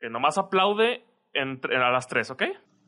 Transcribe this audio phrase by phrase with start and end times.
[0.00, 2.42] Que nomás aplaude entre, a las tres, ¿ok?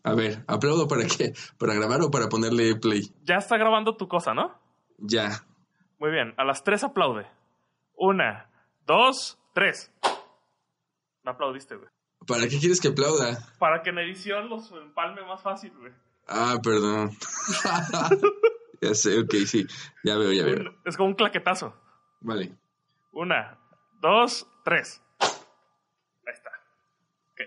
[0.05, 1.32] A ver, aplaudo para qué?
[1.58, 3.02] ¿Para grabar o para ponerle play?
[3.23, 4.59] Ya está grabando tu cosa, ¿no?
[4.99, 5.45] Ya.
[5.98, 7.27] Muy bien, a las tres aplaude.
[7.96, 8.51] Una,
[8.87, 9.93] dos, tres.
[11.25, 11.88] No aplaudiste, güey.
[12.27, 13.39] ¿Para qué quieres que aplauda?
[13.59, 15.93] Para que en edición los empalme más fácil, güey.
[16.27, 17.11] Ah, perdón.
[18.81, 19.67] ya sé, ok, sí.
[20.05, 20.75] Ya veo, ya veo.
[20.85, 21.75] Es como un claquetazo.
[22.21, 22.57] Vale.
[23.13, 23.59] Una,
[24.01, 25.03] dos, tres.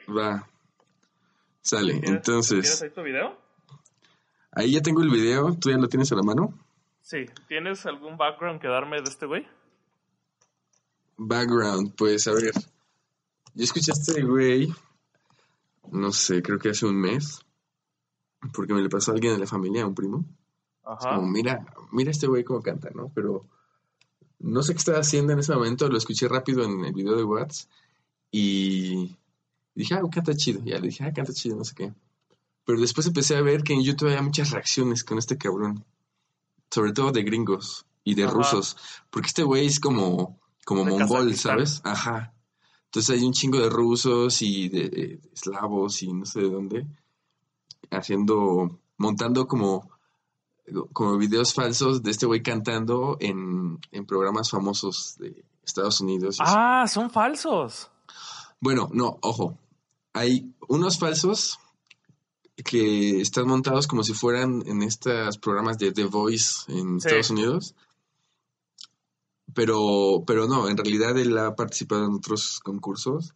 [0.09, 0.47] Va.
[1.61, 2.61] Sale, entonces.
[2.61, 3.37] ¿Tienes ahí tu video?
[4.51, 5.55] Ahí ya tengo el video.
[5.55, 6.53] ¿Tú ya lo tienes a la mano?
[7.01, 7.25] Sí.
[7.47, 9.45] ¿Tienes algún background que darme de este güey?
[11.17, 12.53] Background, pues a ver.
[13.53, 14.73] Yo escuché a este güey,
[15.91, 17.39] no sé, creo que hace un mes,
[18.53, 20.25] porque me le pasó a alguien de la familia, un primo.
[20.83, 21.15] Ajá.
[21.15, 23.11] como, mira, mira este güey cómo canta, ¿no?
[23.15, 23.45] Pero
[24.39, 27.23] no sé qué estaba haciendo en ese momento, lo escuché rápido en el video de
[27.23, 27.69] Watts
[28.29, 29.15] y
[29.75, 30.61] dije, ah, canta chido.
[30.63, 31.93] Ya le dije, ah, canta chido, no sé qué.
[32.65, 35.85] Pero después empecé a ver que en YouTube había muchas reacciones con este cabrón,
[36.71, 38.75] sobre todo de gringos y de rusos,
[39.09, 41.81] porque este güey es como, como mongol, ¿sabes?
[41.83, 42.33] Ajá.
[42.85, 46.87] Entonces hay un chingo de rusos y de, eslavos y no sé de dónde,
[47.91, 49.89] haciendo, montando como,
[50.93, 56.37] como videos falsos de este güey cantando en, programas famosos de Estados Unidos.
[56.39, 57.91] Ah, son falsos.
[58.59, 59.57] Bueno, no, ojo.
[60.15, 61.59] Hay unos falsos
[62.55, 67.75] que están montados como si fueran en estos programas de The Voice en Estados Unidos.
[69.53, 73.35] Pero, pero no, en realidad él ha participado en otros concursos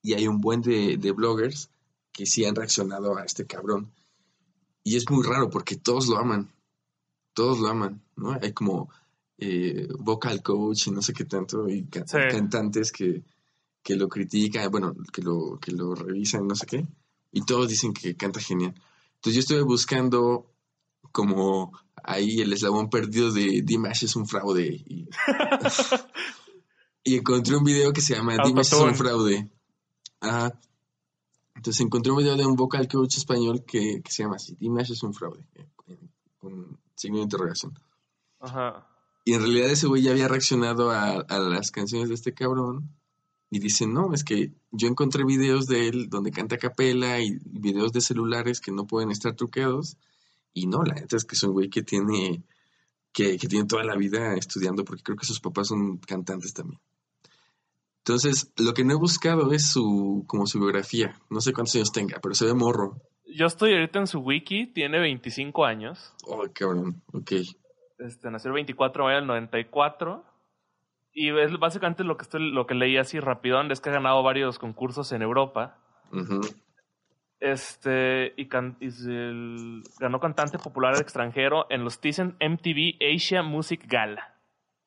[0.00, 1.70] y hay un buen de, bloggers
[2.12, 3.92] que sí han reaccionado a este cabrón.
[4.84, 6.52] Y es muy raro porque todos lo aman.
[7.34, 8.38] Todos lo aman, ¿no?
[8.40, 8.90] Hay como
[9.38, 13.24] eh, vocal coach y no sé qué tanto, y cantantes que,
[13.82, 16.86] que, lo critican, bueno, que lo, que lo revisan, no sé qué.
[17.32, 18.74] Y todos dicen que canta genial.
[19.16, 20.52] Entonces yo estuve buscando
[21.12, 24.84] como ahí el eslabón perdido de Dimash es un fraude.
[27.04, 29.50] Y, encontré un video que se llama Dimash es un fraude.
[30.20, 30.56] Ajá.
[31.56, 35.02] Entonces encontré un video de un vocal coach español que, se llama así, Dimash es
[35.02, 35.44] un fraude,
[36.38, 37.76] con signo de interrogación.
[38.38, 38.86] Ajá.
[39.24, 42.88] Y en realidad ese güey ya había reaccionado a, a, las canciones de este cabrón
[43.54, 47.38] y dice, no, es que yo encontré videos de él donde canta a capela y
[47.44, 49.98] videos de celulares que no pueden estar truqueados
[50.54, 52.44] y no, la neta es que es un güey que tiene,
[53.12, 56.80] que, tiene toda la vida estudiando, porque creo que sus papás son cantantes también.
[57.98, 61.14] Entonces, lo que no he buscado es su, como su biografía.
[61.28, 63.02] No sé cuántos años tenga, pero se ve morro.
[63.26, 66.14] Yo estoy ahorita en su wiki, tiene 25 años.
[66.24, 67.32] Oh, cabrón, ok.
[67.98, 70.31] Este, nació el 24 de mayo del 94.
[71.12, 74.22] Y es básicamente lo que, estoy, lo que leí así rapidón, es que ha ganado
[74.22, 75.78] varios concursos en Europa.
[77.40, 84.36] Este, y, ganó cantante popular extranjero en los Thyssen MTV Asia Music Gala.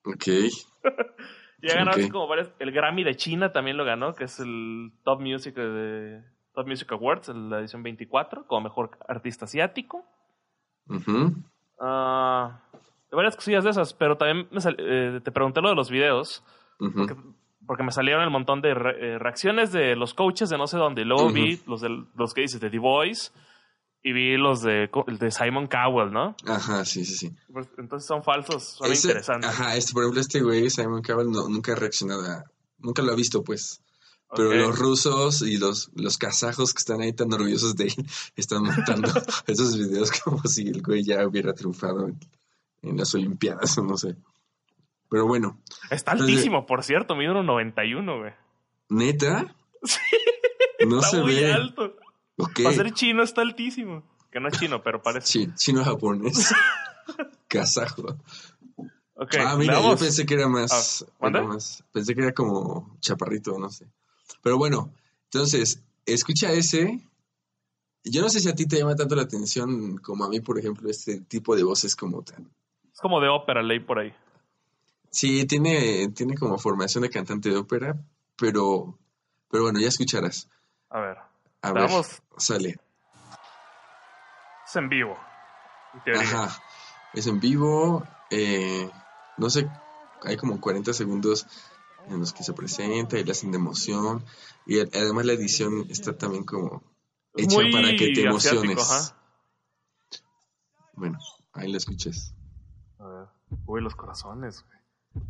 [0.04, 0.28] Ok.
[1.62, 2.52] y ha ganado como varios.
[2.60, 6.92] El Grammy de China también lo ganó, que es el Top Music de Top Music
[6.92, 10.06] Awards, la edición 24, como mejor artista asiático.
[11.80, 12.62] Ah,
[13.12, 16.44] varias cosillas de esas, pero también eh, te pregunté lo de los videos
[17.66, 21.06] porque me salieron el montón de eh, reacciones de los coaches de no sé dónde.
[21.06, 23.32] Luego vi los, de, los que dices de The Voice
[24.04, 24.90] y vi los de,
[25.20, 26.36] de Simon Cowell, ¿no?
[26.46, 27.36] Ajá, sí, sí, sí.
[27.52, 29.50] Pues, entonces son falsos, son interesantes.
[29.50, 32.44] Ajá, este, por ejemplo, este güey, Simon Cowell, nunca ha reaccionado a,
[32.78, 33.82] Nunca lo ha visto, pues.
[34.36, 38.06] Pero los rusos y los, los kazajos que están ahí tan orgullosos de él
[38.36, 39.08] están montando
[39.48, 42.20] esos videos como si el güey ya hubiera triunfado en
[42.94, 44.16] las Olimpiadas no sé.
[45.10, 45.62] Pero bueno.
[45.92, 48.34] Está altísimo, por cierto, mide 1.91, güey.
[48.90, 49.56] ¿Neta?
[49.84, 50.00] Sí.
[50.88, 51.54] No está se muy ve.
[51.54, 51.96] alto.
[52.36, 54.04] Para ser chino está altísimo.
[54.30, 55.26] Que no es chino, pero parece.
[55.26, 56.54] Sí, chino japonés.
[57.48, 58.18] Kazajo.
[59.16, 61.82] Okay, ah, mira, yo pensé que era más, ah, era más.
[61.94, 63.90] Pensé que era como chaparrito, no sé.
[64.42, 64.94] Pero bueno,
[65.32, 67.02] entonces, escucha ese.
[68.04, 70.60] Yo no sé si a ti te llama tanto la atención como a mí, por
[70.60, 72.52] ejemplo, este tipo de voces como tan.
[72.96, 74.16] Es como de ópera, ley por ahí.
[75.10, 77.94] Sí, tiene, tiene como formación de cantante de ópera,
[78.38, 78.98] pero,
[79.52, 80.50] pero bueno, ya escucharás.
[80.90, 81.18] A ver.
[81.62, 81.90] A ver,
[82.38, 82.78] sale.
[84.66, 85.18] Es en vivo.
[86.18, 86.58] Ajá.
[87.14, 88.08] Es en vivo.
[88.30, 88.90] Eh,
[89.36, 89.70] no sé,
[90.24, 91.48] hay como 40 segundos
[92.08, 94.24] en los que se presenta y le hacen de emoción.
[94.66, 96.82] Y además la edición está también como
[97.36, 99.14] hecha para que te emociones.
[100.94, 101.20] Bueno,
[101.52, 102.34] ahí la escuches.
[103.66, 105.24] Uy, los corazones, güey.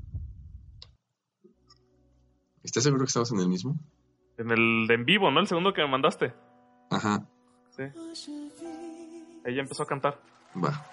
[2.63, 3.77] ¿Estás seguro que estamos en el mismo?
[4.37, 5.39] En el de en vivo, ¿no?
[5.39, 6.33] El segundo que me mandaste.
[6.89, 7.25] Ajá.
[7.71, 7.83] Sí.
[9.45, 10.19] Ella empezó a cantar.
[10.55, 10.83] Va.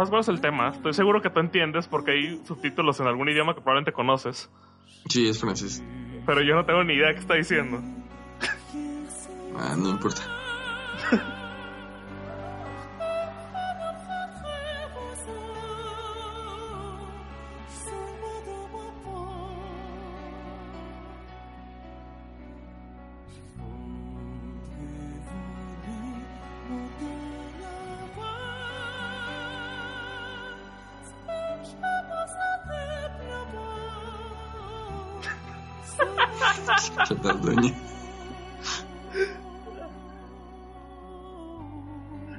[0.00, 0.70] ¿Sabes cuál es el tema?
[0.70, 4.48] Estoy seguro que tú entiendes porque hay subtítulos en algún idioma que probablemente conoces.
[5.10, 5.82] Sí, es francés.
[6.24, 7.82] Pero yo no tengo ni idea qué está diciendo.
[9.58, 10.22] Ah, no importa.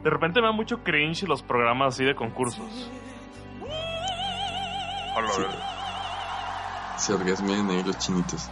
[0.04, 2.90] De repente me da mucho cringe los programas así de concursos.
[5.36, 5.44] Sí.
[6.98, 8.50] Se orgasmean ahí los chinitos.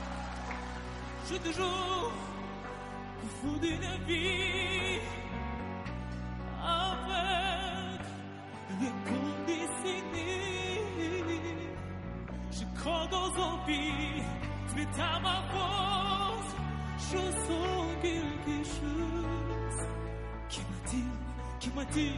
[21.69, 22.13] Qui m'attire,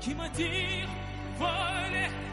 [0.00, 0.88] qui m'attire,
[1.38, 2.25] voler.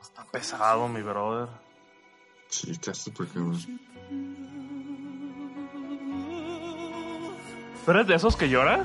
[0.00, 1.48] Está pesado, mi brother.
[2.48, 3.58] Sí, está súper cabrón.
[7.84, 8.84] ¿Tú eres de esos que llora?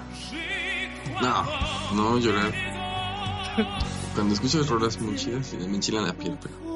[1.22, 2.54] No, no llorar.
[4.16, 6.73] Cuando escucho rolas muy chidas, me enchilan la piel, pero.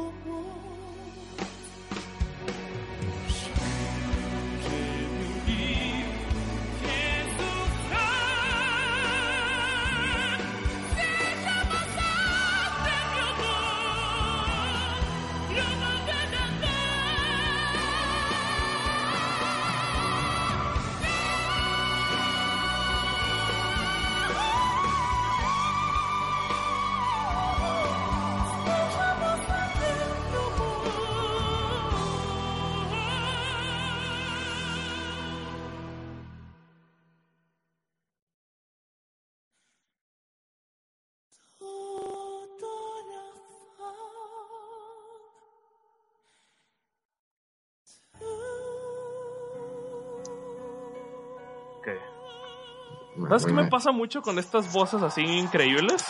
[53.28, 56.06] ¿Sabes qué me pasa mucho con estas voces así increíbles?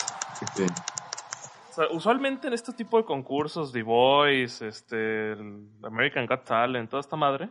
[1.91, 5.33] usualmente en este tipo de concursos, The Voice, este,
[5.83, 7.49] American Got Talent, toda esta madre,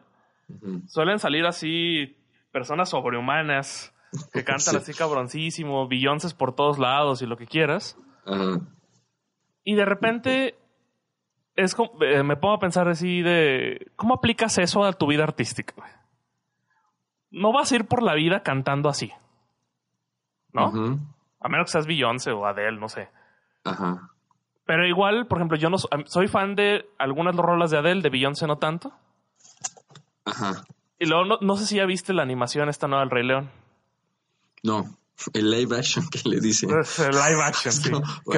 [0.88, 2.16] suelen salir así
[2.50, 3.94] personas sobrehumanas
[4.32, 7.96] que cantan así cabroncísimo, billonces por todos lados y lo que quieras.
[9.62, 10.56] Y de repente
[11.54, 15.22] es como, eh, me pongo a pensar así de cómo aplicas eso a tu vida
[15.22, 15.75] artística.
[17.30, 19.12] No vas a ir por la vida cantando así.
[20.56, 20.98] ¿No?
[21.40, 23.08] A menos que seas Beyoncé o Adele, no sé.
[23.64, 24.10] Ajá.
[24.66, 28.48] Pero igual, por ejemplo, yo no soy fan de algunas rolas de Adele, de Beyoncé
[28.48, 28.92] no tanto.
[30.25, 30.64] Ajá.
[30.98, 33.50] Y luego no, sé si ya viste la animación esta nueva del Rey León.
[34.62, 34.96] No,
[35.34, 36.70] el live action que le dicen.
[36.70, 37.90] el live action, sí.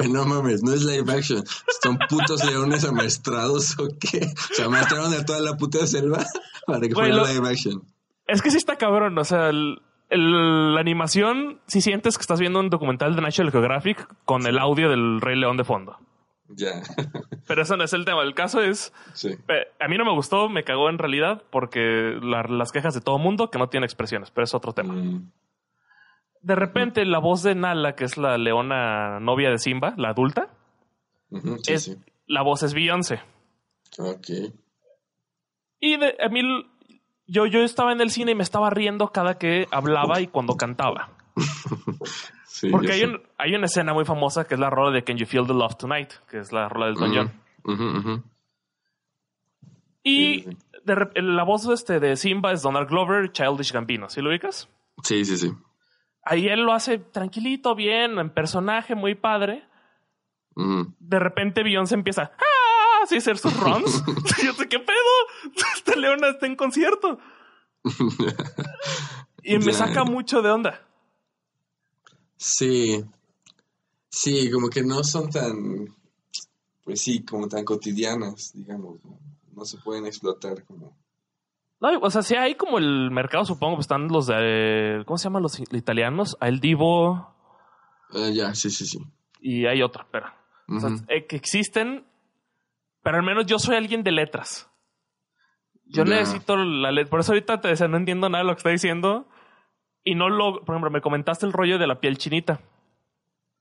[0.09, 1.43] No, mames, no es live action.
[1.81, 4.31] Son putos leones amestrados o qué.
[4.51, 6.23] O sea, mataron a toda la puta selva
[6.67, 7.81] para que fuera live action.
[8.27, 12.59] Es que sí está cabrón, o sea, el, la animación, si sientes que estás viendo
[12.59, 15.97] un documental de National Geographic con el audio del Rey León de fondo.
[16.49, 16.81] Ya.
[17.47, 18.23] Pero eso no es el tema.
[18.23, 18.91] El caso es.
[19.13, 19.35] Sí.
[19.79, 23.51] A mí no me gustó, me cagó en realidad, porque las quejas de todo mundo
[23.51, 24.93] que no tiene expresiones, pero es otro tema.
[24.93, 25.31] Mm.
[26.41, 30.49] De repente, la voz de Nala, que es la leona novia de Simba, la adulta,
[31.67, 33.21] es, la voz es Beyoncé.
[33.97, 34.29] Ok.
[35.81, 36.41] Y de, a mí
[37.29, 40.57] yo, yo estaba en el cine y me estaba riendo cada que hablaba y cuando
[40.57, 41.11] cantaba.
[42.71, 43.03] Porque hay,
[43.37, 45.77] hay, una escena muy famosa que es la rola de Can You Feel the Love
[45.77, 47.31] Tonight, que es la rola del Don
[50.03, 50.45] Y
[51.15, 54.09] la voz este de Simba es Donald Glover, Childish Gambino.
[54.09, 54.67] ¿Sí lo ubicas?
[55.03, 55.53] Sí, sí, sí.
[56.23, 59.63] Ahí él lo hace tranquilito, bien, en personaje, muy padre.
[60.55, 62.31] De repente Beyoncé empieza.
[62.37, 62.58] ¡Ah!
[63.03, 64.03] Así hacer sus runs.
[64.43, 65.53] yo sé qué pedo.
[65.75, 67.19] Esta leona está en concierto.
[69.43, 70.85] y me saca mucho de onda.
[72.37, 73.03] Sí.
[74.09, 75.95] Sí, como que no son tan,
[76.83, 78.99] pues sí, como tan cotidianas, digamos.
[79.53, 80.97] No, se pueden explotar como...
[81.81, 85.25] No, o sea, sí hay como el mercado, supongo, pues están los de, ¿cómo se
[85.25, 86.35] llaman los italianos?
[86.41, 87.33] El Divo.
[88.11, 88.99] Uh, ya, sí, sí, sí.
[89.39, 90.27] Y hay otra, pero.
[90.67, 92.05] o sea, eh, que existen
[93.09, 94.69] pero al menos yo soy alguien de letras.
[95.83, 97.09] Yo necesito la letra.
[97.09, 99.27] Por eso ahorita te decía, no entiendo nada de lo que está diciendo.
[100.03, 100.63] Y no lo.
[100.63, 102.61] Por ejemplo, me comentaste el rollo de la piel chinita.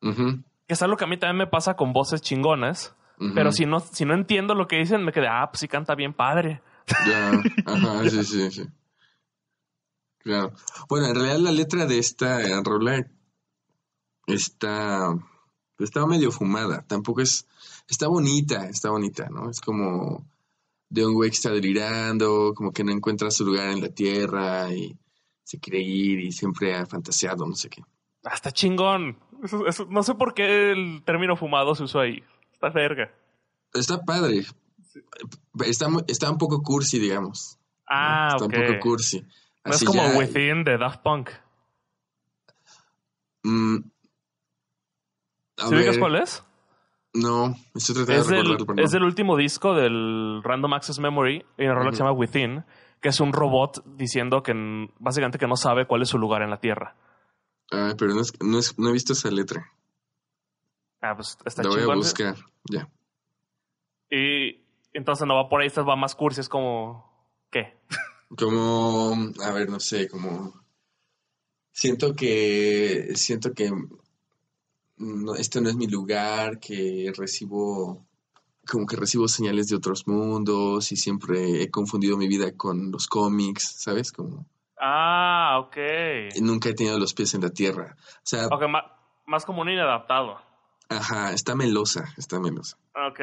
[0.02, 0.42] Que
[0.74, 2.94] es algo que a mí también me pasa con voces chingonas.
[3.34, 5.94] Pero si no, si no entiendo lo que dicen, me quedé, ah, pues sí canta
[5.94, 6.60] bien padre.
[7.06, 7.30] Ya,
[7.64, 8.64] ajá, sí, sí, sí.
[10.18, 10.52] Claro.
[10.90, 13.02] Bueno, en realidad la letra de esta rola
[14.26, 15.14] está,
[15.78, 16.84] está medio fumada.
[16.86, 17.46] Tampoco es
[17.88, 19.50] está bonita, está bonita, ¿no?
[19.50, 20.24] Es como
[20.90, 24.72] de un güey que está delirando, como que no encuentra su lugar en la tierra
[24.72, 24.96] y
[25.42, 27.82] se quiere ir y siempre ha fantaseado, no sé qué.
[28.24, 29.18] Ah, chingón.
[29.88, 32.22] no sé por qué el término fumado se usó ahí.
[32.52, 33.10] Está verga.
[33.72, 34.44] Está padre.
[35.60, 37.58] Está, está un poco cursi, digamos.
[37.86, 39.24] Ah, Está un poco cursi.
[39.64, 41.30] no es como Within de Daft Punk.
[43.44, 43.78] Mm,
[45.58, 46.44] ¿Sí cuál es?
[47.14, 51.74] No, estoy tratando es del, Es del último disco del Random Access Memory, y una
[51.74, 52.64] rola que se llama Within,
[53.00, 54.52] que es un robot diciendo que
[54.98, 56.94] básicamente que no sabe cuál es su lugar en la Tierra.
[57.72, 59.72] Ah, pero no, es, no, he visto esa letra.
[61.00, 62.36] Ah, pues está La voy a buscar,
[62.70, 62.88] ya.
[64.10, 67.08] Y entonces no va por ahí, va más cursi, es como...
[67.50, 67.78] ¿Qué?
[68.36, 70.52] Como, a ver, no sé, como...
[71.72, 73.70] Siento que, siento que
[74.98, 78.04] no, este no es mi lugar, que recibo,
[78.66, 83.06] como que recibo señales de otros mundos y siempre he confundido mi vida con los
[83.06, 84.12] cómics, ¿sabes?
[84.12, 84.46] Como...
[84.80, 85.76] Ah, ok.
[86.40, 87.96] Nunca he tenido los pies en la tierra.
[87.98, 88.48] O sea...
[89.26, 90.40] más, como un inadaptado.
[90.88, 92.78] Ajá, está melosa, está melosa.
[92.94, 93.20] Ok.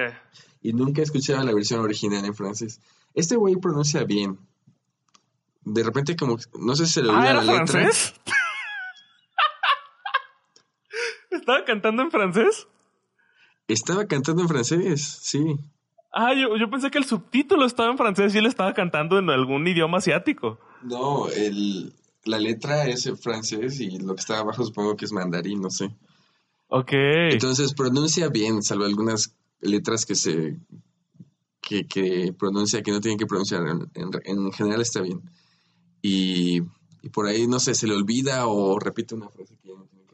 [0.62, 2.80] Y nunca he escuchado la versión original en francés.
[3.14, 4.38] Este güey pronuncia bien.
[5.64, 7.68] De repente como, no sé si se le olvida ah, la letra.
[7.68, 8.14] francés?
[11.46, 12.68] ¿Estaba cantando en francés?
[13.68, 15.56] Estaba cantando en francés, sí.
[16.12, 19.68] Ah, yo, pensé que el subtítulo estaba en francés y él estaba cantando en algún
[19.68, 20.58] idioma asiático.
[20.82, 25.12] No, el, la letra es en francés y lo que está abajo supongo que es
[25.12, 25.96] mandarín, no sé.
[26.70, 26.94] Ok.
[26.94, 30.58] Entonces pronuncia bien, salvo algunas letras que se
[31.62, 33.62] que, que pronuncia que no tienen que pronunciar.
[33.94, 35.22] En, general está bien.
[36.02, 36.64] Y,
[37.04, 39.86] y, por ahí, no sé, se le olvida o repite una frase que ya no
[39.86, 40.05] tiene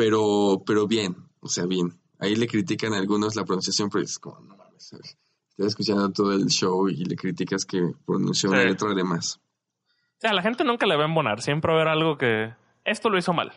[0.00, 1.92] pero, pero bien, o sea, bien.
[2.18, 6.32] Ahí le critican a algunos la pronunciación, pero es como, no mames, Estás escuchando todo
[6.32, 9.36] el show y le criticas que pronunció una letra de más.
[9.36, 12.54] O sea, la gente nunca le va a embonar, siempre va a ver algo que
[12.82, 13.52] esto lo hizo mal.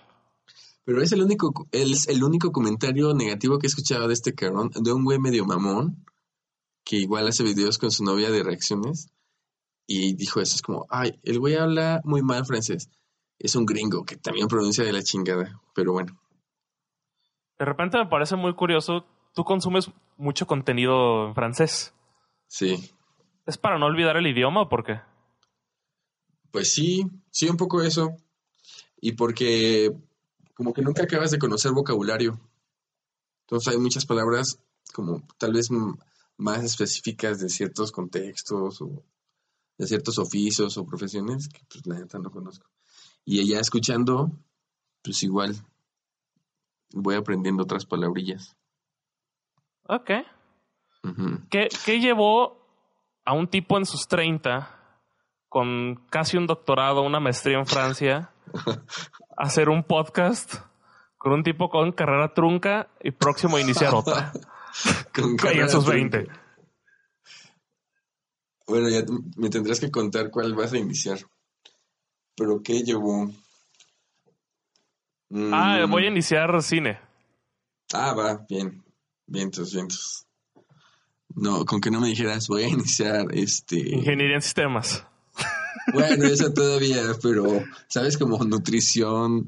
[0.83, 4.69] Pero es el único, es el único comentario negativo que he escuchado de este cabrón,
[4.75, 6.03] de un güey medio mamón,
[6.83, 9.07] que igual hace videos con su novia de reacciones,
[9.87, 12.89] y dijo eso, es como, ay, el güey habla muy mal francés.
[13.39, 16.19] Es un gringo que también pronuncia de la chingada, pero bueno.
[17.63, 21.93] De repente me parece muy curioso, tú consumes mucho contenido en francés.
[22.45, 22.91] Sí.
[23.45, 24.99] ¿Es para no olvidar el idioma o por qué?
[26.51, 28.17] Pues sí, sí, un poco eso.
[28.99, 29.93] Y porque
[30.53, 32.37] como que nunca acabas de conocer vocabulario.
[33.43, 34.59] Entonces hay muchas palabras
[34.93, 35.69] como tal vez
[36.35, 39.05] más específicas de ciertos contextos o
[39.77, 42.69] de ciertos oficios o profesiones que pues la neta no conozco.
[43.23, 44.33] Y ella escuchando,
[45.01, 45.55] pues igual
[46.93, 48.55] voy aprendiendo otras palabrillas.
[49.87, 50.11] Ok.
[51.49, 52.65] ¿Qué, llevó
[53.25, 54.79] a un tipo en sus 30
[55.49, 58.31] con casi un doctorado, una maestría en Francia,
[59.37, 60.55] hacer un podcast
[61.17, 64.31] con un tipo con carrera trunca y próximo a iniciar otra.
[65.15, 66.27] con en sus 20.
[68.67, 69.03] Bueno, ya
[69.35, 71.19] me tendrás que contar cuál vas a iniciar.
[72.35, 73.29] ¿Pero qué llevó?
[75.51, 76.13] Ah, voy a mm.
[76.13, 76.99] iniciar cine.
[77.93, 78.83] Ah, va, bien.
[79.25, 80.27] Vientos, vientos.
[81.35, 83.77] No, con que no me dijeras, voy a iniciar este.
[83.77, 85.05] Ingeniería en sistemas.
[85.91, 88.17] Bueno, eso todavía, pero, ¿sabes?
[88.17, 89.47] Como nutrición,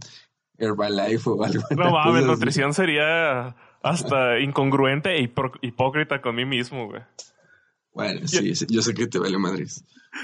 [0.57, 1.63] Herbalife o algo.
[1.69, 7.03] No mames, nutrición sería hasta incongruente e hipócrita con mí mismo, güey.
[7.93, 9.69] Bueno, sí, yo sé que te vale Madrid.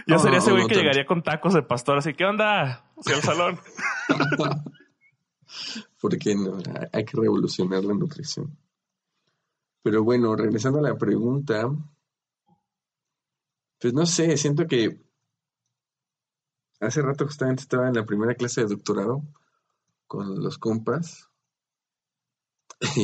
[0.06, 2.84] Yo sería ese güey que llegaría con tacos de pastor, así, ¿qué onda?
[2.98, 3.60] Hacia el salón.
[6.00, 6.60] Porque no,
[6.92, 8.58] hay que revolucionar la nutrición.
[9.84, 11.70] Pero bueno, regresando a la pregunta,
[13.80, 15.00] pues no sé, siento que
[16.80, 19.24] hace rato justamente estaba en la primera clase de doctorado
[20.06, 21.30] con los compas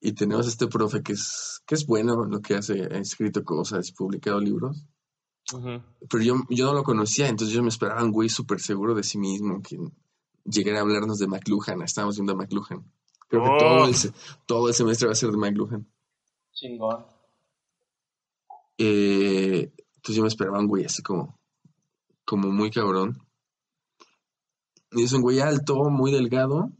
[0.00, 3.90] y, tenemos este profe que es, que es bueno lo que hace, ha escrito cosas,
[3.92, 4.84] publicado libros.
[5.50, 9.02] Pero yo, yo no lo conocía, entonces yo me esperaba un güey súper seguro de
[9.02, 9.78] sí mismo, que
[10.44, 11.82] llegara a hablarnos de McLuhan.
[11.82, 12.90] Estábamos viendo a McLuhan.
[13.28, 13.94] Creo que todo, el,
[14.46, 15.86] todo el semestre va a ser de McLuhan.
[16.52, 17.06] Chingón.
[18.78, 21.38] Eh, entonces yo me esperaba un güey así como,
[22.24, 23.20] como muy cabrón.
[24.92, 26.70] Y es un güey alto, muy delgado,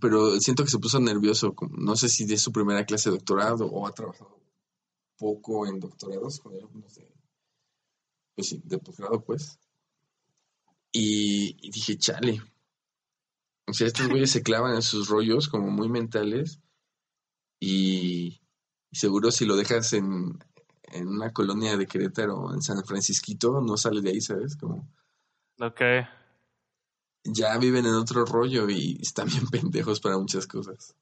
[0.00, 1.54] pero siento que se puso nervioso.
[1.70, 4.38] No sé si de su primera clase de doctorado o ha trabajado
[5.18, 7.12] poco en doctorados con alumnos de,
[8.34, 9.58] pues sí, de posgrado, pues.
[10.92, 12.40] Y, dije, chale.
[13.68, 16.60] O sea, estos güeyes se clavan en sus rollos como muy mentales
[17.60, 18.40] y,
[18.92, 20.38] seguro si lo dejas en,
[20.84, 24.56] en una colonia de Querétaro, en San Francisquito, no sale de ahí, ¿sabes?
[24.56, 24.88] Como...
[25.60, 25.80] Ok.
[27.24, 30.94] Ya viven en otro rollo y están bien pendejos para muchas cosas.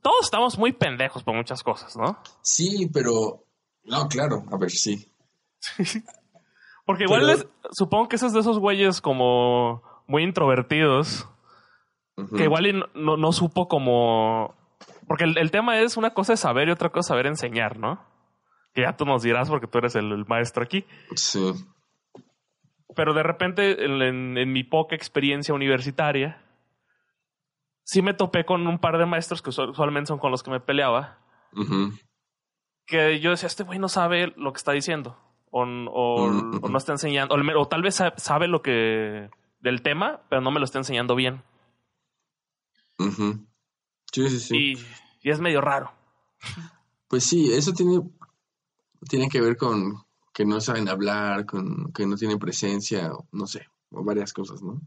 [0.00, 2.18] Todos estamos muy pendejos por muchas cosas, ¿no?
[2.42, 3.46] Sí, pero...
[3.84, 5.12] No, claro, a ver, sí.
[6.86, 11.28] Porque igual supongo que esos de esos güeyes como muy introvertidos,
[12.36, 14.54] que igual no, no, supo como...
[15.06, 18.04] Porque el, tema es una cosa es saber y otra cosa es saber enseñar, ¿no?
[18.74, 20.84] Que ya tú nos dirás porque tú eres el, maestro aquí.
[21.14, 21.52] Sí.
[22.94, 26.42] Pero de repente, en, mi poca experiencia universitaria,
[27.84, 30.60] sí me topé con un par de maestros que usualmente son con los que me
[30.60, 31.18] peleaba.
[32.86, 35.16] Que yo decía, este güey no sabe lo que está diciendo
[35.52, 36.30] o,
[36.68, 39.30] no está enseñando, o, tal vez sabe lo que
[39.62, 41.42] del tema, pero no me lo está enseñando bien.
[44.12, 44.74] Sí, sí, sí.
[45.22, 45.92] Y, es medio raro.
[47.08, 48.00] Pues sí, eso tiene,
[49.08, 50.02] tiene que ver con
[50.34, 54.80] que no saben hablar, con que no tienen presencia, no sé, o varias cosas, ¿no?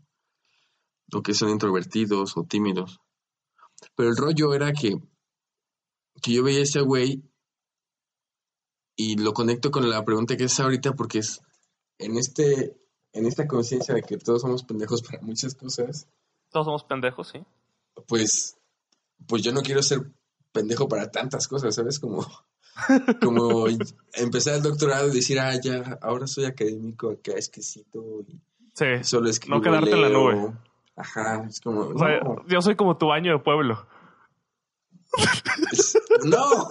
[1.13, 2.99] O que son introvertidos o tímidos.
[3.95, 4.97] Pero el rollo era que,
[6.21, 7.23] que yo veía a ese güey
[8.95, 11.41] y lo conecto con la pregunta que es ahorita porque es
[11.99, 12.75] en este
[13.15, 16.07] en esta conciencia de que todos somos pendejos para muchas cosas.
[16.51, 17.43] Todos somos pendejos, sí.
[18.07, 18.57] Pues
[19.27, 20.01] pues yo no quiero ser
[20.51, 21.99] pendejo para tantas cosas, ¿sabes?
[21.99, 22.25] Como
[23.21, 23.67] como
[24.13, 28.39] empezar el doctorado y decir, ah, ya, ahora soy académico, acá exquisito y
[28.73, 29.55] sí, solo escribo.
[29.55, 30.53] No quedarte en la nube.
[30.97, 31.93] Ajá, es como.
[32.47, 33.85] Yo soy como tu baño de pueblo.
[36.25, 36.69] no,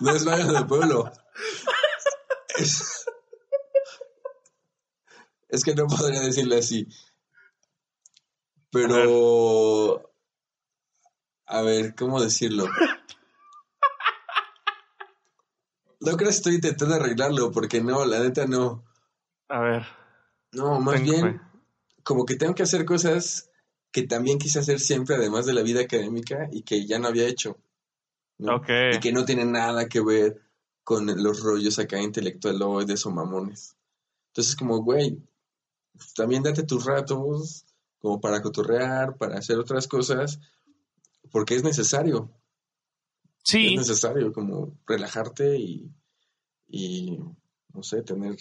[0.00, 1.10] no es baño de pueblo.
[2.56, 3.00] Es,
[5.62, 6.88] que no podría decirle así.
[8.70, 10.10] Pero.
[11.46, 12.64] A ver, ¿cómo decirlo?
[16.00, 18.84] No creo que estoy intentando arreglarlo, porque no, la neta no.
[19.48, 19.86] A ver.
[20.52, 21.40] No, más bien,
[22.02, 23.50] como que tengo que hacer cosas
[23.90, 27.26] que también quise hacer siempre, además de la vida académica, y que ya no había
[27.26, 27.58] hecho.
[28.38, 30.42] Y que no tienen nada que ver
[30.82, 33.76] con los rollos acá intelectualoides o mamones.
[34.28, 35.22] Entonces, como, güey,
[36.14, 37.64] también date tus ratos
[37.98, 40.38] como para cotorrear, para hacer otras cosas,
[41.30, 42.30] porque es necesario.
[43.42, 43.74] Sí.
[43.74, 45.90] Es necesario como relajarte y,
[46.66, 47.18] y
[47.72, 48.36] no sé, tener,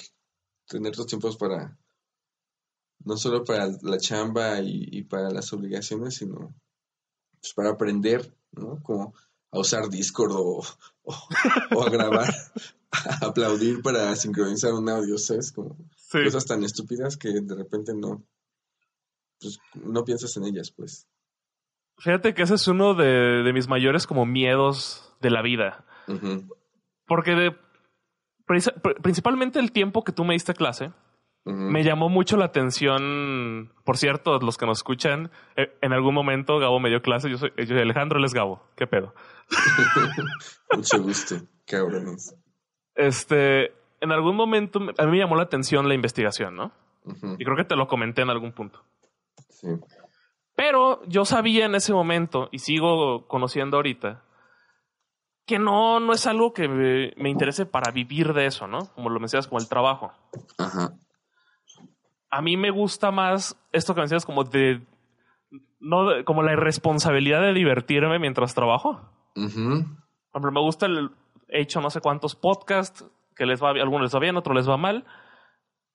[0.68, 1.78] tener los tiempos para,
[3.04, 6.56] no solo para la chamba y, para las obligaciones, sino
[7.40, 8.82] pues, para aprender, ¿no?
[8.82, 9.14] Como
[9.52, 10.64] a usar Discord o,
[11.86, 12.34] a grabar,
[12.92, 15.52] a aplaudir para sincronizar un audio, ¿sabes?
[15.52, 15.78] Como
[16.14, 18.24] cosas tan estúpidas que de repente no,
[19.40, 21.08] pues, no piensas en ellas, pues.
[21.98, 25.86] Fíjate que ese es uno de, mis mayores como miedos de la vida.
[27.06, 27.56] Porque de,
[29.02, 30.92] principalmente el tiempo que tú me diste clase,
[31.46, 33.74] me llamó mucho la atención.
[33.84, 37.30] Por cierto, los que nos escuchan, eh, en algún momento Gabo me dio clase.
[37.30, 38.64] Yo soy, Alejandro, él es Gabo.
[38.78, 39.14] ¿Qué pedo?
[40.74, 42.34] mucho gusto, cabrones.
[42.96, 43.74] Este,
[44.04, 46.74] en algún momento a mí me llamó la atención la investigación, ¿no?
[47.38, 48.84] Y creo que te lo comenté en algún punto.
[49.50, 49.68] Sí.
[50.56, 54.24] Pero yo sabía en ese momento, y sigo conociendo ahorita,
[55.46, 58.88] que no, no es algo que me, interese para vivir de eso, ¿no?
[58.94, 60.12] Como lo mencionas, como el trabajo.
[60.58, 60.94] Ajá.
[62.30, 64.86] A mí me gusta más esto que mencionas como de,
[65.80, 69.02] no, como la irresponsabilidad de divertirme mientras trabajo.
[69.34, 71.12] Por ejemplo, me gusta el,
[71.48, 74.70] he hecho no sé cuántos podcasts que les va, algunos les va bien, otros les
[74.70, 75.06] va mal.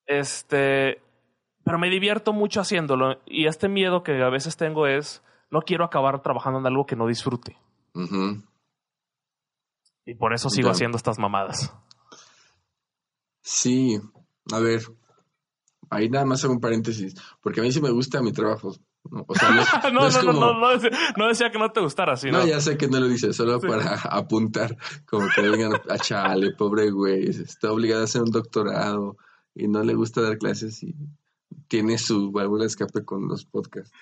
[0.07, 1.03] Este,
[1.65, 5.85] pero me divierto mucho haciéndolo y este miedo que a veces tengo es no quiero
[5.85, 7.57] acabar trabajando en algo que no disfrute.
[10.07, 11.75] Y por eso sigo haciendo estas mamadas.
[13.43, 14.01] Sí,
[14.53, 14.83] a ver,
[15.91, 18.75] ahí nada más hago un paréntesis, porque a mí sí me gusta mi trabajo.
[19.11, 20.79] No, o sea, no, no, no, no,
[21.17, 22.39] no, decía, que no te gustara, sino...
[22.39, 26.53] No, ya sé que no lo dice, solo para apuntar, como que vengan a chale,
[26.53, 29.17] pobre güey, está obligado a hacer un doctorado
[29.55, 30.95] y no le gusta dar clases y
[31.69, 33.93] tiene su válvula de escape con los podcasts.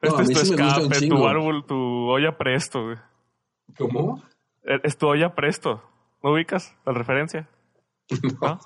[0.00, 2.96] este es tu escape, tu válvula, tu olla presto, güey.
[3.78, 4.22] ¿Cómo?
[4.62, 5.82] Eh, es tu olla presto.
[6.22, 7.48] ¿No ubicas la referencia?
[8.42, 8.58] No.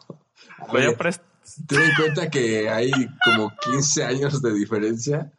[0.68, 1.24] Olla presto.
[1.68, 2.90] Ten en cuenta que hay
[3.24, 5.30] como 15 años de diferencia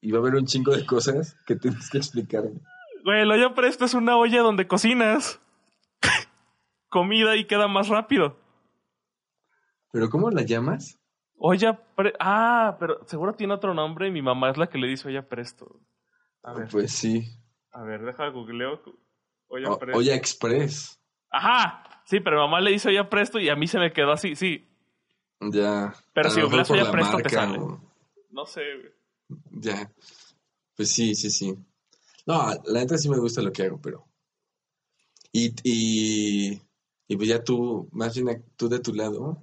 [0.00, 2.60] y va a haber un chingo de cosas que tienes que explicarme.
[3.04, 5.40] Güey, la olla presto es una olla donde cocinas
[6.88, 8.36] comida y queda más rápido.
[9.92, 11.00] ¿Pero cómo la llamas?
[11.36, 14.88] Olla pre Ah, pero seguro tiene otro nombre y mi mamá es la que le
[14.88, 15.80] dice olla presto.
[16.42, 16.68] A ver.
[16.70, 17.24] Pues sí.
[17.72, 18.82] A ver, deja googleo.
[19.48, 21.00] Olla Express.
[21.30, 22.02] Ajá.
[22.04, 24.66] Sí, pero mamá le dice olla presto y a mí se me quedó así, sí.
[25.40, 25.94] Ya.
[26.12, 27.58] Pero si googleas olla presto te sale.
[28.30, 28.62] No sé,
[29.50, 29.92] Ya.
[30.76, 31.56] Pues sí, sí, sí.
[32.26, 34.06] No, la neta sí me gusta lo que hago, pero.
[35.32, 39.42] Y, y, pues ya tú, más bien tú de tu lado,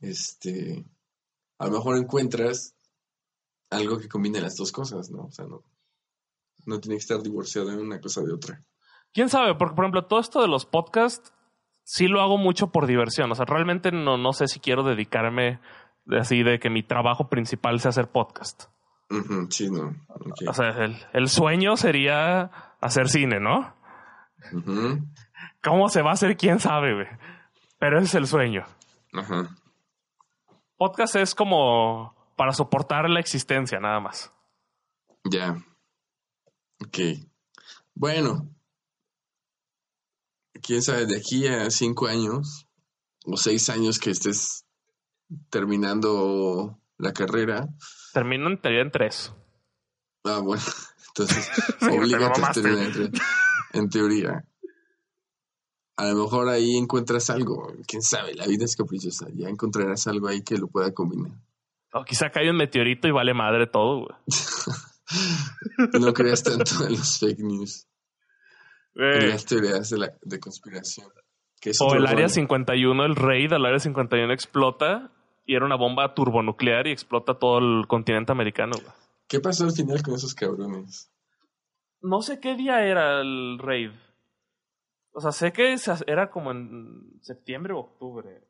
[0.00, 0.84] este,
[1.58, 2.74] a lo mejor encuentras
[3.70, 5.24] algo que combine las dos cosas, ¿no?
[5.24, 5.62] O sea, no,
[6.66, 8.64] no tiene que estar divorciado en una cosa de otra.
[9.12, 9.54] ¿Quién sabe?
[9.54, 11.32] Porque, por ejemplo, todo esto de los podcasts
[11.82, 13.30] sí lo hago mucho por diversión.
[13.32, 15.60] O sea, realmente no, no sé si quiero dedicarme
[16.18, 18.64] así de que mi trabajo principal sea hacer podcast.
[19.50, 19.94] sí, no.
[20.46, 20.70] O sea,
[21.12, 23.74] el, sueño sería hacer cine, ¿no?
[25.62, 26.36] ¿Cómo se va a hacer?
[26.36, 27.06] ¿Quién sabe, güey?
[27.78, 28.64] Pero ese es el sueño.
[29.12, 29.56] Ajá.
[30.76, 34.32] Podcast es como para soportar la existencia, nada más.
[35.24, 35.56] Ya.
[36.80, 36.98] Ok.
[37.94, 38.48] Bueno,
[40.62, 42.68] quién sabe, de aquí a cinco años
[43.24, 44.64] o seis años que estés
[45.50, 47.68] terminando la carrera.
[48.12, 49.32] Termino en teoría en tres.
[50.24, 50.62] Ah, bueno,
[51.08, 51.50] entonces
[51.82, 53.10] obligate a terminar en, tres,
[53.72, 54.44] en teoría.
[55.96, 60.28] A lo mejor ahí encuentras algo, quién sabe, la vida es caprichosa, ya encontrarás algo
[60.28, 61.32] ahí que lo pueda combinar.
[61.92, 64.16] O quizá cae un meteorito y vale madre todo, güey.
[66.00, 67.86] no creas tanto en los fake news.
[68.94, 71.08] En las teorías de, la, de conspiración.
[71.80, 75.12] o el Área 51, el rey del Área 51 explota
[75.48, 78.76] y era una bomba turbonuclear y explota todo el continente americano.
[79.26, 81.10] ¿Qué pasó al final con esos cabrones?
[82.00, 83.90] No sé qué día era el raid.
[85.10, 85.74] O sea, sé que
[86.06, 88.46] era como en septiembre o octubre.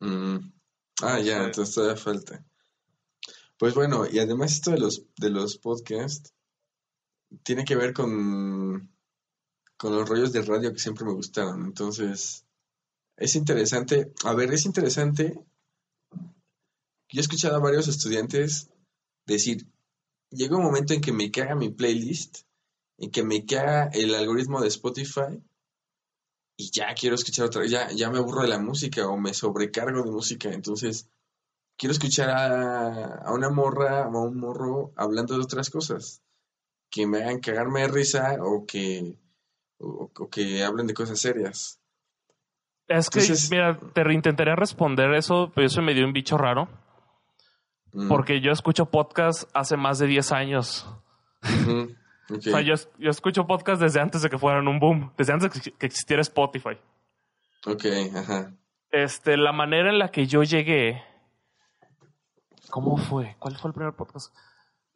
[0.00, 0.36] Mm.
[1.02, 2.44] Ah, ya, entonces todavía falta.
[3.56, 6.32] Pues bueno, y además esto de los, de los podcasts
[7.42, 8.88] tiene que ver con
[9.78, 11.64] con los rollos de radio que siempre me gustaron.
[11.64, 12.44] Entonces,
[13.16, 14.12] es interesante.
[14.24, 15.38] A ver, es interesante.
[17.10, 18.70] Yo he escuchado a varios estudiantes
[19.26, 19.66] decir,
[20.30, 22.40] llega un momento en que me caga mi playlist,
[22.98, 25.42] en que me caga el algoritmo de Spotify
[26.56, 30.02] y ya quiero escuchar otra ya, ya me aburro de la música o me sobrecargo
[30.02, 30.50] de música.
[30.50, 31.08] Entonces,
[31.76, 36.20] quiero escuchar a, a una morra o a un morro hablando de otras cosas
[36.90, 39.16] que me hagan cagarme de risa o que
[39.78, 41.80] o, que hablen de cosas serias.
[42.88, 46.68] Es que, mira, te intentaré responder eso, pero eso me dio un bicho raro.
[47.92, 48.08] Mm.
[48.08, 50.86] Porque yo escucho podcast hace más de 10 años.
[51.42, 55.52] o sea, yo, yo, escucho podcast desde antes de que fueran un boom, desde antes
[55.52, 56.76] de que existiera Spotify.
[57.66, 58.52] Ok, ajá.
[58.90, 61.02] Este, la manera en la que yo llegué.
[62.70, 63.36] ¿Cómo fue?
[63.38, 64.34] ¿Cuál fue el primer podcast?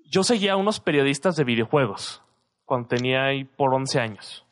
[0.05, 2.23] Yo seguía a unos periodistas de videojuegos
[2.65, 4.45] cuando tenía ahí por 11 años.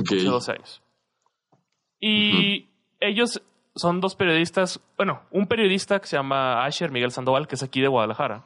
[0.00, 0.24] Okay.
[0.24, 0.82] 12 años.
[2.00, 2.68] Y
[3.00, 3.42] ellos
[3.76, 7.80] son dos periodistas, bueno, un periodista que se llama Asher Miguel Sandoval, que es aquí
[7.80, 8.44] de Guadalajara.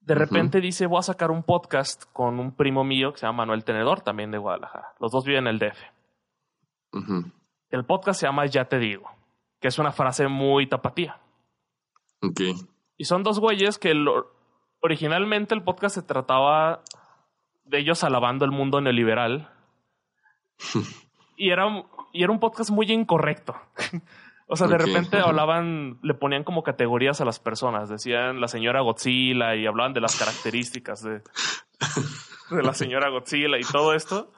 [0.00, 3.38] De repente dice, voy a sacar un podcast con un primo mío que se llama
[3.38, 4.94] Manuel Tenedor, también de Guadalajara.
[5.00, 5.78] Los dos viven en el DF.
[7.70, 9.10] El podcast se llama Ya te digo,
[9.60, 11.20] que es una frase muy tapatía.
[12.22, 12.40] Ok.
[12.96, 13.94] Y son dos güeyes que
[14.80, 16.82] originalmente el podcast se trataba
[17.64, 19.50] de ellos alabando el mundo neoliberal.
[21.36, 21.66] y, era,
[22.14, 23.56] y era un podcast muy incorrecto.
[24.46, 27.88] o sea, de repente hablaban, le ponían como categorías a las personas.
[27.88, 31.22] Decían la señora Godzilla y hablaban de las características de,
[32.50, 34.32] de la señora Godzilla y todo esto.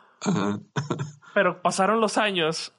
[1.35, 2.75] Pero pasaron los años.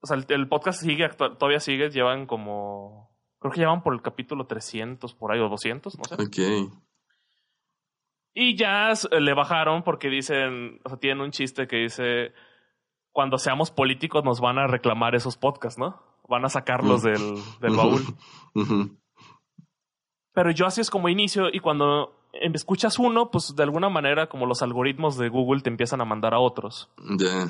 [0.00, 3.16] O sea, el, podcast sigue, todavía sigue, llevan como.
[3.38, 6.14] Creo que llevan por el capítulo 300 por ahí o 200, no sé.
[6.14, 6.72] Ok.
[8.34, 12.32] Y ya le bajaron porque dicen, o sea, tienen un chiste que dice,
[13.12, 16.00] cuando seamos políticos nos van a reclamar esos podcasts, ¿no?
[16.28, 18.02] Van a sacarlos del, del baúl.
[20.32, 24.28] Pero yo así es como inicio y cuando em, escuchas uno, pues de alguna manera
[24.28, 26.88] como los algoritmos de Google te empiezan a mandar a otros.
[27.18, 27.48] Ya,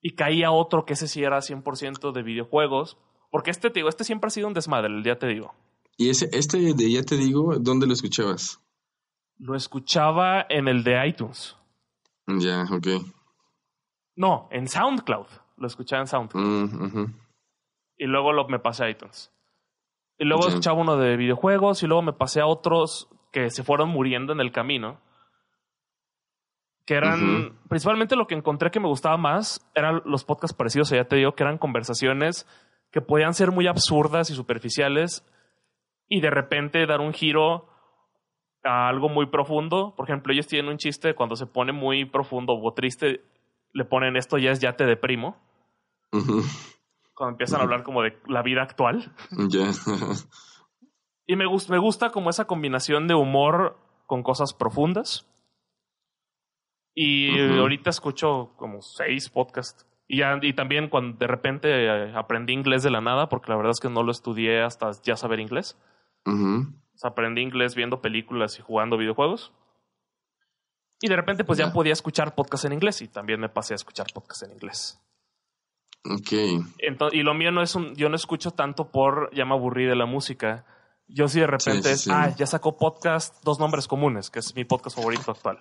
[0.00, 2.96] Y caía otro que ese sí era 100% de videojuegos.
[3.30, 5.54] Porque este, te digo, este siempre ha sido un desmadre, el día te digo.
[5.96, 8.60] ¿Y ese, este de ya te digo, dónde lo escuchabas?
[9.38, 11.56] Lo escuchaba en el de iTunes.
[12.26, 12.88] Ya, ok.
[14.16, 15.26] No, en SoundCloud.
[15.56, 16.42] Lo escuchaba en SoundCloud.
[16.42, 17.14] Mm,
[17.98, 19.32] y luego lo, me pasé a iTunes.
[20.18, 23.88] Y luego escuchaba uno de videojuegos y luego me pasé a otros que se fueron
[23.88, 25.00] muriendo en el camino.
[26.84, 31.04] Que eran, principalmente lo que encontré que me gustaba más, eran los podcasts parecidos, ya
[31.04, 32.46] te digo, que eran conversaciones
[32.92, 35.26] que podían ser muy absurdas y superficiales
[36.08, 37.66] y de repente dar un giro
[38.62, 39.94] a algo muy profundo.
[39.96, 43.22] Por ejemplo, ellos tienen un chiste cuando se pone muy profundo o triste,
[43.72, 45.36] le ponen esto ya es ya te deprimo.
[47.14, 49.14] Cuando empiezan a hablar como de la vida actual.
[51.26, 55.26] y me, me gusta como esa combinación de humor con cosas profundas.
[56.94, 59.86] Y ahorita escucho como seis podcasts.
[60.06, 63.56] Y, ya, y también cuando de repente eh, aprendí inglés de la nada, porque la
[63.56, 65.78] verdad es que no lo estudié hasta ya saber inglés
[67.02, 69.52] aprendí inglés viendo películas y jugando videojuegos.
[71.02, 73.76] Y de repente, pues ya podía escuchar podcast en inglés y también me pasé a
[73.76, 75.00] escuchar podcast en inglés.
[76.04, 76.32] Ok.
[77.12, 77.96] y lo mío no es un.
[77.96, 80.64] Yo no escucho tanto por ya me aburrí de la música.
[81.08, 82.08] Yo sí de repente es.
[82.08, 85.58] Ah, ya sacó podcast Dos Nombres Comunes, que es mi podcast favorito actual.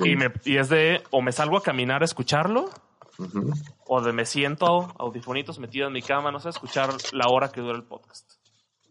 [0.00, 1.02] Y, me, y es de.
[1.10, 2.68] O me salgo a caminar a escucharlo.
[3.86, 7.62] O de me siento audifonitos metido en mi cama, no sé, escuchar la hora que
[7.62, 8.32] dura el podcast.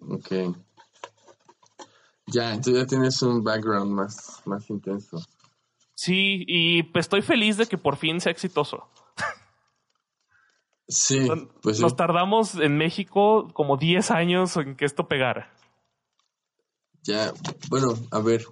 [0.02, 0.56] Ok.
[2.28, 5.18] Ya, entonces ya tienes un background más, más intenso.
[5.96, 8.90] Sí, y pues estoy feliz de que por fin sea exitoso.
[10.90, 11.28] Sí,
[11.62, 15.54] pues Nos tardamos en México como 10 años en que esto pegara.
[17.04, 17.34] Ya,
[17.70, 18.46] bueno, a ver.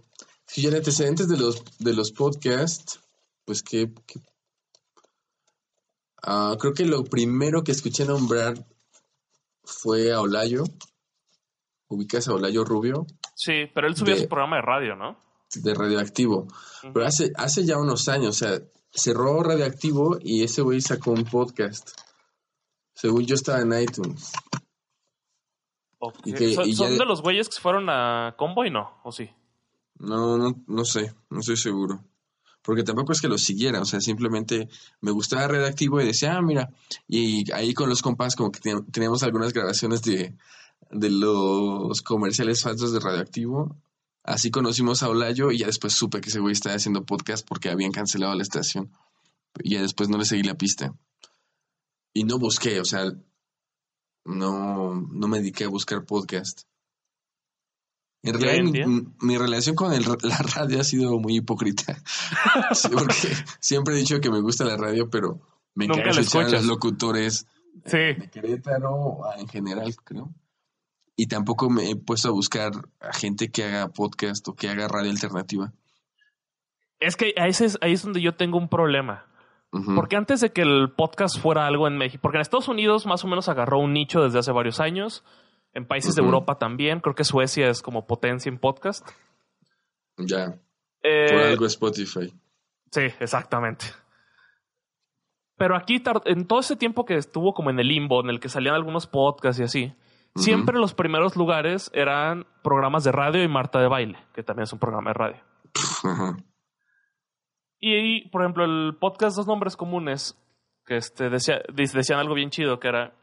[0.45, 2.99] Si ya en antecedentes de los, de los podcasts,
[3.45, 3.93] pues que...
[6.21, 8.65] Ah, creo que lo primero que escuché nombrar
[9.63, 10.63] fue a Olayo.
[11.88, 13.06] ¿Ubicas a Olayo Rubio?
[13.36, 15.17] Sí, pero él subió su programa de radio, ¿no?
[15.54, 16.48] De radioactivo.
[16.82, 18.60] Pero hace, hace ya unos años, o sea,
[18.91, 21.91] cerró radioactivo y ese güey sacó un podcast.
[22.93, 24.32] Según yo estaba en iTunes.
[26.00, 29.00] ¿Son, de los güeyes que fueron a Convoy, no?
[29.04, 29.30] ¿O sí?
[30.00, 32.04] No, no, no sé, no estoy seguro.
[32.62, 34.69] Porque tampoco es que lo siguiera, o sea, simplemente
[35.02, 36.71] me gustaba Radioactivo y decía, ah, mira,
[37.08, 38.60] y ahí con los compas como que
[38.91, 40.36] teníamos algunas grabaciones de,
[40.91, 43.76] de los comerciales falsos de Radioactivo.
[44.24, 47.69] Así conocimos a Olayo y ya después supe que ese güey estaba haciendo podcast porque
[47.69, 48.91] habían cancelado la estación.
[49.63, 50.95] Y ya después no le seguí la pista.
[52.13, 53.12] Y no busqué, o sea,
[54.26, 56.63] no, no me dediqué a buscar podcast.
[58.24, 58.88] En realidad,
[59.21, 62.02] mi, relación con la radio ha sido muy hipócrita.
[62.91, 65.39] porque siempre he dicho que me gusta la radio, pero
[65.76, 67.45] me encanta escuchar a los locutores
[67.86, 67.98] sí.
[67.98, 70.34] de Querétaro en general, creo
[71.15, 74.88] y tampoco me he puesto a buscar a gente que haga podcast o que haga
[74.88, 75.71] radio alternativa.
[76.99, 79.28] Es que ahí es, ahí es donde yo tengo un problema.
[79.93, 83.25] Porque antes de que el podcast fuera algo en México, porque en Estados Unidos más
[83.25, 85.25] o menos agarró un nicho desde hace varios años,
[85.73, 89.06] en países de Europa también, creo que Suecia es como potencia en podcast.
[90.17, 90.58] Ya.
[91.04, 92.34] Eh, Por algo Spotify.
[92.89, 93.88] Sí, exactamente.
[95.58, 98.47] Pero aquí, en todo ese tiempo que estuvo como en el limbo, en el que
[98.47, 99.93] salían algunos podcasts y así,
[100.36, 104.74] Siempre los primeros lugares eran programas de radio y Marta de Baile, que también es
[104.74, 105.41] un programa de radio.
[107.80, 110.38] Y, por ejemplo, el podcast Dos Nombres Comunes
[110.86, 113.13] que este decía, decían algo bien chido que era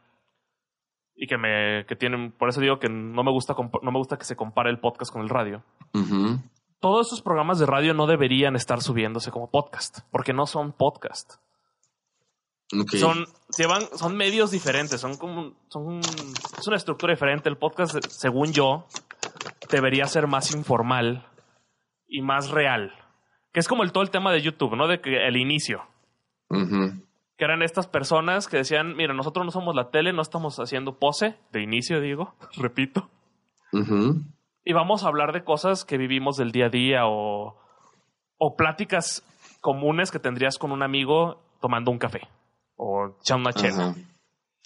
[1.14, 4.16] y que me que tienen por eso digo que no me gusta no me gusta
[4.16, 5.62] que se compare el podcast con el radio.
[6.80, 11.34] Todos esos programas de radio no deberían estar subiéndose como podcast porque no son podcast.
[12.98, 17.48] Son llevan son medios diferentes, son como son es una estructura diferente.
[17.48, 18.86] El podcast, según yo,
[19.70, 21.26] debería ser más informal
[22.08, 22.92] y más real,
[23.52, 24.88] que es como el todo el tema de YouTube, ¿no?
[24.88, 25.82] De que el inicio
[27.36, 30.98] que eran estas personas que decían, mira, nosotros no somos la tele, no estamos haciendo
[30.98, 33.08] pose, de inicio digo, repito.
[34.64, 37.58] Y vamos a hablar de cosas que vivimos del día a día o,
[38.36, 39.24] o pláticas
[39.60, 42.28] comunes que tendrías con un amigo tomando un café
[42.84, 43.94] o echando una chela.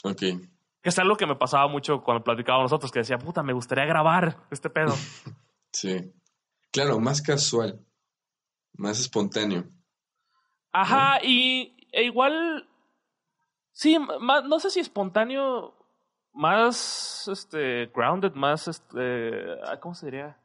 [0.03, 0.19] Ok.
[0.19, 3.85] Que es algo que me pasaba mucho cuando platicábamos nosotros, que decía, puta, me gustaría
[3.85, 4.95] grabar este pedo.
[5.73, 6.13] sí.
[6.73, 7.85] Claro, más casual,
[8.75, 9.65] más espontáneo.
[10.73, 12.69] Ajá, y e igual,
[13.73, 15.75] sí, no sé si espontáneo,
[16.33, 20.39] más, este, grounded, más, este, ah, ¿cómo se diría?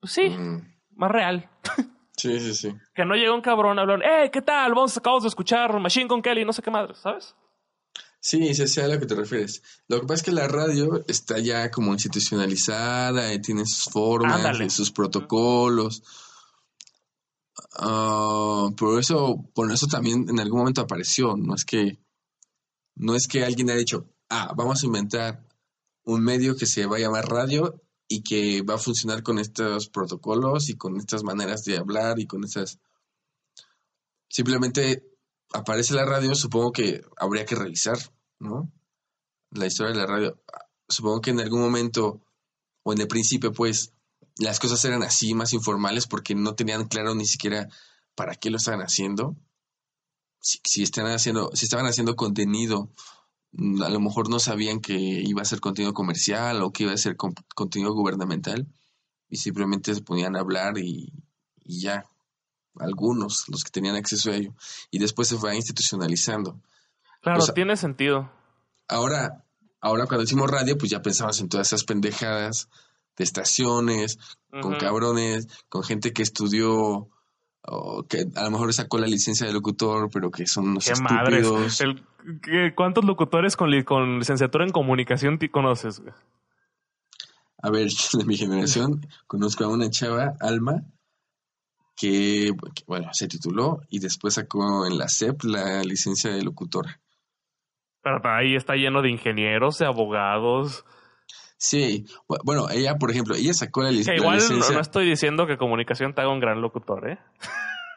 [0.00, 0.74] Pues sí, mm.
[0.96, 1.50] más real.
[2.16, 2.74] Sí, sí, sí.
[2.94, 4.74] que no llega un cabrón a hablar, eh, ¿qué tal?
[4.74, 7.34] Vamos, acabamos de escuchar Machine con Kelly, no sé qué madre, ¿sabes?
[8.20, 9.62] Sí, sí, sí, a lo que te refieres.
[9.86, 14.60] Lo que pasa es que la radio está ya como institucionalizada, y tiene sus formas,
[14.60, 16.02] y sus protocolos.
[17.78, 21.36] Uh, por eso, por eso también en algún momento apareció.
[21.36, 21.98] No es que,
[22.96, 25.46] no es que alguien haya dicho, ah, vamos a inventar
[26.04, 29.88] un medio que se va a llamar radio y que va a funcionar con estos
[29.88, 32.78] protocolos y con estas maneras de hablar y con esas.
[34.28, 35.04] Simplemente
[35.52, 37.98] aparece la radio, supongo que habría que revisar,
[38.38, 38.70] ¿no?
[39.50, 40.42] La historia de la radio.
[40.88, 42.20] Supongo que en algún momento,
[42.82, 43.92] o en el principio, pues,
[44.38, 47.68] las cosas eran así, más informales, porque no tenían claro ni siquiera
[48.14, 49.36] para qué lo estaban haciendo.
[50.40, 52.90] Si, están haciendo, si estaban haciendo contenido,
[53.58, 56.98] a lo mejor no sabían que iba a ser contenido comercial o que iba a
[56.98, 58.66] ser contenido gubernamental
[59.28, 61.12] y simplemente se ponían a hablar y,
[61.64, 62.04] ya,
[62.78, 64.54] algunos, los que tenían acceso a ello.
[64.90, 66.60] Y después se fue institucionalizando.
[67.22, 68.30] Claro, tiene sentido.
[68.88, 69.44] Ahora,
[69.80, 72.68] ahora cuando decimos radio, pues ya pensamos en todas esas pendejadas
[73.16, 74.18] de estaciones,
[74.62, 77.08] con cabrones, con gente que estudió
[77.68, 81.82] o que a lo mejor sacó la licencia de locutor, pero que son unos estúpidos.
[82.74, 86.02] ¿Cuántos locutores con, con licenciatura en comunicación te conoces?
[87.62, 90.82] A ver, de mi generación conozco a una chava, Alma,
[91.96, 92.52] que,
[92.86, 97.00] bueno, se tituló y después sacó en la SEP la licencia de locutora.
[98.02, 100.84] Pero ahí está lleno de ingenieros, de abogados,
[101.58, 102.04] Sí,
[102.44, 104.16] bueno, ella, por ejemplo, ella sacó la, licencia.
[104.16, 107.18] igual No, estoy diciendo que comunicación te haga un gran locutor, ¿eh?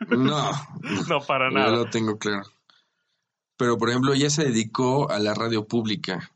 [0.09, 0.51] No.
[1.09, 1.67] no, para nada.
[1.67, 2.43] Yo lo tengo claro.
[3.57, 6.31] Pero, por ejemplo, ella se dedicó a la radio pública.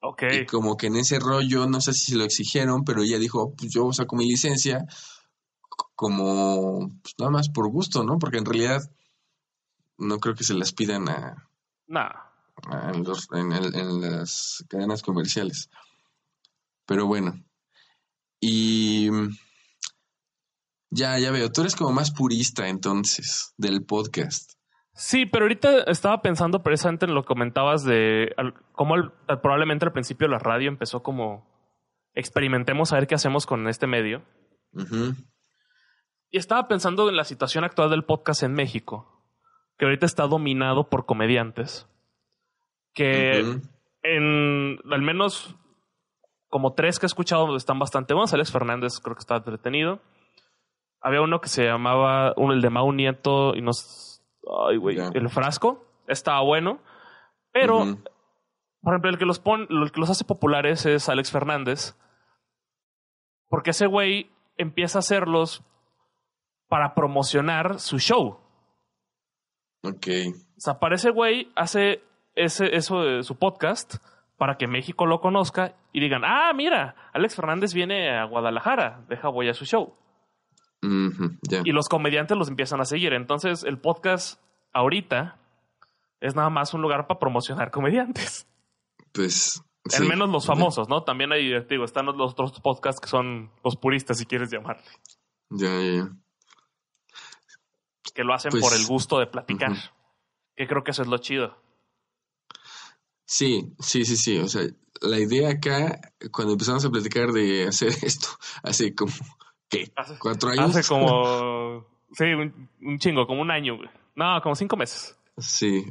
[0.00, 0.22] Ok.
[0.32, 3.52] Y como que en ese rollo, no sé si se lo exigieron, pero ella dijo,
[3.56, 4.86] pues yo saco mi licencia
[5.96, 8.18] como, pues nada más por gusto, ¿no?
[8.18, 8.80] Porque en realidad
[9.98, 11.48] no creo que se las pidan a...
[11.88, 12.32] Nada.
[13.32, 15.68] en, en las cadenas comerciales.
[16.90, 17.40] Pero bueno.
[18.40, 19.10] Y
[20.90, 21.52] ya, ya veo.
[21.52, 24.54] Tú eres como más purista entonces del podcast.
[24.92, 28.34] Sí, pero ahorita estaba pensando precisamente en lo que comentabas de
[28.72, 28.96] cómo
[29.40, 31.46] probablemente al principio la radio empezó como
[32.14, 34.24] experimentemos a ver qué hacemos con este medio.
[36.32, 39.24] Y estaba pensando en la situación actual del podcast en México,
[39.78, 41.86] que ahorita está dominado por comediantes,
[42.94, 43.60] que
[44.02, 45.56] en al menos
[46.50, 48.34] como tres que he escuchado están bastante buenos.
[48.34, 50.00] Alex Fernández creo que está entretenido.
[51.00, 54.22] Había uno que se llamaba, uno, el de Mau Nieto y nos...
[54.68, 54.98] Ay, güey.
[55.14, 55.86] El frasco.
[56.08, 56.80] Estaba bueno.
[57.52, 57.78] Pero,
[58.82, 61.96] por ejemplo, el que, los pone, el que los hace populares es Alex Fernández.
[63.48, 65.64] Porque ese güey empieza a hacerlos
[66.68, 68.40] para promocionar su show.
[69.82, 70.06] Ok.
[70.56, 72.02] O sea, para ese güey hace
[72.34, 73.96] ese, eso de su podcast
[74.40, 79.28] para que México lo conozca y digan, ah, mira, Alex Fernández viene a Guadalajara, deja
[79.28, 79.94] voy a su show.
[80.82, 83.12] Y los comediantes los empiezan a seguir.
[83.12, 84.42] Entonces, el podcast
[84.72, 85.38] ahorita
[86.22, 88.48] es nada más un lugar para promocionar comediantes.
[89.12, 89.62] Pues.
[89.94, 91.02] Al menos los famosos, ¿no?
[91.02, 94.88] También hay, digo, están los otros podcasts que son los puristas, si quieres llamarle.
[95.50, 96.08] Ya, ya, ya.
[98.14, 99.72] Que lo hacen por pues, el gusto de platicar.
[100.56, 101.59] Que creo que eso es lo chido.
[103.30, 104.38] Sí, sí, sí, sí.
[104.38, 104.66] O sea,
[105.02, 106.00] la idea acá,
[106.32, 108.26] cuando empezamos a platicar de hacer esto,
[108.64, 109.12] hace como,
[109.68, 109.92] ¿qué?
[110.18, 110.74] ¿Cuatro años?
[110.74, 113.78] Hace como, sí, un, chingo, como un año.
[114.16, 115.16] No, como cinco meses.
[115.38, 115.86] Sí.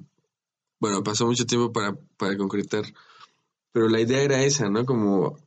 [0.82, 2.84] bueno, pasó mucho tiempo para, para concretar,
[3.72, 4.84] pero la idea era esa, ¿no?
[4.86, 5.38] Como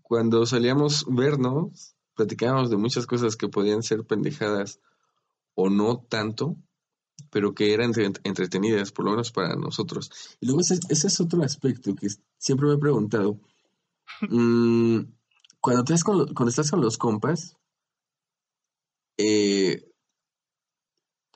[0.00, 4.80] cuando salíamos vernos, platicábamos de muchas cosas que podían ser pendejadas
[5.54, 6.56] o no tanto,
[7.30, 7.92] pero que eran
[8.22, 10.10] entretenidas, por lo menos para nosotros.
[10.40, 12.08] Y luego ese, es otro aspecto que
[12.38, 13.40] siempre me he preguntado.
[14.22, 15.00] Mm,
[15.60, 17.56] cuando, estás con cuando estás con los compas,
[19.18, 19.90] eh,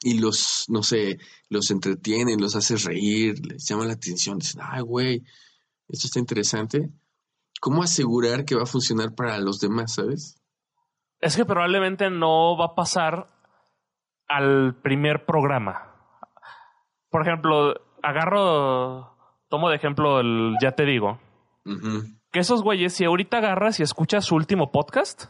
[0.03, 1.18] y los, no sé,
[1.49, 5.24] los entretienen, los haces reír, les llama la atención, dicen, ay, güey,
[5.89, 6.91] esto está interesante.
[7.61, 10.37] ¿Cómo asegurar que va a funcionar para los demás, sabes?
[11.20, 13.38] Es que probablemente no va a pasar
[14.29, 15.95] al primer programa.
[17.11, 19.16] Por ejemplo, agarro,
[19.49, 21.18] tomo de ejemplo el Ya te digo.
[22.33, 25.24] Que esos güeyes, si ahorita agarras y escuchas su último podcast,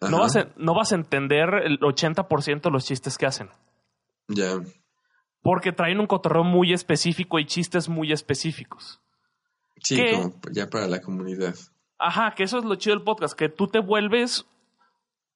[0.00, 3.50] no vas, a, no vas a entender el 80% de los chistes que hacen.
[4.28, 4.60] Ya.
[5.42, 9.00] Porque traen un cotorreo muy específico y chistes muy específicos.
[9.82, 11.54] Sí, como ya para la comunidad.
[11.98, 14.46] Ajá, que eso es lo chido del podcast, que tú te vuelves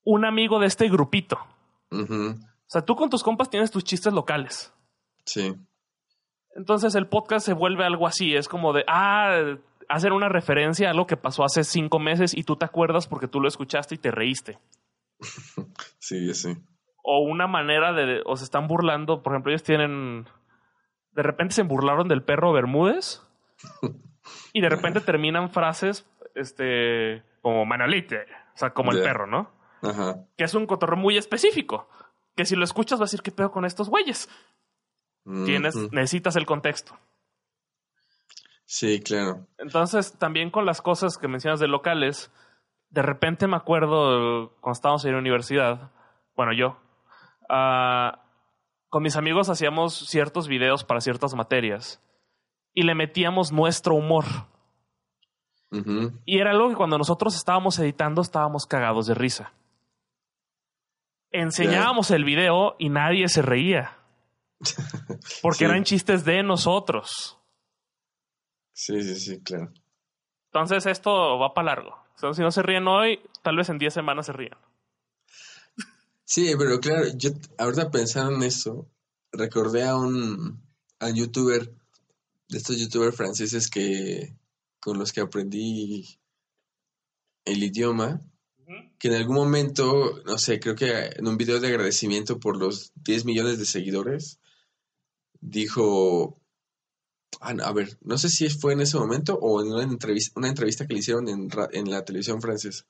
[0.05, 1.38] un amigo de este grupito.
[1.90, 2.34] O
[2.73, 4.73] sea, tú con tus compas tienes tus chistes locales.
[5.25, 5.55] Sí.
[6.55, 9.57] Entonces el podcast se vuelve algo así, es como de, ah,
[9.89, 13.29] hacer una referencia a algo que pasó hace cinco meses y tú te acuerdas porque
[13.29, 14.59] tú lo escuchaste y te reíste.
[15.99, 16.57] sí, sí
[17.03, 20.29] o una manera de, o se están burlando, por ejemplo, ellos tienen,
[21.12, 23.23] de repente se burlaron del perro Bermúdez
[24.53, 29.51] y de repente terminan frases, este, como Manolite, o sea, como el perro, ¿no?
[29.83, 30.25] Ajá.
[30.37, 31.89] Que es un cotorro muy específico,
[32.37, 34.28] que si lo escuchas vas a decir, ¿qué pedo con estos güeyes?
[35.24, 36.99] Tienes, necesitas el contexto.
[38.64, 39.47] Sí, claro.
[39.59, 42.33] Entonces, también con las cosas que mencionas de locales,
[42.91, 45.93] de repente me acuerdo cuando estábamos en la universidad,
[46.35, 46.76] bueno, yo,
[47.55, 48.18] Ah,
[48.89, 52.01] con mis amigos hacíamos ciertos videos para ciertas materias
[52.72, 54.24] y le metíamos nuestro humor.
[56.26, 59.53] Y era algo que cuando nosotros estábamos editando estábamos cagados de risa.
[61.33, 63.97] Enseñábamos el video y nadie se reía.
[65.43, 67.39] Porque eran chistes de nosotros.
[68.72, 69.72] Sí, sí, sí, claro.
[70.47, 71.97] Entonces esto va para largo.
[72.35, 74.59] si no se ríen hoy, tal vez en 10 semanas se rían.
[76.24, 78.89] Sí, pero claro, yo ahorita pensando en eso,
[79.33, 80.62] recordé a un,
[80.99, 81.72] a youtuber,
[82.49, 84.35] de estos youtubers franceses que
[84.80, 86.18] con los que aprendí
[87.45, 88.20] el idioma,
[88.99, 92.93] que en algún momento, no sé, creo que en un video de agradecimiento por los
[92.97, 94.39] 10 millones de seguidores,
[95.41, 96.41] dijo,
[97.41, 100.49] ah, a ver, no sé si fue en ese momento o en una entrevista, una
[100.49, 102.85] entrevista que le hicieron en, en la televisión francesa.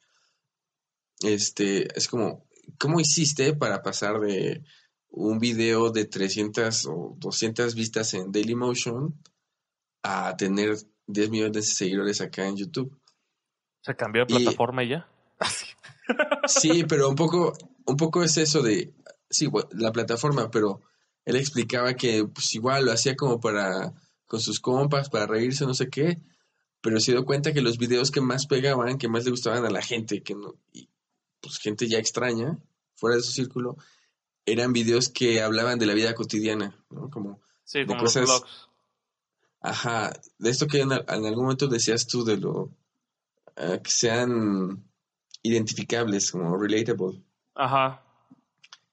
[1.23, 2.47] Este, es como,
[2.79, 4.65] ¿cómo hiciste para pasar de
[5.09, 9.15] un video de 300 o 200 vistas en Dailymotion
[10.03, 12.99] a tener 10 millones de seguidores acá en YouTube?
[13.83, 15.12] ¿Se cambió de plataforma y, ya?
[16.47, 17.53] Sí, pero un poco,
[17.87, 18.95] un poco es eso de,
[19.31, 20.81] sí, la plataforma, pero
[21.25, 23.93] él explicaba que pues igual lo hacía como para,
[24.27, 26.21] con sus compas, para reírse, no sé qué,
[26.81, 29.71] pero se dio cuenta que los videos que más pegaban, que más le gustaban a
[29.71, 30.57] la gente, que no,
[31.41, 32.59] pues gente ya extraña,
[32.97, 33.77] fuera de su círculo,
[34.45, 37.09] eran videos que hablaban de la vida cotidiana, ¿no?
[37.11, 38.69] Como sí, como cosas, los blogs.
[39.61, 42.71] Ajá, de esto que en, algún momento decías tú de lo
[43.57, 44.83] eh, que sean
[45.43, 47.23] identificables, como relatable.
[47.55, 48.03] Ajá.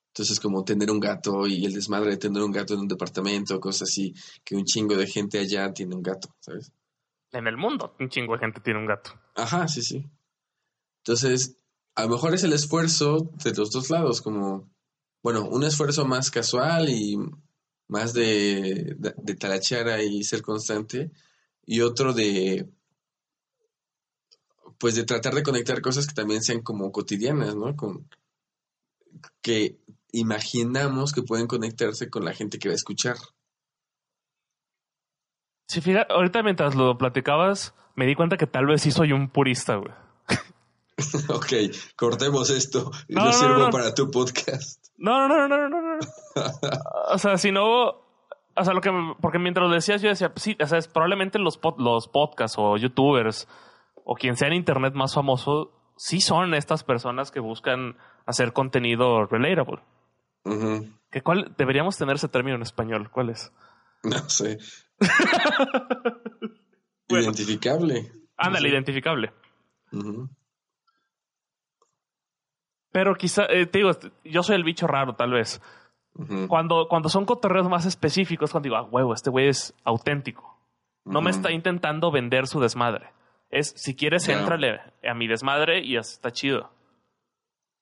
[0.07, 3.59] Entonces, como tener un gato y el desmadre de tener un gato en un departamento,
[3.59, 6.71] cosas así, que un chingo de gente allá tiene un gato, ¿sabes?
[7.31, 9.11] En el mundo, un chingo de gente tiene un gato.
[9.35, 10.05] Ajá, sí, sí.
[11.03, 11.57] Entonces,
[11.95, 14.69] a lo mejor es el esfuerzo de los dos lados, como,
[15.21, 17.17] bueno, un esfuerzo más casual y
[17.87, 21.11] más de, de, talachar y ser constante,
[21.65, 22.67] y otro de,
[24.79, 27.75] pues de tratar de conectar cosas que también sean como cotidianas, ¿no?
[27.75, 28.07] Con,
[29.41, 29.77] que
[30.11, 33.17] imaginamos que pueden conectarse con la gente que va a escuchar.
[35.67, 39.29] Sí, fíjate, ahorita mientras lo platicabas, me di cuenta que tal vez sí soy un
[39.29, 39.93] purista, güey.
[41.29, 44.87] ok, cortemos esto y no, lo sirvo para tu podcast.
[44.97, 45.99] No, no, no, no, no, no.
[47.11, 47.87] o sea, si no,
[48.55, 51.37] o sea, lo que, porque mientras lo decías, yo decía, sí, o sea, es probablemente
[51.37, 53.47] los, los podcasts o youtubers
[54.11, 57.95] o quien sea en internet más famoso, sí son estas personas que buscan
[58.25, 59.83] hacer contenido relatable.
[61.11, 63.11] ¿Qué, ¿Cuál deberíamos tener ese término en español?
[63.11, 63.53] ¿Cuál es?
[64.01, 64.57] No sé.
[67.07, 68.11] identificable.
[68.35, 69.31] Ándale, identificable.
[72.91, 73.91] Pero quizá, eh, te digo,
[74.23, 75.61] yo soy el bicho raro, tal vez.
[76.47, 80.57] cuando, cuando son cotorreos más específicos, cuando digo, ah, huevo, este güey es auténtico.
[81.05, 83.18] No me está intentando vender su desmadre.
[83.49, 86.71] Es, si quieres, entrale a mi desmadre y está chido.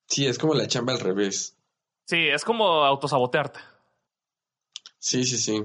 [0.06, 1.56] Sí, es como la chamba al revés.
[2.06, 3.60] Sí, es como autosabotearte.
[4.98, 5.62] Sí, sí, sí.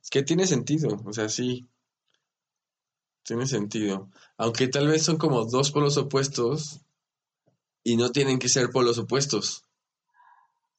[0.00, 1.68] Es que tiene sentido, o sea, sí.
[3.22, 4.10] Tiene sentido.
[4.38, 6.80] Aunque tal vez son como dos polos opuestos
[7.84, 9.64] y no tienen que ser polos opuestos.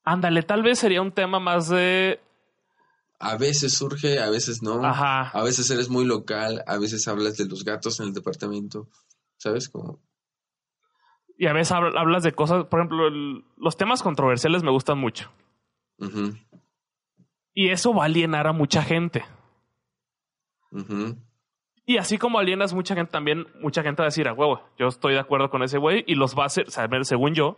[0.03, 2.19] Ándale, tal vez sería un tema más de...
[3.25, 4.83] A veces surge, a veces no.
[4.83, 5.29] Ajá.
[5.29, 8.89] A veces eres muy local, a veces hablas de los gatos en el departamento.
[9.37, 9.69] ¿Sabes?
[9.69, 9.99] Como...
[11.37, 13.09] Y a veces hablas de cosas, por ejemplo,
[13.57, 15.31] los temas controversiales me gustan mucho.
[17.53, 19.25] Y eso va a alienar a mucha gente.
[21.85, 24.87] Y así como alienas mucha gente, también mucha gente va a decir, a huevo, yo
[24.87, 26.67] estoy de acuerdo con ese güey y los va a hacer,
[27.03, 27.57] según yo,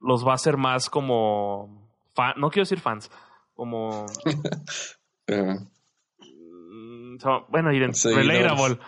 [0.00, 1.88] los va a hacer más como,
[2.36, 3.10] no quiero decir fans,
[3.54, 4.06] como...
[5.30, 7.18] Mm,
[7.48, 8.78] bueno, relatable.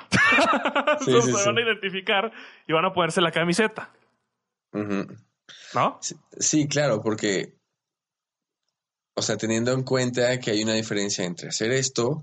[1.01, 2.32] Entonces se van a identificar
[2.66, 3.90] y van a ponerse la camiseta.
[5.74, 6.01] ¿No?
[6.38, 7.59] sí, claro, porque
[9.14, 12.22] o sea, teniendo en cuenta que hay una diferencia entre hacer esto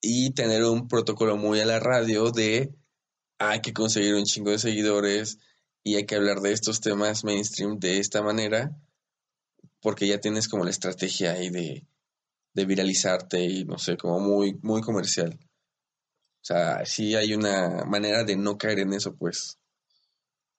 [0.00, 2.74] y tener un protocolo muy a la radio de
[3.38, 5.38] hay que conseguir un chingo de seguidores
[5.82, 8.76] y hay que hablar de estos temas mainstream de esta manera,
[9.80, 11.86] porque ya tienes como la estrategia ahí de,
[12.52, 15.38] de viralizarte y no sé, como muy, muy comercial.
[15.42, 19.58] O sea, sí hay una manera de no caer en eso, pues.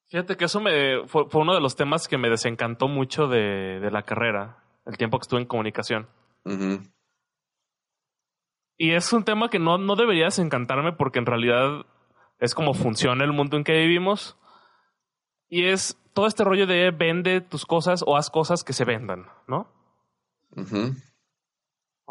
[0.10, 3.92] Fíjate que eso me fue, uno de los temas que me desencantó mucho de, de
[3.92, 6.08] la carrera el tiempo que estuve en comunicación.
[8.78, 11.86] Y es un tema que no, no debería desencantarme porque en realidad
[12.40, 14.38] es como funciona el mundo en que vivimos.
[15.48, 19.28] Y es todo este rollo de vende tus cosas o haz cosas que se vendan,
[19.48, 19.72] ¿no?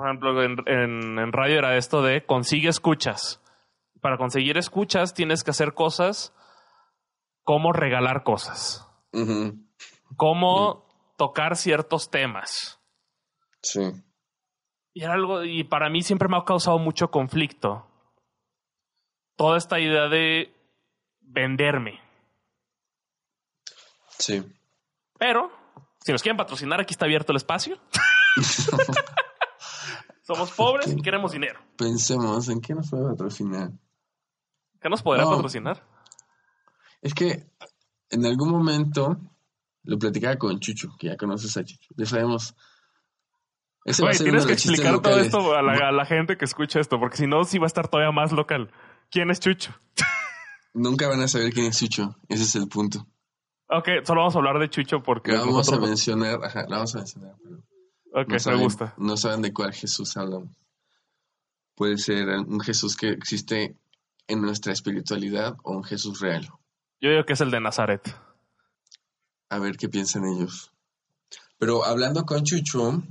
[0.01, 3.39] Por ejemplo, en, en, radio era esto de consigue escuchas.
[4.01, 6.33] Para conseguir escuchas tienes que hacer cosas
[7.43, 8.89] como regalar cosas.
[10.17, 10.89] Como
[11.19, 12.81] tocar ciertos temas.
[13.61, 13.93] Sí.
[14.95, 17.87] Y era algo, y para mí siempre me ha causado mucho conflicto.
[19.37, 20.51] Toda esta idea de
[21.21, 22.01] venderme.
[24.17, 24.51] Sí.
[25.19, 25.53] Pero,
[25.99, 27.79] si nos quieren patrocinar, aquí está abierto el espacio.
[30.33, 31.59] Somos pobres y queremos dinero.
[31.77, 33.73] Pensemos, ¿en qué nos puede patrocinar?
[34.81, 35.83] ¿Qué nos podrá patrocinar?
[37.03, 37.51] Es que
[38.11, 39.19] en algún momento
[39.83, 41.93] lo platicaba con Chucho, que ya conoces a Chucho.
[41.97, 42.55] Ya sabemos.
[43.85, 47.59] tienes que explicar todo esto a la, gente que escucha esto, porque si no, sí
[47.59, 48.71] va a estar todavía más local.
[49.11, 49.75] ¿Quién es Chucho?
[50.75, 52.15] Nunca van a saber quién es Chucho.
[52.29, 53.05] Ese es el punto.
[53.69, 55.33] Ok, solo vamos a hablar de Chucho porque.
[55.33, 57.35] La vamos a mencionar, ajá, la vamos a mencionar,
[58.13, 58.95] Ok, me gusta.
[58.99, 60.57] No saben de cuál Jesús hablamos.
[61.75, 63.77] Puede ser un Jesús que existe
[64.27, 66.49] en nuestra espiritualidad o un Jesús real.
[67.01, 68.15] Yo digo que es el de Nazaret
[69.51, 70.73] a ver qué piensan ellos.
[71.59, 73.03] Pero hablando con Chucho,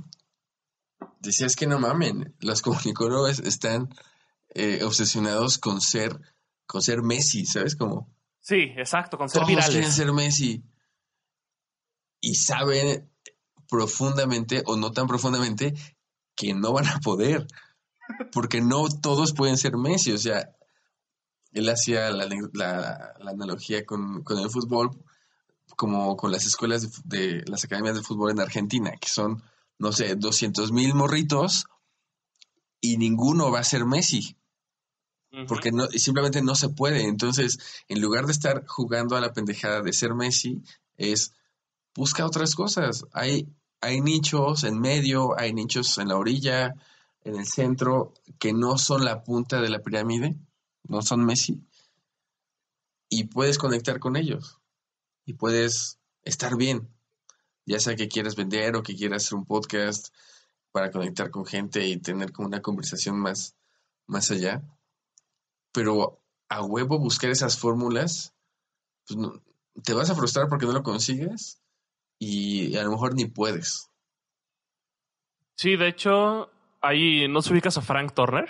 [1.20, 3.94] decías que no mamen, los comunicólogos están
[4.54, 6.18] eh, obsesionados con ser,
[6.66, 8.12] con ser Messi, ¿sabes cómo?
[8.40, 9.70] Sí, exacto, con ser Todos virales.
[9.70, 10.64] quieren ser Messi.
[12.22, 13.09] Y saben
[13.70, 15.74] profundamente o no tan profundamente
[16.34, 17.46] que no van a poder.
[18.32, 20.12] Porque no todos pueden ser Messi.
[20.12, 20.50] O sea,
[21.52, 24.90] él hacía la, analogía con, con, el fútbol
[25.76, 29.42] como con las escuelas de, las academias de fútbol en Argentina, que son,
[29.78, 31.66] no sé, 200 mil morritos
[32.80, 34.36] y ninguno va a ser Messi.
[35.46, 37.04] Porque no, simplemente no se puede.
[37.04, 40.60] Entonces, en lugar de estar jugando a la pendejada de ser Messi,
[40.96, 41.32] es
[41.94, 43.06] busca otras cosas.
[43.12, 43.48] Hay,
[43.80, 46.74] hay nichos en medio, hay nichos en la orilla,
[47.24, 50.36] en el centro, que no son la punta de la pirámide,
[50.84, 51.62] no son Messi.
[53.08, 54.60] Y puedes conectar con ellos
[55.24, 56.88] y puedes estar bien,
[57.66, 60.14] ya sea que quieras vender o que quieras hacer un podcast
[60.72, 63.56] para conectar con gente y tener como una conversación más,
[64.06, 64.62] más allá.
[65.72, 68.34] Pero a huevo buscar esas fórmulas,
[69.06, 69.42] pues no,
[69.82, 71.59] te vas a frustrar porque no lo consigues
[72.20, 73.90] y a lo mejor ni puedes.
[75.56, 76.50] Sí, de hecho,
[76.80, 78.48] ahí no se ubicas a Frank Turner.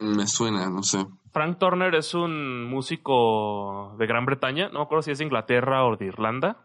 [0.00, 1.06] Me suena, no sé.
[1.32, 5.84] Frank Turner es un músico de Gran Bretaña, no me acuerdo si es de Inglaterra
[5.84, 6.56] o de Irlanda,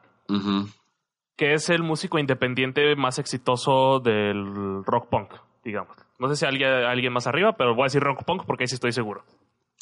[1.35, 5.33] que es el músico independiente más exitoso del rock punk,
[5.63, 5.97] digamos.
[6.19, 8.67] No sé si hay alguien más arriba, pero voy a decir rock punk porque ahí
[8.67, 9.25] sí estoy seguro.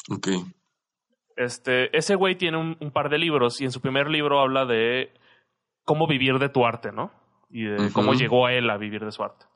[0.08, 0.28] Ok.
[1.36, 5.12] Este, ese güey tiene un, par de libros y en su primer libro habla de
[5.84, 7.10] cómo vivir de tu arte, ¿no?
[7.48, 9.46] Y de cómo llegó a él a vivir de su arte.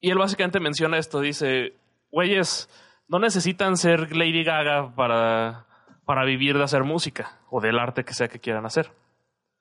[0.00, 1.74] Y él básicamente menciona esto, dice,
[2.10, 2.68] güeyes,
[3.08, 5.66] no necesitan ser Lady Gaga para,
[6.04, 8.92] para vivir de hacer música o del arte que sea que quieran hacer.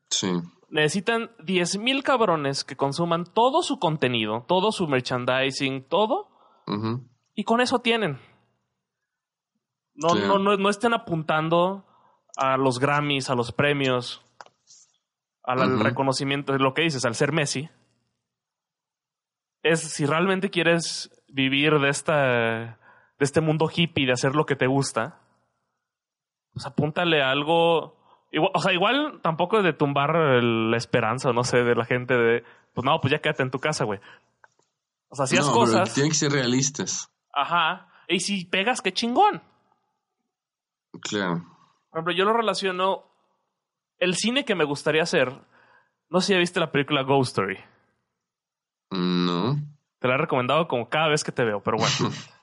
[0.09, 0.31] Sí.
[0.69, 6.29] Necesitan 10.000 cabrones que consuman todo su contenido, todo su merchandising, todo.
[7.33, 8.19] Y con eso tienen.
[9.93, 11.85] No, no, no, no estén apuntando
[12.37, 14.23] a los Grammys, a los premios,
[15.43, 17.69] al reconocimiento de lo que dices, al ser Messi.
[19.63, 22.77] Es si realmente quieres vivir de esta
[23.21, 25.19] de este mundo hippie, de hacer lo que te gusta,
[26.53, 27.95] pues apúntale a algo.
[28.31, 32.15] Igual, o sea, igual tampoco es de tumbar la esperanza, no sé, de la gente
[32.15, 33.99] de, pues no, pues ya quédate en tu casa, güey.
[35.09, 35.93] O sea, hacías cosas.
[35.93, 37.11] Tienen que ser realistas.
[37.33, 37.89] Ajá.
[38.07, 39.43] Y si pegas, qué chingón.
[41.01, 41.45] Claro.
[41.89, 43.10] Por ejemplo, yo lo relaciono.
[44.01, 45.31] El cine que me gustaría hacer.
[46.09, 47.59] No sé si ya viste la película Ghost Story.
[48.89, 49.57] No.
[49.99, 51.93] Te la he recomendado como cada vez que te veo, pero bueno.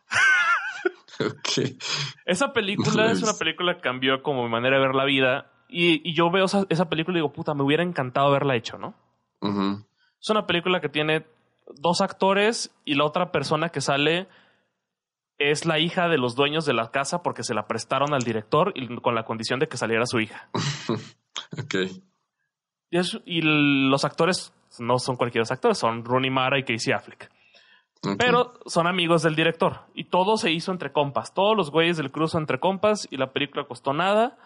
[1.21, 1.77] ok.
[2.25, 5.51] Esa película es una película que cambió como mi manera de ver la vida.
[5.69, 8.95] Y, yo veo esa, película y digo, puta, me hubiera encantado haberla hecho, ¿no?
[9.43, 11.27] Es una película que tiene
[11.75, 14.29] dos actores y la otra persona que sale
[15.39, 18.73] es la hija de los dueños de la casa porque se la prestaron al director
[18.77, 20.49] y con la condición de que saliera su hija.
[21.63, 21.75] ok.
[22.91, 27.31] Y, los actores no son cualquier actores, son Rooney Mara y Casey Affleck.
[28.17, 29.81] Pero son amigos del director.
[29.93, 31.35] Y todo se hizo entre compas.
[31.35, 34.39] Todos los güeyes del cruzo entre compas y la película costó nada.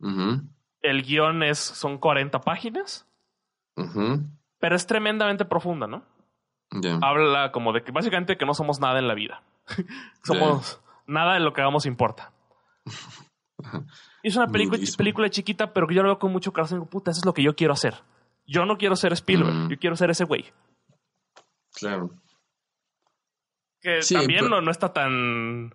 [0.00, 3.06] El guion es, son 40 páginas.
[4.58, 6.02] Pero es tremendamente profunda, ¿no?
[7.02, 9.42] Habla como de que básicamente que no somos nada en la vida.
[10.24, 12.32] somos nada de lo que hagamos importa.
[14.22, 16.78] es una película, película chiquita, pero que yo lo veo con mucho corazón.
[16.78, 17.94] Digo, puta, eso es lo que yo quiero hacer.
[18.46, 20.44] Yo no quiero ser Spielberg, yo quiero ser ese güey.
[21.74, 22.10] Claro.
[23.80, 25.74] Que también no, no está tan,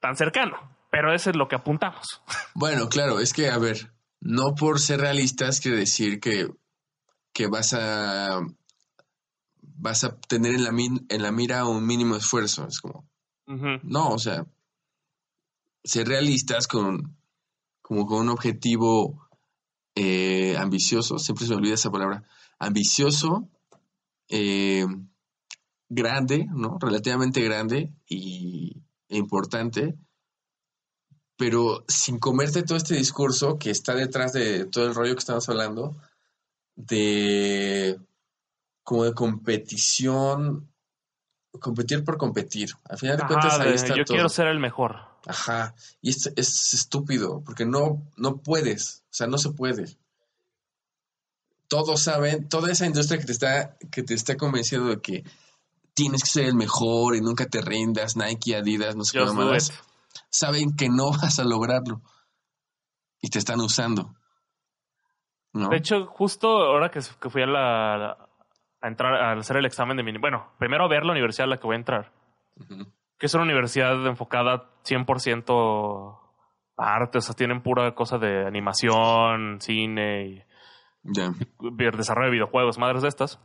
[0.00, 2.22] tan cercano, pero eso es lo que apuntamos.
[2.54, 6.48] Bueno, claro, es que, a ver, no por ser realistas quiere decir que,
[7.32, 8.40] que vas a
[9.80, 12.66] vas a tener en la, en la mira un mínimo esfuerzo.
[12.66, 13.08] Es como,
[13.46, 14.44] no, o sea,
[15.84, 17.16] ser realistas con,
[17.90, 19.28] como con un objetivo
[19.96, 22.22] eh, ambicioso, siempre se me olvida esa palabra,
[22.60, 23.48] ambicioso,
[24.28, 24.86] eh,
[25.88, 26.78] grande, ¿no?
[26.80, 29.96] Relativamente grande y, e importante,
[31.36, 35.48] pero sin comerte todo este discurso que está detrás de todo el rollo que estamos
[35.48, 35.96] hablando,
[36.76, 37.98] de
[38.84, 40.70] como de competición,
[41.58, 42.68] competir por competir.
[42.88, 45.09] Al final de cuentas, ahí está Yo quiero ser el mejor.
[45.26, 45.74] Ajá.
[46.00, 49.04] Y es, es estúpido, porque no, no puedes.
[49.06, 49.96] O sea, no se puede.
[51.68, 55.24] Todos saben, toda esa industria que te está, que te está convenciendo de que
[55.94, 59.72] tienes que ser el mejor y nunca te rindas, Nike, Adidas, no sé qué más,
[60.30, 62.02] saben que no vas a lograrlo.
[63.22, 64.14] Y te están usando.
[65.52, 68.12] De hecho, justo ahora que, que fui a la,
[68.80, 70.16] a entrar, a hacer el examen de mi...
[70.16, 72.12] Bueno, primero a ver la universidad a la que voy a entrar.
[73.20, 76.18] Que es una universidad enfocada 100%
[76.76, 80.42] a arte, o sea, tienen pura cosa de animación, cine y,
[81.92, 83.38] desarrollo de videojuegos, madres de estas.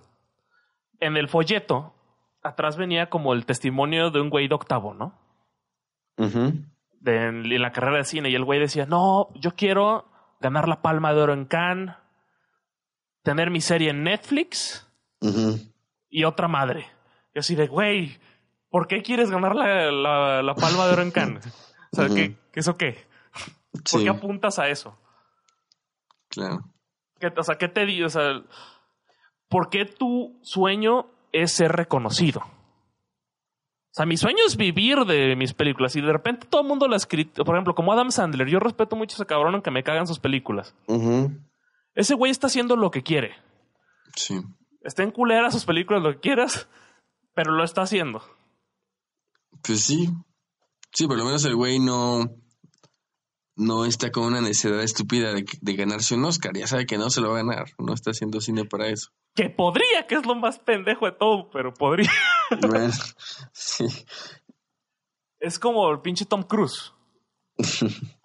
[1.00, 1.94] En el folleto,
[2.42, 5.20] atrás venía como el testimonio de un güey de octavo, ¿no?
[6.18, 8.30] de, en la carrera de cine.
[8.30, 10.06] Y el güey decía, no, yo quiero
[10.40, 11.96] ganar la palma de oro en Cannes,
[13.24, 14.88] tener mi serie en Netflix
[16.10, 16.88] y otra madre.
[17.34, 18.18] Yo así de, güey,
[18.76, 19.90] ¿por qué quieres ganar la,
[20.42, 21.48] la, palma de oro en Cannes?
[21.94, 23.08] O sea, ¿qué, ¿eso qué?
[23.90, 25.00] ¿Por qué apuntas a eso?
[26.28, 26.60] Claro.
[27.38, 28.08] o sea, ¿qué te digo?
[28.08, 28.44] O sea,
[29.48, 32.42] ¿por qué tu sueño es ser reconocido?
[32.42, 36.90] O sea, mi sueño es vivir de mis películas y de repente todo el mundo
[36.90, 37.46] lo ha escrito.
[37.46, 40.20] Por ejemplo, como Adam Sandler, yo respeto mucho a ese cabrón aunque me cagan sus
[40.20, 40.76] películas.
[41.94, 43.38] Ese güey está haciendo lo que quiere.
[44.18, 44.42] Sí.
[44.82, 46.68] Estén culeras sus películas, lo que quieras,
[47.34, 48.22] pero lo está haciendo.
[49.62, 50.10] Pues sí.
[50.91, 52.24] Sí, por lo menos el güey no,
[53.56, 56.56] no está con una necesidad estúpida de, ganarse un Oscar.
[56.56, 57.66] Ya sabe que no se lo va a ganar.
[57.78, 59.12] No está haciendo cine para eso.
[59.34, 62.12] Que podría, que es lo más pendejo de todo, pero podría.
[63.51, 63.86] sí.
[65.39, 66.93] Es como el pinche Tom Cruise.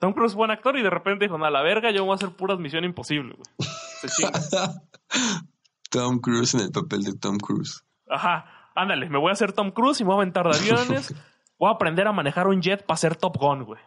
[0.00, 2.16] Tom Cruise es buen actor y de repente dijo, a la verga, yo voy a
[2.16, 3.70] hacer puras misión imposible, güey.
[4.00, 4.08] Se
[5.90, 7.84] Tom Cruise en el papel de Tom Cruise.
[8.08, 8.44] Ajá,
[8.74, 11.14] ándale, me voy a hacer Tom Cruise y me voy a aventar de aviones.
[11.58, 13.80] voy a aprender a manejar un jet para ser Top Gun, güey.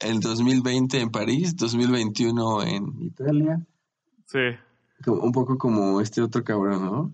[0.00, 3.64] En 2020 en París, 2021 en Italia,
[4.26, 4.38] Sí.
[5.06, 7.12] un poco como este otro cabrón, ¿no?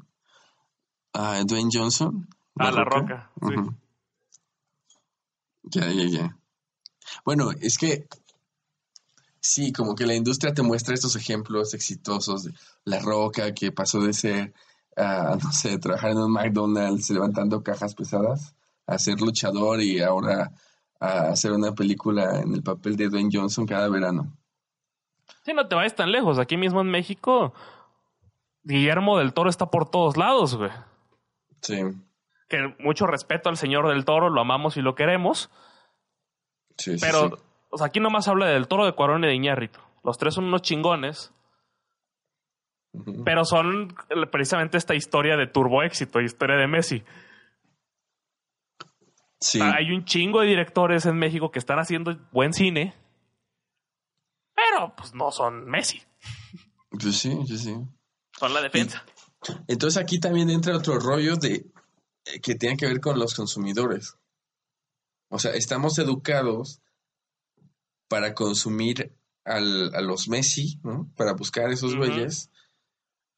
[1.12, 2.28] Ah, Dwayne Johnson.
[2.56, 3.30] Ah, La Roca.
[3.42, 3.54] Sí.
[5.64, 6.38] Ya, ya, ya.
[7.24, 8.06] Bueno, es que
[9.40, 12.52] sí, como que la industria te muestra estos ejemplos exitosos de
[12.84, 14.54] La Roca, que pasó de ser,
[14.98, 18.54] no sé, trabajar en un McDonald's levantando cajas pesadas,
[18.86, 20.50] a ser luchador y ahora
[21.00, 24.32] a hacer una película en el papel de Dwayne Johnson cada verano.
[25.44, 26.38] Sí, no te vayas tan lejos.
[26.38, 27.54] Aquí mismo en México,
[28.64, 30.70] Guillermo del Toro está por todos lados, güey.
[31.62, 31.80] Sí.
[32.48, 35.50] Que mucho respeto al señor del Toro, lo amamos y lo queremos.
[36.76, 37.38] Sí, pero,
[37.70, 39.80] o sea, aquí nomás habla del Toro, de Cuarón y de Iñárritu.
[40.02, 41.32] Los tres son unos chingones.
[43.24, 43.94] Pero son
[44.30, 47.02] precisamente esta historia de turbo éxito, historia de Messi.
[49.40, 49.60] Sí.
[49.60, 52.94] Hay un chingo de directores en México que están haciendo buen cine,
[54.54, 56.02] pero pues no son Messi.
[56.90, 57.76] Pues sí, sí, sí.
[58.38, 59.04] Son la defensa.
[59.68, 61.70] entonces aquí también entra otro rollo de
[62.24, 64.16] eh, que tiene que ver con los consumidores.
[65.30, 66.80] O sea, estamos educados
[68.08, 69.14] para consumir
[69.44, 71.10] al, a los Messi, ¿no?
[71.16, 72.50] Para buscar esos güeyes.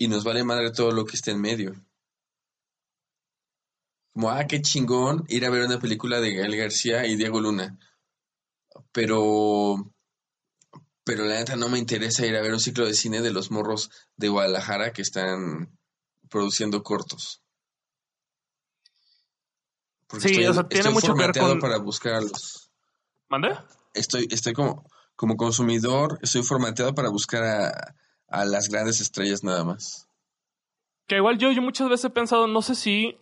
[0.01, 1.75] Y nos vale madre todo lo que esté en medio.
[4.15, 7.79] Como, ah, qué chingón ir a ver una película de Gael García y Diego Luna.
[8.93, 9.93] Pero,
[11.05, 13.51] pero la neta no me interesa ir a ver un ciclo de cine de los
[13.51, 15.79] morros de Guadalajara que están
[16.31, 17.43] produciendo cortos.
[20.19, 21.59] sí, o sea, tiene mucho que ver con...
[21.59, 22.71] para buscarlos.
[23.29, 23.51] ¿Mande?
[23.93, 27.97] Estoy, estoy como, como consumidor, estoy formateado para buscar a,
[28.31, 30.09] a las grandes estrellas nada más.
[31.07, 33.19] Que igual yo, yo muchas veces he pensado, no sé si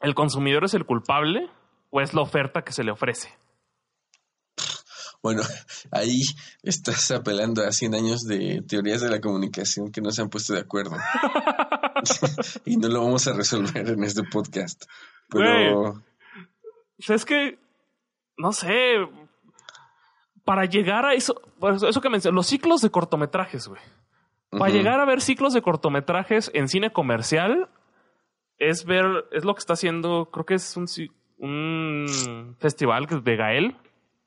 [0.00, 1.48] el consumidor es el culpable
[1.90, 3.28] o es la oferta que se le ofrece.
[5.22, 5.42] Bueno,
[5.92, 6.22] ahí
[6.62, 10.52] estás apelando a 100 años de teorías de la comunicación que no se han puesto
[10.54, 10.96] de acuerdo.
[12.64, 14.84] y no lo vamos a resolver en este podcast.
[15.28, 16.02] Pero...
[16.98, 17.58] es que,
[18.36, 18.96] no sé,
[20.44, 23.80] para llegar a eso, pues, eso que mencioné, los ciclos de cortometrajes, güey.
[24.50, 27.70] Para llegar a ver ciclos de cortometrajes en cine comercial,
[28.58, 30.86] es ver, es lo que está haciendo, creo que es un,
[31.38, 33.76] un festival de Gael,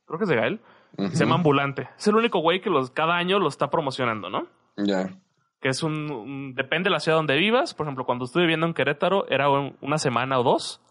[0.05, 0.61] creo que es de Gael,
[0.97, 1.89] que se llama Ambulante.
[1.97, 4.47] Es el único güey que los, cada año lo está promocionando, ¿no?
[4.78, 5.09] Ya.
[5.61, 7.74] Que es un, depende de la ciudad donde vivas.
[7.74, 10.82] Por ejemplo, cuando estuve viviendo en Querétaro, era una semana o dos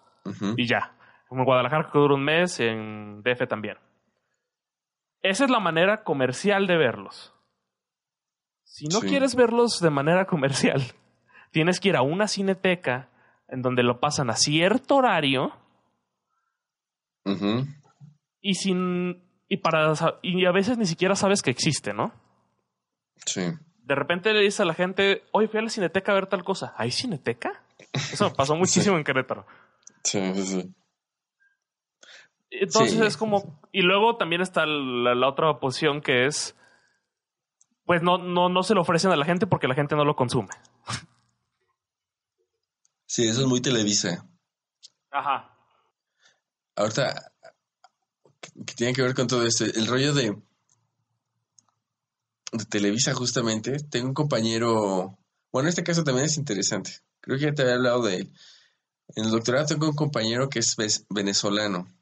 [0.57, 0.95] y ya.
[1.31, 3.77] En Guadalajara que dura un mes, en DF también.
[5.25, 7.33] Esa es la manera comercial de verlos.
[8.63, 10.83] Si no quieres verlos de manera comercial,
[11.51, 13.09] tienes que ir a una cineteca
[13.49, 15.57] en donde lo pasan a cierto horario.
[18.43, 19.25] Y sin.
[19.49, 19.95] Y para.
[20.21, 22.13] Y a veces ni siquiera sabes que existe, ¿no?
[23.25, 23.45] Sí.
[23.79, 26.45] De repente le dices a la gente, oye, fui a la cineteca a ver tal
[26.45, 26.75] cosa.
[26.77, 27.63] ¿Hay cineteca?
[27.95, 29.47] Eso pasó muchísimo en Querétaro.
[30.03, 30.75] Sí, sí, sí.
[32.51, 33.59] Entonces es como.
[33.75, 36.55] Y luego también está la, la, otra posición que es.
[37.85, 40.15] Pues no, no, no se lo ofrecen a la gente porque la gente no lo
[40.15, 40.51] consume.
[43.05, 44.29] Sí, eso es muy Televisa.
[45.11, 45.57] Ajá.
[46.77, 47.33] Ahorita,
[48.65, 50.41] que tiene que ver con todo esto, el rollo de,
[52.53, 55.19] de Televisa justamente, tengo un compañero,
[55.51, 58.33] bueno, en este caso también es interesante, creo que ya te había hablado de él.
[59.17, 60.77] En el doctorado tengo un compañero que es
[61.11, 61.94] venezolano,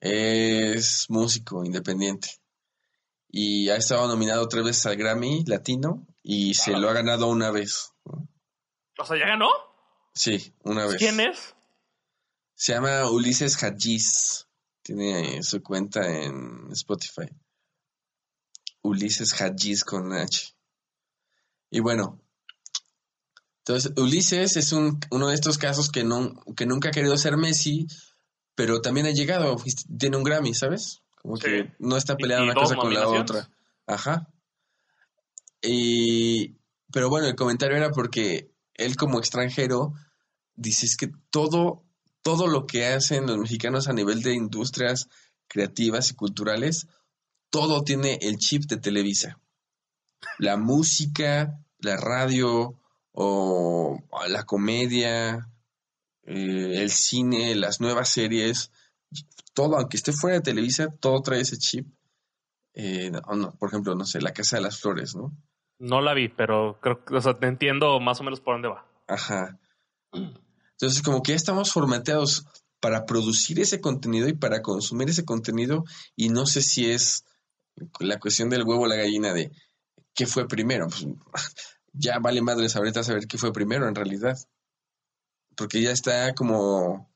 [0.00, 2.28] es músico independiente
[3.36, 7.50] y ha estado nominado tres veces al Grammy Latino y se lo ha ganado una
[7.50, 7.92] vez.
[8.04, 9.50] O sea, ¿ya ganó?
[10.14, 10.96] Sí, una vez.
[10.98, 11.56] ¿Quién es?
[12.54, 14.46] Se llama Ulises Hadjiz.
[14.82, 17.28] Tiene su cuenta en Spotify.
[18.82, 20.54] Ulises Hadjiz con H.
[21.70, 22.20] Y bueno,
[23.58, 27.36] entonces Ulises es un, uno de estos casos que, no, que nunca ha querido ser
[27.36, 27.88] Messi,
[28.54, 29.56] pero también ha llegado,
[29.98, 31.02] tiene un Grammy, ¿sabes?
[31.20, 33.48] Como que no está peleando una cosa con la otra.
[33.86, 34.28] Ajá.
[35.62, 36.56] Y,
[36.92, 39.94] pero bueno, el comentario era porque él como extranjero
[40.54, 41.82] dices que todo,
[42.22, 45.08] todo lo que hacen los mexicanos a nivel de industrias
[45.48, 46.86] creativas y culturales,
[47.50, 49.40] todo tiene el chip de Televisa.
[50.38, 52.78] La música, la radio
[53.12, 55.48] o la comedia,
[56.26, 58.70] eh, el cine, las nuevas series,
[59.52, 61.86] todo, aunque esté fuera de Televisa, todo trae ese chip.
[62.74, 63.12] Eh,
[63.58, 65.32] por ejemplo, no sé, La Casa de las Flores, ¿no?
[65.78, 68.68] No la vi, pero creo que, o sea, te entiendo más o menos por dónde
[68.68, 68.86] va.
[69.06, 69.58] Ajá.
[70.12, 72.46] Entonces, como que ya estamos formateados
[72.80, 75.84] para producir ese contenido y para consumir ese contenido
[76.16, 77.24] y no sé si es
[77.98, 79.52] la cuestión del huevo o la gallina de
[80.14, 80.88] qué fue primero.
[80.88, 81.06] Pues,
[81.92, 84.36] ya vale madres ahorita saber qué fue primero en realidad.
[85.56, 87.10] Porque ya está como...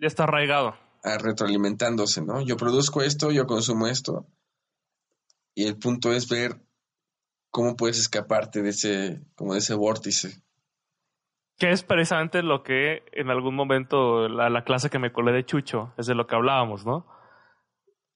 [0.00, 0.74] Ya está arraigado.
[1.02, 2.40] retroalimentándose, ¿no?
[2.40, 4.26] Yo produzco esto, yo consumo esto.
[5.54, 6.60] Y el punto es ver
[7.50, 10.42] cómo puedes escaparte de ese, como de ese vórtice.
[11.58, 15.44] Que es precisamente lo que en algún momento la, la clase que me colé de
[15.44, 17.06] Chucho, es de lo que hablábamos, ¿no?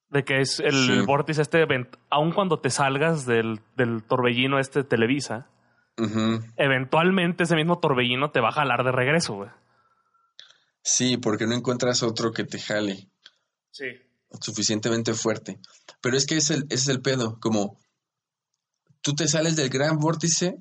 [0.09, 1.67] De que es el vórtice este,
[2.11, 4.83] aun cuando te salgas del, del torbellino este
[6.57, 9.51] eventualmente ese mismo torbellino te va a jalar de regreso, güey.
[10.83, 13.09] Sí, porque no encuentras otro que te jale.
[13.71, 13.87] Sí.
[14.41, 15.59] Suficientemente fuerte.
[16.01, 17.79] Pero es que es el, ese es el pedo, como
[19.01, 20.59] tú te sales del gran vórtice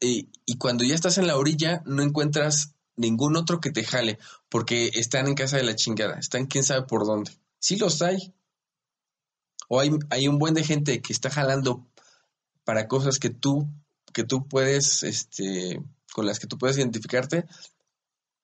[0.00, 4.18] y, y, cuando ya estás en la orilla no encuentras ningún otro que te jale,
[4.48, 7.32] porque están en casa de la chingada, están quién sabe por dónde.
[7.58, 8.34] Sí los hay.
[9.68, 11.86] O hay, hay un buen de gente que está jalando
[12.64, 13.68] para cosas que tú,
[14.12, 15.82] que tú puedes, este,
[16.12, 17.46] con las que tú puedes identificarte,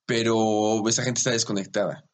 [0.06, 2.08] pero esa gente está desconectada.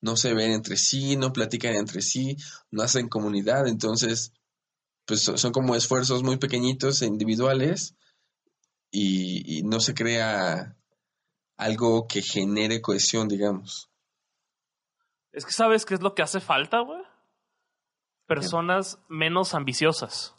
[0.00, 2.36] No se ven entre sí, no platican entre sí,
[2.70, 4.32] no hacen comunidad, entonces,
[5.06, 7.94] pues son como esfuerzos muy pequeñitos e individuales
[8.90, 10.76] y, y no se crea
[11.56, 13.90] algo que genere cohesión, digamos.
[15.32, 17.02] Es que sabes qué es lo que hace falta, güey.
[18.26, 20.37] Personas menos ambiciosas.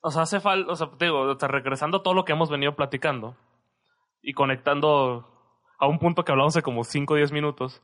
[0.00, 3.36] O sea, hace falta, o sea, digo, regresando a todo lo que hemos venido platicando
[4.20, 5.26] y conectando
[5.78, 7.82] a un punto que hablamos hace como 5 o 10 minutos.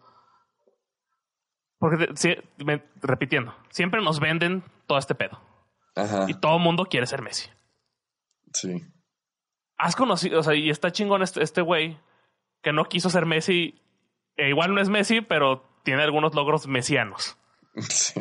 [1.79, 2.13] Porque,
[3.01, 5.41] repitiendo, siempre nos venden todo este pedo.
[5.97, 6.27] Ajá.
[6.29, 7.49] Y todo el mundo quiere ser Messi.
[8.53, 8.85] Sí.
[9.79, 11.99] Has conocido, o sea, y está chingón este, este güey
[12.63, 13.81] que no quiso ser Messi.
[14.37, 17.39] E igual no es Messi, pero tiene algunos logros mesianos.
[17.89, 18.21] Sí.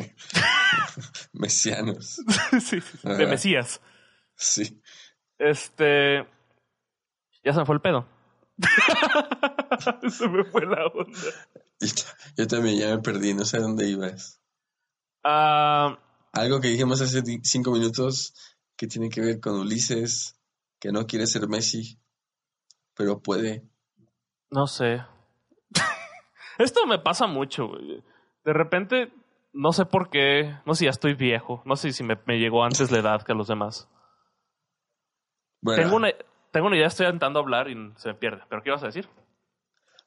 [1.32, 2.20] Mesianos.
[2.60, 3.80] sí, de Mesías.
[4.36, 4.80] Sí.
[5.38, 6.26] Este.
[7.44, 8.06] Ya se me fue el pedo.
[10.10, 11.18] se me fue la onda.
[12.36, 14.40] Yo, también ya me perdí, no sé a dónde ibas.
[15.24, 15.98] Ah,
[16.32, 18.34] Algo que dijimos hace cinco minutos
[18.76, 20.38] que tiene que ver con Ulises,
[20.78, 21.98] que no quiere ser Messi,
[22.94, 23.64] pero puede.
[24.50, 25.02] No sé.
[26.58, 28.02] Esto me pasa mucho, güey.
[28.44, 29.12] De repente
[29.52, 32.64] no sé por qué, no sé si ya estoy viejo, no sé si me, llegó
[32.64, 33.88] antes la edad que a los demás.
[35.62, 36.12] Tengo, una,
[36.52, 39.08] tengo una idea, estoy intentando hablar y se me pierde, pero ¿qué vas a decir?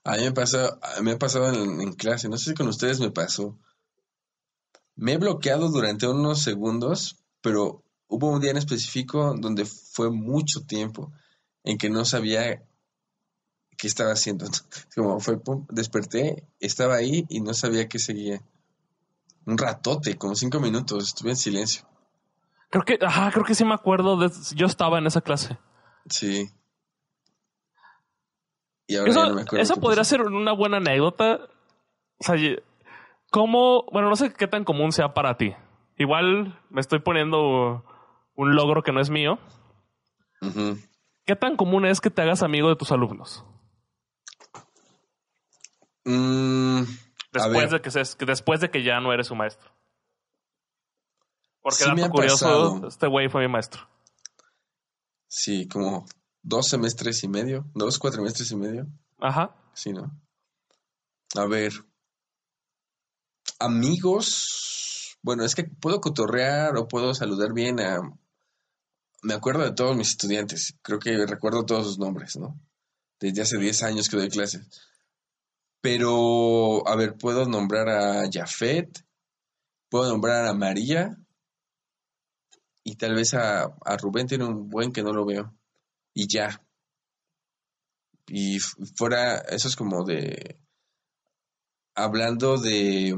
[0.03, 2.99] A mí me, pasa, me ha pasado en, en, clase, no sé si con ustedes
[2.99, 3.57] me pasó.
[4.95, 10.65] Me he bloqueado durante unos segundos, pero hubo un día en específico donde fue mucho
[10.65, 11.11] tiempo
[11.63, 12.63] en que no sabía
[13.77, 14.45] qué estaba haciendo.
[14.95, 18.41] Como fue, pum, desperté, estaba ahí y no sabía qué seguía
[19.45, 21.85] un ratote, como cinco minutos, estuve en silencio.
[22.69, 24.17] Creo que, ajá, creo que sí me acuerdo.
[24.17, 25.57] De, yo estaba en esa clase.
[26.09, 26.49] Sí.
[28.87, 29.61] Y ahora eso, no me acuerdo.
[29.61, 31.39] Eso podría ser una buena anécdota.
[32.17, 32.35] O sea,
[33.29, 33.85] ¿cómo?
[33.91, 35.53] Bueno, no sé qué tan común sea para ti.
[35.97, 37.85] Igual me estoy poniendo
[38.35, 39.37] un logro que no es mío.
[41.25, 43.45] ¿Qué tan común es que te hagas amigo de tus alumnos?
[46.05, 46.83] Mmm
[47.33, 49.71] Después de que, después de que ya no eres su maestro.
[51.61, 53.89] Porque dato curioso, este güey fue mi maestro.
[55.27, 56.05] Sí, como
[56.43, 58.87] dos semestres y medio, dos cuatrimestres y medio.
[59.19, 59.55] Ajá.
[59.73, 60.11] Sí, ¿no?
[61.35, 61.73] A ver.
[63.59, 65.17] Amigos.
[65.23, 67.99] Bueno, es que puedo cotorrear o puedo saludar bien a.
[69.23, 70.75] Me acuerdo de todos mis estudiantes.
[70.81, 72.59] Creo que recuerdo todos sus nombres, ¿no?
[73.19, 74.67] Desde hace 10 años que doy clases.
[75.83, 79.05] Pero, a ver, puedo nombrar a Jafet,
[79.89, 81.17] puedo nombrar a María
[82.85, 85.53] y tal vez a, a Rubén tiene un buen que no lo veo.
[86.13, 86.65] Y ya.
[88.27, 90.57] Y fuera, eso es como de...
[91.95, 93.13] Hablando de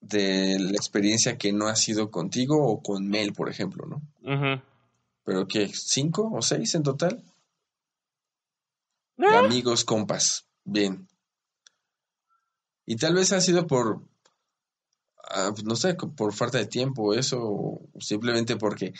[0.00, 4.02] de la experiencia que no ha sido contigo o con Mel, por ejemplo, ¿no?
[5.24, 7.22] Pero que cinco o seis en total.
[9.18, 9.36] ¿Eh?
[9.36, 10.46] amigos, compas.
[10.64, 11.08] Bien.
[12.86, 14.02] Y tal vez ha sido por,
[15.30, 18.92] ah, no sé, por falta de tiempo, eso, o simplemente porque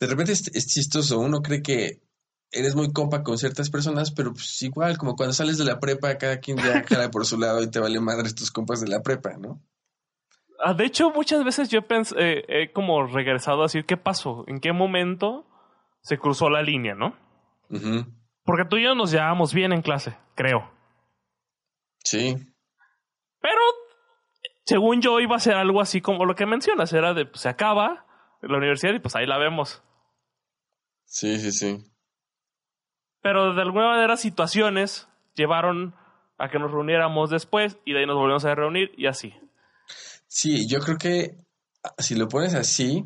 [0.00, 1.18] de repente es, chistoso.
[1.18, 2.00] Uno cree que
[2.50, 6.18] eres muy compa con ciertas personas, pero pues igual, como cuando sales de la prepa,
[6.18, 9.02] cada quien ya cara por su lado y te vale madre tus compas de la
[9.02, 9.60] prepa, ¿no?
[10.58, 11.80] Ah, de hecho, muchas veces yo
[12.16, 14.44] he, he como regresado a decir, ¿qué pasó?
[14.46, 15.46] ¿En qué momento
[16.00, 17.14] se cruzó la línea, no?
[18.46, 20.70] Porque tú y yo nos llevamos bien en clase, creo.
[22.04, 22.36] Sí.
[23.40, 23.60] Pero
[24.64, 27.48] según yo iba a ser algo así como lo que mencionas, era de pues, se
[27.48, 28.06] acaba
[28.40, 29.82] la universidad y pues ahí la vemos.
[31.04, 31.84] Sí, sí, sí.
[33.20, 35.96] Pero de alguna manera situaciones llevaron
[36.38, 39.34] a que nos reuniéramos después y de ahí nos volvimos a reunir y así.
[40.28, 41.36] Sí, yo creo que
[41.98, 43.04] si lo pones así,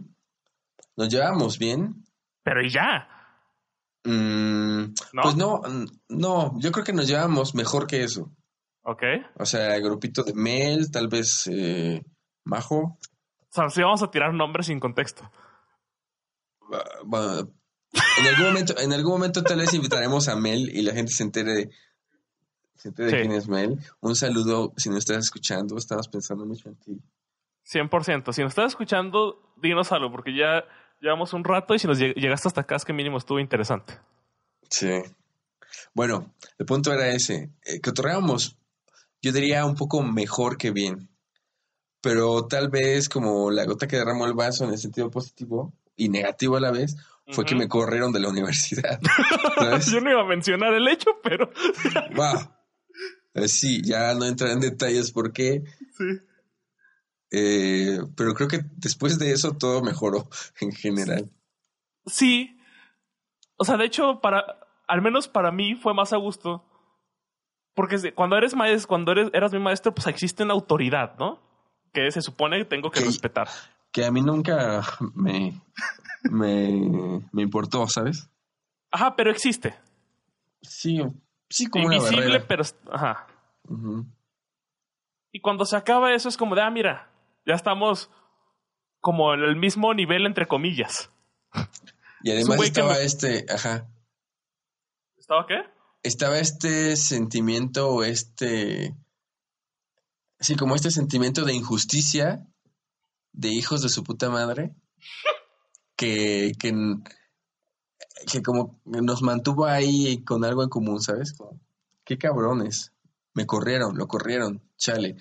[0.97, 2.05] nos llevamos bien.
[2.43, 3.20] Pero y ya.
[4.05, 5.61] Mm, pues no,
[6.09, 8.31] no, yo creo que nos llevamos mejor que eso.
[8.83, 9.03] Ok.
[9.39, 12.03] O sea, el grupito de Mel, tal vez eh,
[12.45, 12.79] Majo.
[12.79, 12.99] O
[13.51, 15.31] sea, si vamos a tirar nombres sin contexto.
[17.05, 17.53] Bueno,
[17.93, 21.25] en algún momento, en algún momento tal vez invitaremos a Mel y la gente se
[21.25, 21.71] entere,
[22.77, 23.79] se entere de quién es Mel.
[24.01, 27.03] Un saludo si nos estás escuchando, estamos pensando mucho en ti.
[27.71, 28.33] 100%.
[28.33, 30.65] Si nos estás escuchando, dinos algo, porque ya
[31.01, 33.99] llevamos un rato y si nos llegaste hasta acá es que mínimo estuvo interesante.
[34.69, 35.03] Sí.
[35.95, 38.57] Bueno, el punto era ese, eh, que otorgábamos,
[39.23, 41.09] yo diría un poco mejor que bien,
[42.01, 46.09] pero tal vez como la gota que derramó el vaso en el sentido positivo y
[46.09, 46.97] negativo a la vez,
[47.33, 49.01] fue que me corrieron de la universidad.
[49.93, 51.51] yo no iba a mencionar el hecho, pero...
[52.15, 52.51] wow.
[53.35, 55.63] Eh, sí, ya no entraré en detalles por qué.
[55.97, 56.05] Sí.
[57.31, 60.29] Eh, pero creo que después de eso todo mejoró
[60.61, 61.31] en general.
[62.07, 62.59] Sí.
[63.57, 64.45] O sea, de hecho, para,
[64.89, 66.65] al menos para mí fue más a gusto.
[67.75, 71.41] Porque cuando eres maestro, cuando eres, eras mi maestro, pues existe una autoridad, ¿no?
[71.93, 73.49] Que se supone que tengo que, respetar.
[73.93, 74.83] Que a mí nunca
[75.15, 75.61] me,
[76.25, 78.29] me, me, importó, ¿sabes?
[78.91, 79.77] Ajá, pero existe.
[80.63, 81.01] Sí,
[81.49, 82.65] sí, como Invisible, pero.
[82.91, 83.27] Ajá.
[85.33, 87.10] Y cuando se acaba eso es como de, ah, mira,
[87.51, 88.11] ya estamos
[89.01, 91.11] como en el mismo nivel, entre comillas.
[92.23, 93.89] Y además estaba este, ajá.
[95.19, 95.63] ¿Estaba qué?
[96.03, 98.95] Estaba este sentimiento este.
[100.39, 102.47] Sí, como este sentimiento de injusticia
[103.33, 104.75] de hijos de su puta madre.
[105.97, 106.73] que, que,
[108.31, 111.35] que como nos mantuvo ahí con algo en común, ¿sabes?
[112.05, 112.93] qué cabrones.
[113.35, 115.17] Me corrieron, lo corrieron, chale.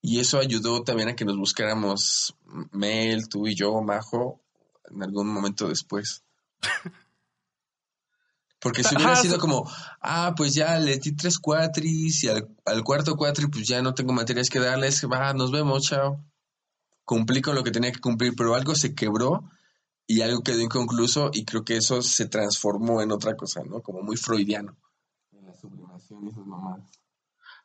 [0.00, 2.36] Y eso ayudó también a que nos buscáramos
[2.72, 4.40] Mel, tú y yo, Majo,
[4.90, 6.24] en algún momento después.
[8.60, 9.70] Porque si hubiera sido como,
[10.00, 12.48] ah, pues ya le di tres cuatris y al,
[12.82, 16.24] cuarto cuatri pues ya no tengo materias que darles, va, nos vemos, chao.
[17.04, 19.48] Cumplí con lo que tenía que cumplir, pero algo se quebró
[20.06, 23.80] y algo quedó inconcluso y creo que eso se transformó en otra cosa, ¿no?
[23.80, 24.76] Como muy freudiano.
[25.32, 26.90] En la sublimación y mamadas.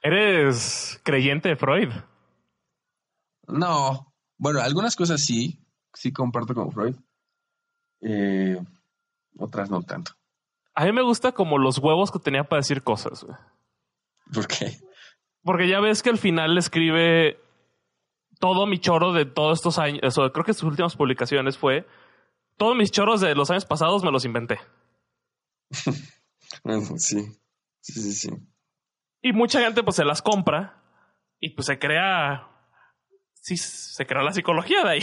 [0.01, 1.89] ¿Eres creyente de Freud?
[3.47, 6.95] No, bueno, algunas cosas sí, sí comparto con Freud.
[8.01, 8.61] Eh,
[9.37, 10.13] otras no tanto.
[10.75, 13.25] A mí me gusta como los huevos que tenía para decir cosas.
[14.33, 14.79] ¿Por qué?
[15.43, 17.39] Porque ya ves que al final escribe
[18.39, 19.99] todo mi choro de todos estos años.
[20.03, 21.85] Eso, creo que sus últimas publicaciones fue
[22.57, 24.59] todos mis choros de los años pasados me los inventé.
[25.71, 25.99] sí,
[26.97, 28.29] sí, sí, sí.
[29.21, 30.81] Y mucha gente pues se las compra
[31.39, 32.49] y pues se crea
[33.43, 35.01] sí se crea la psicología de ahí.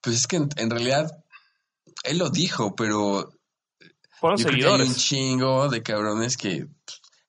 [0.00, 1.24] Pues es que en, realidad
[2.04, 3.32] él lo dijo, pero
[4.36, 4.80] seguidores.
[4.80, 6.66] hay un chingo de cabrones que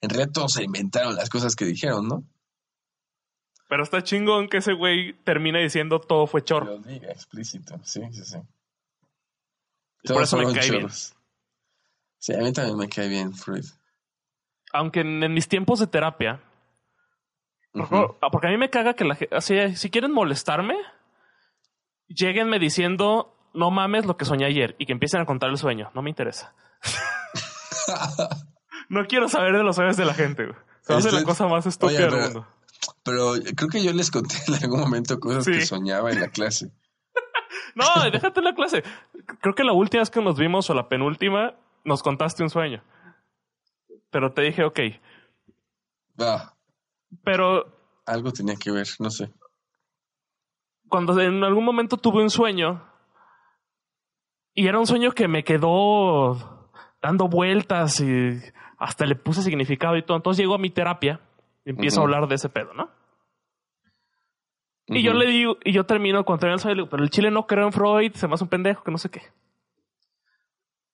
[0.01, 2.23] en realidad todos se inventaron las cosas que dijeron, ¿no?
[3.67, 6.77] Pero está chingón que ese güey termine diciendo todo fue chorro.
[6.77, 8.37] Lo diga explícito, sí, sí, sí.
[10.05, 10.87] por eso me cae bien.
[12.19, 13.65] Sí, a mí también me cae bien Freud.
[14.71, 16.41] Aunque en mis tiempos de terapia,
[17.73, 19.75] Ah, porque a mí me caga que la gente.
[19.75, 20.75] si quieren molestarme,
[22.07, 25.91] lleguenme diciendo, no mames lo que soñé ayer y que empiecen a contar el sueño.
[25.93, 26.53] No me interesa.
[28.89, 30.49] no quiero saber de los sueños de la gente.
[30.81, 32.47] Se hace la cosa más estúpida del mundo.
[33.03, 36.71] Pero creo que yo les conté en algún momento cosas que soñaba en la clase.
[37.75, 38.83] no, déjate en la clase.
[39.41, 42.83] Creo que la última vez que nos vimos o la penúltima, nos contaste un sueño.
[44.11, 44.79] Pero te dije, ok.
[46.19, 46.55] Va.
[47.23, 47.77] Pero.
[48.05, 49.31] Algo tenía que ver, no sé.
[50.87, 52.85] Cuando en algún momento tuve un sueño.
[54.53, 58.39] Y era un sueño que me quedó dando vueltas y
[58.77, 60.17] hasta le puse significado y todo.
[60.17, 61.21] Entonces llego a mi terapia
[61.65, 62.89] y empiezo a hablar de ese pedo, ¿no?
[64.87, 67.11] Y yo le digo, y yo termino cuando termino el sueño, le digo, pero el
[67.11, 69.21] chile no creo en Freud, se me hace un pendejo, que no sé qué.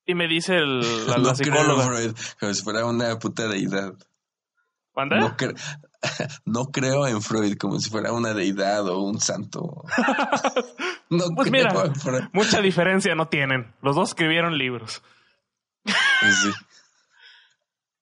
[0.06, 1.88] Y me dice el, la, no psicóloga.
[1.88, 3.94] Creo en Freud, como si fuera una puta deidad.
[4.96, 5.36] No,
[6.46, 9.84] no, creo en Freud como si fuera una deidad o un santo.
[11.10, 11.74] no pues mira,
[12.34, 13.74] mucha diferencia no tienen.
[13.82, 15.02] Los dos escribieron libros.
[15.84, 16.52] Pues sí.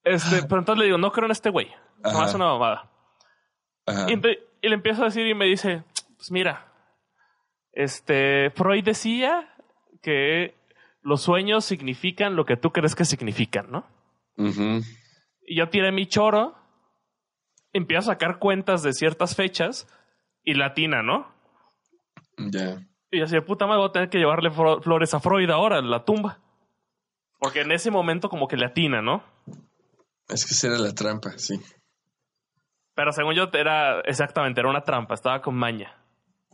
[0.04, 1.68] Este, pero entonces le digo, no creo en este güey.
[2.02, 2.90] No hace una mamada.
[4.08, 5.84] Y, y le empiezo a decir y me dice,
[6.16, 6.72] pues mira,
[7.72, 9.54] este, Freud decía
[10.02, 10.54] que
[11.02, 13.86] los sueños significan lo que tú crees que significan, ¿no?
[15.46, 16.56] Y yo tiré mi choro,
[17.74, 19.86] empiezo a sacar cuentas de ciertas fechas
[20.42, 21.30] y latina, ¿no?
[22.38, 22.86] Ya.
[23.10, 25.90] Y así de puta madre voy a tener que llevarle flores a Freud ahora en
[25.90, 26.40] la tumba.
[27.38, 29.22] Porque en ese momento como que latina, ¿no?
[30.28, 31.60] Es que esa era la trampa, sí.
[32.94, 35.94] Pero según yo era exactamente, era una trampa, estaba con maña.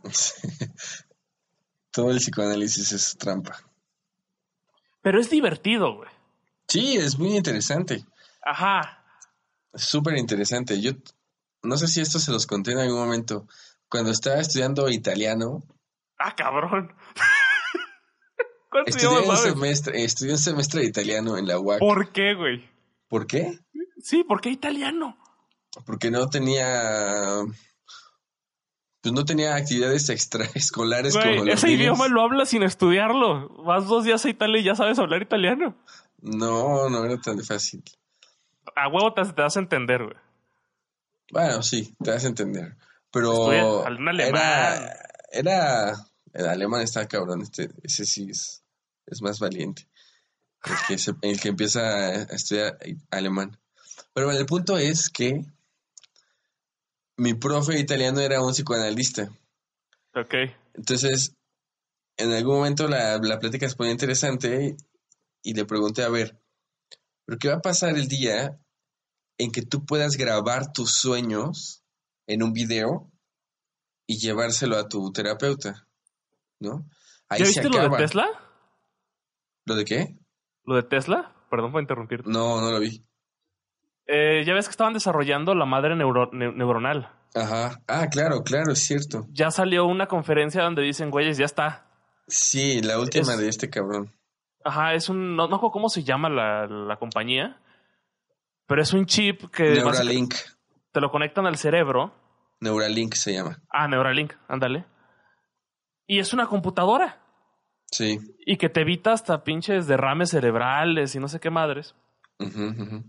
[1.91, 3.57] Todo el psicoanálisis es trampa.
[5.01, 6.09] Pero es divertido, güey.
[6.67, 8.03] Sí, es muy interesante.
[8.43, 9.00] Ajá.
[9.73, 10.81] Súper interesante.
[10.81, 10.91] Yo
[11.63, 13.47] no sé si esto se los conté en algún momento.
[13.89, 15.63] Cuando estaba estudiando italiano.
[16.17, 16.93] Ah, cabrón.
[18.85, 21.79] estudié un, semestre, estudié un semestre de italiano en la UAC.
[21.79, 22.69] ¿Por qué, güey?
[23.07, 23.59] ¿Por qué?
[24.01, 25.17] Sí, ¿por qué italiano?
[25.85, 27.43] Porque no tenía
[29.01, 33.49] pues no tenía actividades extraescolares como los Ese idioma lo hablas sin estudiarlo.
[33.63, 35.75] Vas dos días a Italia y ya sabes hablar italiano.
[36.21, 37.83] No, no era tan fácil.
[38.75, 40.17] A huevo te, das a entender, güey.
[41.31, 42.75] Bueno, sí, te das a entender.
[43.11, 44.97] Pero era,
[45.31, 45.93] era,
[46.33, 48.63] el alemán está cabrón, este, ese sí es,
[49.05, 49.87] es más valiente.
[50.63, 52.77] El que, el que empieza a estudiar
[53.09, 53.57] alemán.
[54.13, 55.45] Pero bueno, el punto es que
[57.17, 59.31] mi profe italiano era un psicoanalista.
[60.15, 60.33] Ok.
[60.73, 61.35] Entonces,
[62.17, 64.75] en algún momento la, la plática se ponía interesante
[65.43, 66.40] y, le pregunté, a ver,
[67.25, 68.57] ¿pero qué va a pasar el día
[69.37, 71.83] en que tú puedas grabar tus sueños
[72.27, 73.11] en un video
[74.07, 75.87] y llevárselo a tu terapeuta?
[76.59, 76.85] ¿No?
[77.29, 78.27] ¿Ya viste lo de Tesla?
[79.65, 80.17] ¿Lo de qué?
[80.65, 81.35] ¿Lo de Tesla?
[81.49, 82.29] Perdón por interrumpirte.
[82.29, 83.05] No, no lo vi.
[84.07, 87.09] Eh, ya ves que estaban desarrollando la madre neuronal.
[87.33, 87.81] Ajá.
[87.87, 89.25] Ah, claro, claro, es cierto.
[89.29, 91.87] Ya salió una conferencia donde dicen, güeyes, ya está.
[92.27, 94.13] Sí, la última de este cabrón.
[94.63, 95.35] Ajá, es un.
[95.35, 97.59] No, no cómo se llama la, la compañía.
[98.67, 99.71] Pero es un chip que.
[99.71, 100.33] Neuralink.
[100.91, 102.13] Te lo conectan al cerebro.
[102.59, 103.61] Neuralink se llama.
[103.69, 104.85] Ah, Neuralink, ándale.
[106.05, 107.21] Y es una computadora.
[107.91, 108.19] Sí.
[108.45, 111.95] Y que te evita hasta pinches derrames cerebrales y no sé qué madres.
[112.39, 113.03] Ajá,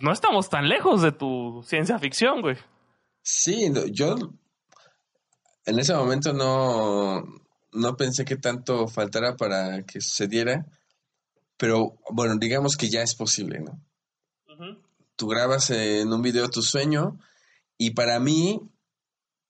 [0.00, 2.56] no estamos tan lejos de tu ciencia ficción, güey.
[3.22, 4.16] Sí, yo
[5.64, 7.22] en ese momento no,
[7.72, 10.66] no pensé que tanto faltara para que sucediera,
[11.56, 13.80] pero bueno, digamos que ya es posible, ¿no?
[15.16, 17.18] Tú grabas en un video tu sueño
[17.76, 18.60] y para mí,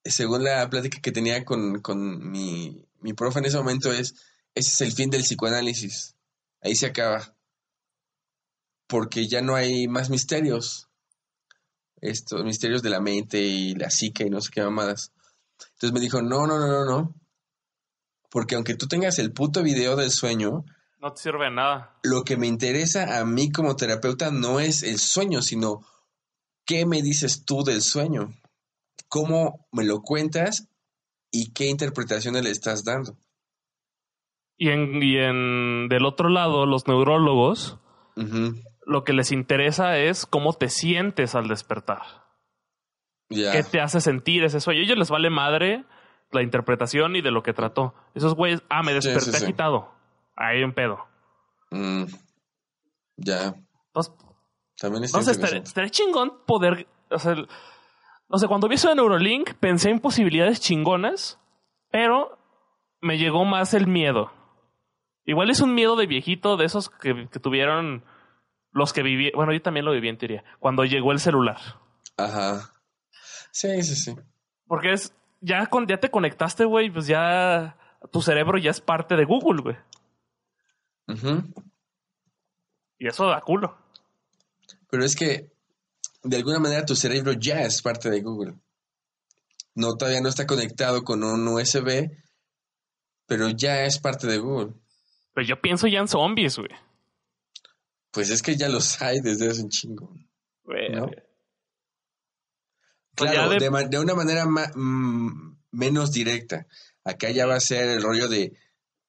[0.03, 4.15] según la plática que tenía con, con mi, mi profe en ese momento, es,
[4.55, 6.15] ese es el fin del psicoanálisis.
[6.61, 7.35] Ahí se acaba
[8.87, 10.89] porque ya no hay más misterios.
[12.01, 15.11] Estos misterios de la mente y la psique y no sé qué mamadas.
[15.73, 17.18] Entonces me dijo, no, no, no, no, no.
[18.29, 20.65] Porque aunque tú tengas el puto video del sueño...
[20.99, 21.97] No te sirve de nada.
[22.03, 25.79] Lo que me interesa a mí como terapeuta no es el sueño, sino
[26.65, 28.33] qué me dices tú del sueño.
[29.07, 30.67] Cómo me lo cuentas
[31.31, 33.17] y qué interpretaciones le estás dando.
[34.57, 37.79] Y en, y en del otro lado, los neurólogos
[38.89, 42.01] lo que les interesa es cómo te sientes al despertar.
[43.29, 44.81] ¿Qué te hace sentir ese sueño?
[44.81, 45.85] A ellos les vale madre
[46.31, 47.93] la interpretación y de lo que trató.
[48.13, 49.91] Esos güeyes, ah, me desperté sí, quitado.
[50.35, 51.05] Ahí un pedo.
[51.71, 52.05] Mm,
[53.17, 53.55] ya.
[54.79, 56.87] También es estaría, chingón poder.
[57.09, 61.37] O sea, no sé, cuando vi eso de Neurolink, pensé en posibilidades chingonas,
[61.91, 62.37] pero
[63.01, 64.31] me llegó más el miedo.
[65.25, 68.03] Igual es un miedo de viejito, de esos que tuvieron
[68.71, 71.57] los que viví, bueno, yo también lo viví en teoría, cuando llegó el celular.
[72.17, 72.71] Ajá.
[73.51, 74.15] Sí, sí, sí.
[74.67, 77.77] Porque es, ya, con, ya te conectaste, güey, pues ya
[78.11, 79.75] tu cerebro ya es parte de Google, güey.
[81.07, 81.43] Ajá.
[82.97, 83.77] Y eso da culo.
[84.89, 85.51] Pero es que,
[86.23, 88.55] de alguna manera, tu cerebro ya es parte de Google.
[89.75, 92.11] No, todavía no está conectado con un USB,
[93.25, 94.73] pero ya es parte de Google.
[95.33, 96.71] Pero yo pienso ya en zombies, güey.
[98.11, 100.13] Pues es que ya los hay desde hace un chingo.
[100.65, 101.09] ¿no?
[103.19, 103.99] Pues claro, de...
[103.99, 106.67] una manera mm, menos directa.
[107.03, 108.53] Acá ya va a ser el rollo de,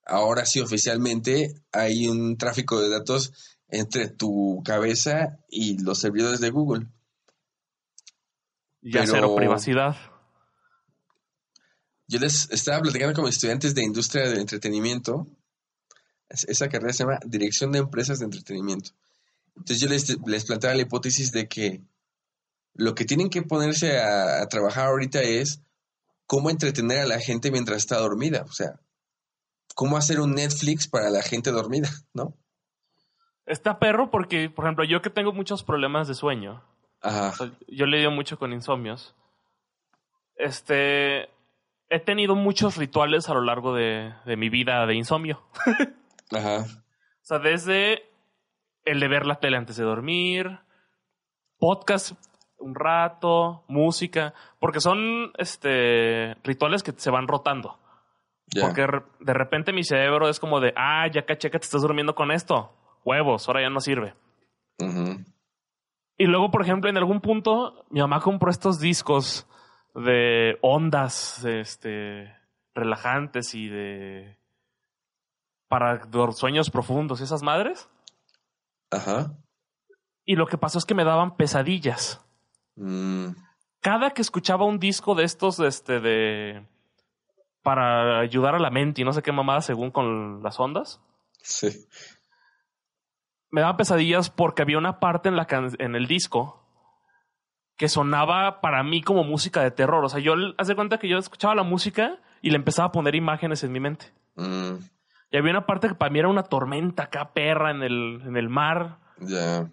[0.05, 3.33] ahora sí oficialmente hay un tráfico de datos
[3.69, 6.87] entre tu cabeza y los servidores de Google.
[8.83, 9.97] Ya cero privacidad.
[12.07, 15.29] Yo les estaba platicando con estudiantes de industria del entretenimiento
[16.31, 18.93] esa carrera se llama Dirección de Empresas de Entretenimiento.
[19.57, 21.83] Entonces yo les, les planteaba la hipótesis de que
[22.75, 25.63] Lo que tienen que ponerse a, trabajar ahorita es
[26.27, 28.45] cómo entretener a la gente mientras está dormida.
[28.49, 28.81] O sea,
[29.75, 32.37] cómo hacer un Netflix para la gente dormida, ¿no?
[33.47, 36.63] Está perro porque, por ejemplo, yo que tengo muchos problemas de sueño.
[37.03, 37.33] Ajá.
[37.67, 39.15] yo le digo mucho con insomnios.
[40.37, 41.29] Este.
[41.93, 45.43] He tenido muchos rituales a lo largo de, de mi vida de insomnio.
[46.31, 46.59] Ajá.
[46.61, 48.05] O sea, desde
[48.85, 50.61] el de ver la tele antes de dormir,
[51.59, 52.13] podcast
[52.61, 57.79] un rato, música, porque son este rituales que se van rotando.
[58.61, 58.85] Porque
[59.21, 62.33] de repente mi cerebro es como de, ah, ya caché que te estás durmiendo con
[62.33, 62.73] esto.
[63.05, 64.15] Huevos, ahora ya no sirve.
[66.17, 69.47] Y luego, por ejemplo, en algún punto, mi mamá compró estos discos
[69.95, 72.35] de ondas este,
[72.75, 74.37] relajantes y de.
[75.69, 76.01] para
[76.33, 77.89] sueños profundos, esas madres.
[78.91, 79.33] Ajá.
[80.25, 82.25] Y lo que pasó es que me daban pesadillas.
[82.77, 83.29] Mm.
[83.81, 86.67] Cada que escuchaba un disco de estos, este, de.
[87.63, 91.01] para ayudar a la mente y no sé qué mamada según con las ondas.
[91.43, 91.87] Sí.
[93.51, 96.61] Me daban pesadillas porque había una parte en, la en el disco
[97.81, 100.05] que sonaba para mí como música de terror.
[100.05, 103.15] O sea, yo hace cuenta que yo escuchaba la música y le empezaba a poner
[103.15, 104.13] imágenes en mi mente.
[104.37, 104.75] Mm.
[105.31, 108.37] Y había una parte que para mí era una tormenta acá, perra, en el, en
[108.37, 108.99] el mar.
[109.19, 109.71] Ya.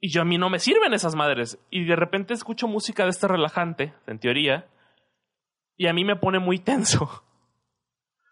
[0.00, 1.58] Y yo a mí no me sirven esas madres.
[1.70, 4.66] Y de repente escucho música de este relajante, en teoría,
[5.76, 7.22] y a mí me pone muy tenso.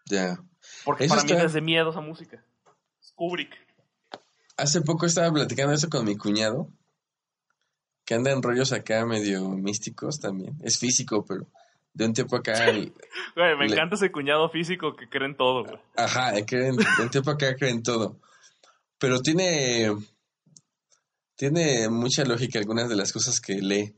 [0.07, 0.37] Ya.
[0.83, 2.45] Porque para mí es de miedo esa música.
[3.15, 3.57] Kubrick.
[4.55, 6.69] Hace poco estaba platicando eso con mi cuñado,
[8.05, 10.59] que anda en rollos acá medio místicos también.
[10.61, 11.47] Es físico, pero
[11.95, 12.53] de un tiempo acá.
[13.35, 15.79] güey, me encanta ese cuñado físico que creen todo, güey.
[15.97, 18.19] Ajá, creen, de un tiempo acá creen todo.
[18.99, 19.91] Pero tiene.
[21.35, 23.95] Tiene mucha lógica algunas de las cosas que lee.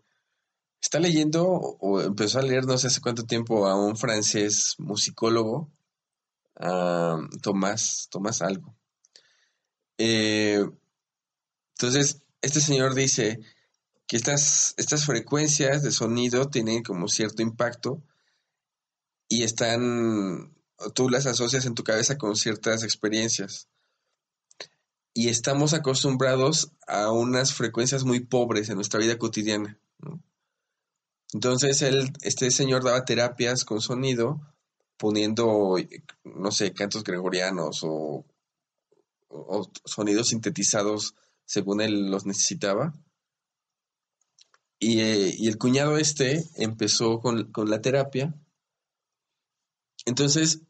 [0.82, 5.72] Está leyendo o empezó a leer no sé hace cuánto tiempo a un francés musicólogo,
[7.42, 8.76] Tomás, Tomás algo.
[9.98, 10.64] Eh,
[11.76, 13.40] entonces, este señor dice
[14.08, 18.02] que estas, estas frecuencias de sonido tienen como cierto impacto
[19.28, 20.56] y están,
[20.96, 23.68] tú las asocias en tu cabeza con ciertas experiencias.
[25.18, 29.80] Y estamos acostumbrados a unas frecuencias muy pobres en nuestra vida cotidiana.
[31.34, 34.40] Entonces, él, este señor daba terapias con sonido,
[34.96, 35.76] poniendo,
[36.24, 38.28] no sé, cantos gregorianos o,
[39.86, 41.16] sonidos sintetizados
[41.46, 42.94] según él los necesitaba
[44.80, 48.36] eh, y, el cuñado este empezó con, la terapia.
[50.06, 50.62] Entonces,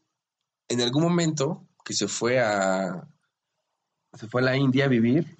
[0.68, 3.06] en algún momento que se fue a
[4.14, 5.36] se fue a la India a vivir.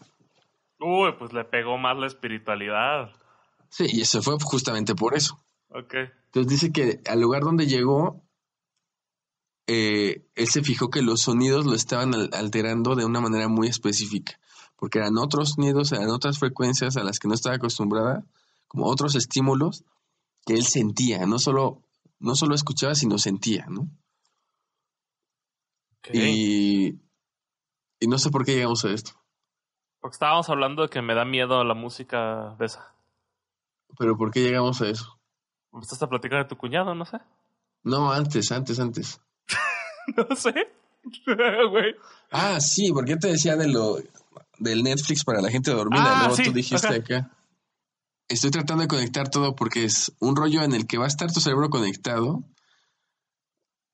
[0.80, 3.10] Uy, pues le pegó más la espiritualidad.
[3.68, 5.38] Sí, y se fue justamente por eso.
[5.70, 5.94] Ok.
[6.26, 8.22] Entonces dice que al lugar donde llegó,
[9.66, 14.38] eh, él se fijó que los sonidos lo estaban alterando de una manera muy específica,
[14.76, 18.24] porque eran otros sonidos, eran otras frecuencias a las que no estaba acostumbrada
[18.66, 19.84] como otros estímulos
[20.46, 21.82] que él sentía, no solo,
[22.18, 23.90] no solo escuchaba, sino sentía, ¿no?
[26.12, 26.98] Y,
[28.00, 29.12] y no sé por qué llegamos a esto.
[30.00, 32.94] Porque estábamos hablando de que me da miedo la música de esa.
[33.98, 35.18] ¿Pero por qué llegamos a eso?
[35.72, 36.94] ¿Me estás a platicar de tu cuñado?
[36.94, 37.18] No sé.
[37.82, 39.20] No, antes, antes, antes.
[40.28, 40.54] no sé.
[42.30, 43.96] Ah, sí, porque yo te decía de lo
[44.58, 46.04] del Netflix para la gente dormida.
[46.04, 47.30] Ah, luego tú dijiste acá
[48.28, 51.32] estoy tratando de conectar todo porque es un rollo en el que va a estar
[51.32, 52.44] tu cerebro conectado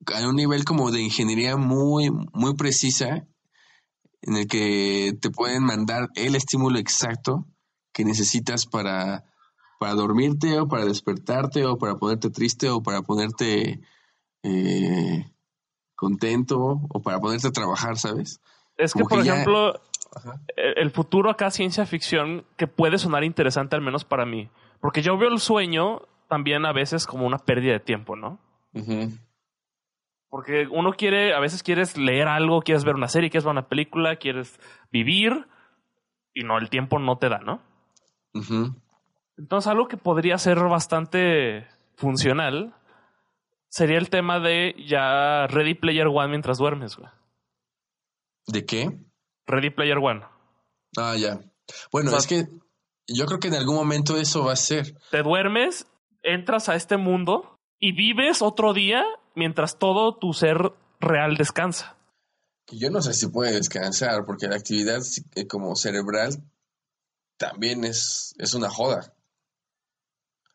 [0.07, 3.27] a un nivel como de ingeniería muy, muy precisa,
[4.27, 7.47] en el que te pueden mandar el estímulo exacto
[7.93, 9.25] que necesitas para,
[9.79, 13.81] para dormirte o para despertarte o para ponerte triste o para ponerte
[14.43, 15.31] eh,
[15.95, 18.41] contento o para ponerte a trabajar, ¿sabes?
[18.77, 19.81] Es que, por ejemplo,
[20.57, 24.49] el futuro acá ciencia ficción que puede sonar interesante al menos para mí.
[24.81, 28.39] Porque yo veo el sueño también a veces como una pérdida de tiempo, ¿no?
[30.35, 33.69] Porque uno quiere, a veces quieres leer algo, quieres ver una serie, quieres ver una
[33.69, 34.59] película, quieres
[34.91, 35.47] vivir
[36.35, 37.63] y no, el tiempo no te da, ¿no?
[39.39, 42.75] Entonces algo que podría ser bastante funcional
[43.69, 47.09] sería el tema de ya Ready Player One mientras duermes, güey.
[48.49, 48.91] ¿De qué?
[49.47, 50.23] Ready Player One.
[50.97, 51.39] Ah, ya.
[51.93, 52.49] Bueno, es que
[53.07, 54.99] yo creo que en algún momento eso va a ser.
[55.13, 55.87] Te duermes,
[56.25, 59.05] entras a este mundo y vives otro día
[59.35, 61.97] mientras todo tu ser real descansa.
[62.71, 65.03] Yo no sé si puede descansar, porque la actividad
[65.35, 66.43] eh, como cerebral
[67.37, 69.15] también es, es una joda.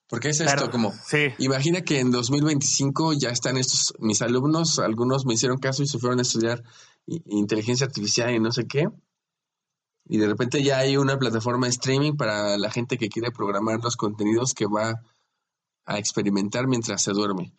[0.09, 0.91] Porque es esto, como,
[1.37, 5.99] imagina que en 2025 ya están estos, mis alumnos, algunos me hicieron caso y se
[5.99, 6.63] fueron a estudiar
[7.05, 8.87] inteligencia artificial y no sé qué.
[10.05, 13.81] Y de repente ya hay una plataforma de streaming para la gente que quiere programar
[13.83, 14.99] los contenidos que va
[15.85, 17.53] a experimentar mientras se duerme.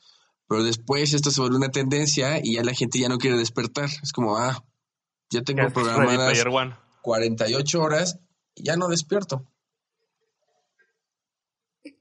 [0.50, 3.88] Pero después esto se vuelve una tendencia y ya la gente ya no quiere despertar.
[4.02, 4.64] Es como, ah,
[5.30, 6.44] ya tengo programadas
[7.02, 8.18] 48 horas
[8.56, 9.46] y ya no despierto.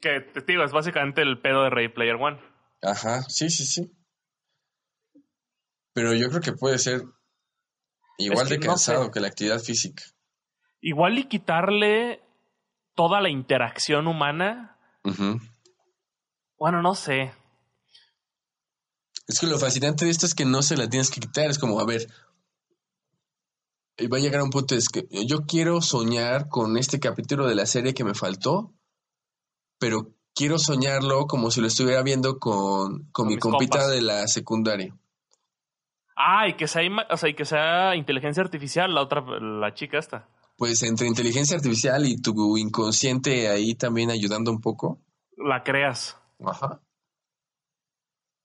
[0.01, 2.39] Que te digo, es básicamente el pedo de Ready Player One.
[2.81, 3.91] Ajá, sí, sí, sí.
[5.93, 7.03] Pero yo creo que puede ser
[8.17, 10.03] igual de cansado que la actividad física.
[10.81, 12.23] Igual y quitarle
[12.95, 14.79] toda la interacción humana.
[16.57, 17.31] Bueno, no sé.
[19.29, 21.51] Es que lo fascinante de esto es que no se la tienes que quitar.
[21.51, 22.07] Es como, a ver,
[24.11, 27.67] va a llegar un punto, es que yo quiero soñar con este capítulo de la
[27.67, 28.73] serie que me faltó,
[29.77, 34.97] pero quiero soñarlo como si lo estuviera viendo con, mi compita de la secundaria.
[36.15, 36.81] Ah, y que sea,
[37.11, 40.27] o sea, y que sea inteligencia artificial, la otra, la chica esta.
[40.57, 44.99] Pues entre inteligencia artificial y tu inconsciente ahí también ayudando un poco.
[45.37, 46.17] La creas.
[46.43, 46.81] Ajá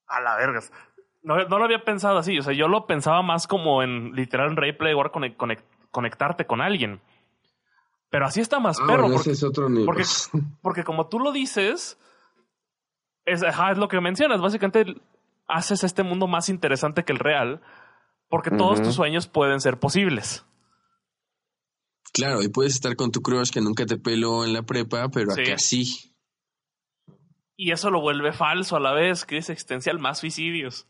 [0.06, 0.60] a la verga.
[1.22, 2.38] No, lo había pensado así.
[2.38, 5.02] O sea, yo lo pensaba más como en literal en replay o
[5.90, 7.00] conectarte con alguien.
[8.10, 9.10] Pero así está más ah, perro.
[9.10, 10.04] porque, es otro nivel.
[10.62, 11.98] Porque, como tú lo dices,
[13.24, 14.40] es, es lo que mencionas.
[14.40, 14.84] Básicamente
[15.48, 17.62] haces este mundo más interesante que el real.
[18.28, 20.44] Porque todos tus sueños pueden ser posibles.
[22.12, 25.32] Claro, y puedes estar con tu crush que nunca te peló en la prepa, pero
[25.32, 26.13] acá sí.
[27.56, 30.88] Y eso lo vuelve falso a la vez, que es existencial más suicidios.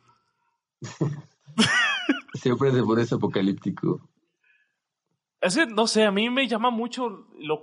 [2.35, 4.01] Siempre se pone apocalíptico.
[5.41, 7.62] Es que, no sé, a mí me llama mucho, lo,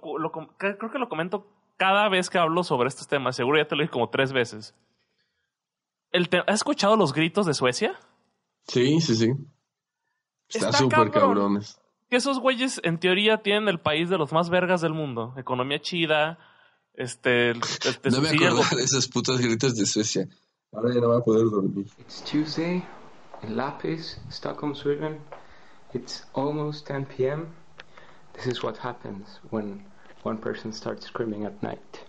[0.58, 1.48] creo que lo comento
[1.78, 4.76] cada vez que hablo sobre estos temas, seguro ya te lo dije como tres veces.
[6.12, 8.00] El ¿Has escuchado los gritos de Suecia?
[8.68, 9.32] Sí, sí, sí.
[10.48, 11.82] Está súper cabrones.
[12.10, 15.34] Que esos güeyes, en teoría, tienen el país de los más vergas del mundo.
[15.38, 16.38] Economía chida,
[16.94, 20.28] este, este no me acordaba de esos putos gritos de Suecia.
[20.74, 21.88] Ahora ya no va a poder dormir.
[22.00, 22.84] It's Tuesday
[23.44, 25.20] in Lapis, Stockholm, Sweden.
[25.94, 27.54] It's almost 10 p.m.
[28.34, 29.84] This is what happens when
[30.24, 32.06] one person starts screaming at night.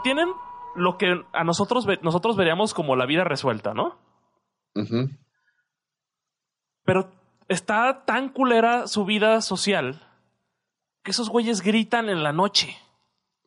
[0.00, 0.28] Tienen
[0.74, 3.98] lo que a nosotros, nosotros veríamos como la vida resuelta, ¿no?
[6.84, 7.10] Pero
[7.48, 10.08] está tan culera su vida social
[11.02, 12.76] que esos güeyes gritan en la noche.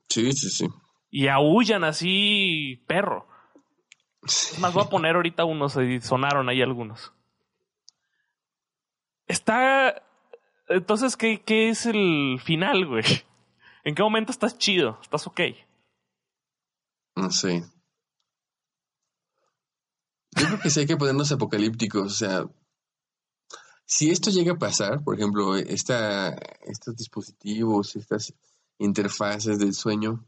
[0.09, 0.67] Sí, sí, sí.
[1.09, 3.27] Y aullan así, perro.
[4.23, 7.13] Es más, voy a poner ahorita unos y sonaron ahí algunos.
[9.27, 10.03] Está.
[10.67, 13.03] Entonces, ¿qué, qué es el final, güey?
[13.84, 14.97] ¿En qué momento estás chido?
[15.01, 15.41] ¿Estás ok?
[17.15, 17.63] No sé.
[20.35, 22.05] Yo creo que sí hay que ponernos apocalípticos.
[22.05, 22.45] O sea,
[23.85, 26.29] si esto llega a pasar, por ejemplo, esta,
[26.61, 28.33] estos dispositivos, estas
[28.79, 30.25] interfaces del sueño,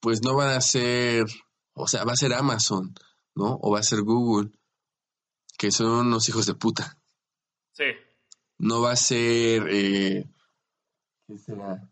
[0.00, 1.26] pues no van a ser,
[1.74, 2.94] o sea, va a ser Amazon,
[3.34, 3.58] ¿no?
[3.60, 4.52] O va a ser Google,
[5.58, 6.98] que son unos hijos de puta.
[7.72, 7.84] Sí.
[8.58, 10.30] No va a ser, eh,
[11.26, 11.90] ¿qué será?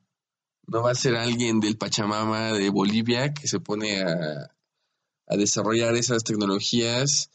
[0.66, 4.50] No va a ser alguien del Pachamama de Bolivia que se pone a,
[5.36, 7.30] desarrollar esas tecnologías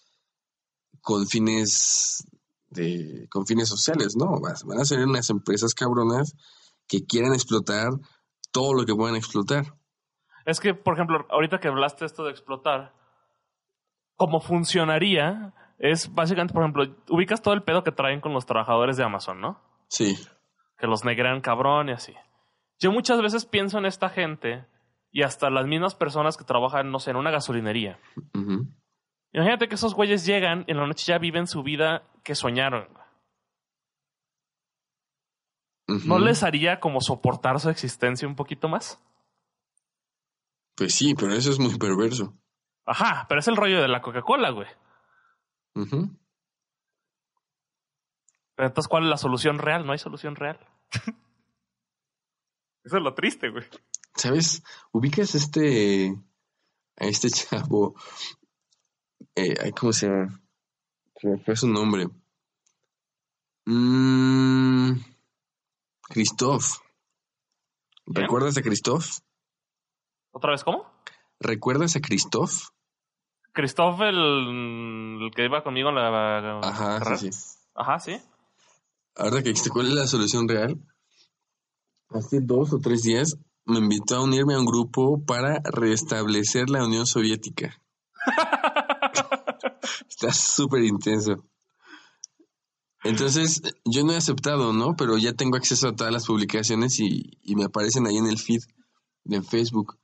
[1.01, 2.23] con fines
[2.69, 6.35] de con fines sociales, no, van a ser unas empresas cabronas
[6.87, 7.89] que quieran explotar
[8.51, 9.73] todo lo que puedan explotar.
[10.45, 12.93] Es que, por ejemplo, ahorita que hablaste esto de explotar,
[14.15, 18.97] cómo funcionaría es básicamente, por ejemplo, ubicas todo el pedo que traen con los trabajadores
[18.97, 19.61] de Amazon, ¿no?
[19.87, 20.17] Sí.
[20.77, 22.13] Que los negrean cabrón y así.
[22.79, 24.65] Yo muchas veces pienso en esta gente
[25.11, 27.99] y hasta las mismas personas que trabajan, no sé, en una gasolinería.
[29.33, 32.87] Imagínate que esos güeyes llegan y en la noche ya viven su vida que soñaron.
[36.05, 39.01] ¿No les haría como soportar su existencia un poquito más?
[40.75, 42.33] Pues sí, pero eso es muy perverso.
[42.85, 44.67] Ajá, pero es el rollo de la Coca-Cola, güey.
[48.55, 49.85] Pero entonces, ¿cuál es la solución real?
[49.85, 50.59] No hay solución real.
[52.89, 53.63] Eso es lo triste, güey.
[54.15, 54.63] ¿Sabes?
[54.91, 56.11] Ubicas este.
[56.97, 57.93] a este chavo.
[59.35, 60.41] Eh, ¿Cómo se llama?
[61.45, 62.07] Fue su nombre.
[63.65, 64.93] Mmm.
[66.01, 66.79] Christoph.
[68.07, 69.19] ¿Recuerdas a Christoph?
[70.31, 70.91] ¿Otra vez cómo?
[71.39, 72.69] ¿Recuerdas a Christoph?
[73.51, 76.59] Christoph, el, que iba conmigo en la.
[76.63, 77.29] Ajá, sí,
[77.75, 78.19] Ajá, sí.
[79.15, 80.79] Ahora que ¿cuál es la solución real?
[82.09, 86.83] Hace dos o tres días me invitó a unirme a un grupo para restablecer la
[86.85, 87.81] Unión Soviética.
[90.09, 91.45] Está súper intenso.
[93.03, 94.95] Entonces, yo no he aceptado, ¿no?
[94.95, 98.61] Pero ya tengo acceso a todas las publicaciones y, me aparecen ahí en el feed
[99.23, 99.97] de Facebook.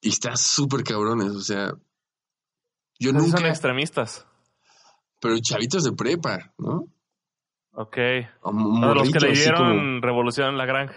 [0.00, 1.72] Y está súper cabrones, o sea.
[2.98, 3.38] Yo nunca.
[3.38, 4.26] Son extremistas.
[5.20, 6.86] Pero chavitos de prepa, ¿no?
[7.78, 7.96] Ok.
[8.94, 10.96] los que leyeron Revolución en la Granja.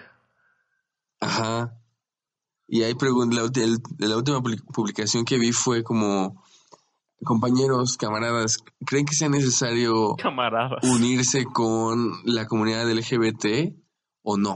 [1.20, 1.78] Ajá.
[2.68, 2.94] Y ahí
[3.32, 3.50] la,
[4.08, 6.42] la última publicación que vi fue como
[7.26, 10.16] compañeros, camaradas, ¿creen que sea necesario
[10.84, 13.76] unirse con la comunidad LGBT
[14.24, 14.56] o no?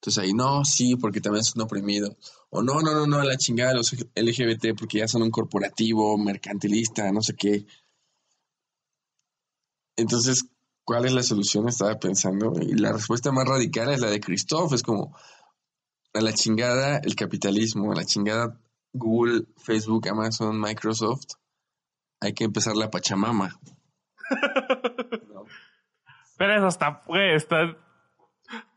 [0.00, 2.16] Entonces ahí, no, sí, porque también son oprimidos.
[2.50, 6.18] O no, no, no, no, la chingada de los LGBT porque ya son un corporativo,
[6.18, 7.66] mercantilista, no sé qué.
[9.96, 10.44] Entonces,
[10.86, 11.68] ¿cuál es la solución?
[11.68, 12.54] Estaba pensando.
[12.58, 14.72] Y la respuesta más radical es la de Christoph.
[14.72, 15.14] Es como,
[16.14, 18.58] a la chingada el capitalismo, a la chingada
[18.94, 21.34] Google, Facebook, Amazon, Microsoft
[22.20, 23.58] hay que empezar la Pachamama.
[26.38, 27.76] Pero eso está, güey, está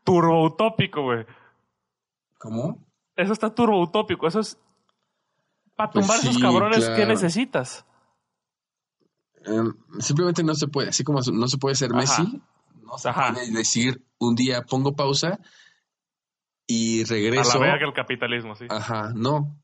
[0.04, 1.26] turbo utópico, güey.
[2.38, 2.86] ¿Cómo?
[3.16, 4.26] Eso está turbo utópico.
[4.26, 4.58] Eso es.
[5.76, 7.86] Para pues tumbar esos cabrones, ¿qué necesitas?
[9.44, 10.90] Em, simplemente no se puede.
[10.90, 12.40] Así como no se puede ser Messi,
[12.82, 15.40] no se puede decir un día pongo pausa
[16.66, 17.62] y regreso.
[17.62, 18.66] A la que el capitalismo, sí.
[18.68, 19.60] Ajá, no.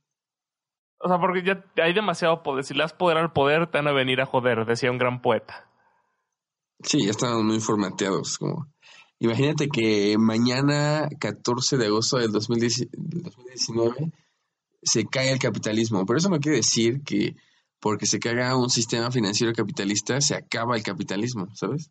[0.98, 2.64] O sea, porque ya hay demasiado poder.
[2.64, 5.20] Si le das poder al poder, te van a venir a joder, decía un gran
[5.20, 5.70] poeta.
[6.82, 8.38] Sí, ya estamos muy formateados.
[8.38, 8.66] Como...
[9.18, 14.12] Imagínate que mañana, 14 de agosto del 2019,
[14.82, 16.04] se cae el capitalismo.
[16.06, 17.36] Pero eso no quiere decir que
[17.80, 21.90] porque se caiga un sistema financiero capitalista, se acaba el capitalismo, ¿sabes?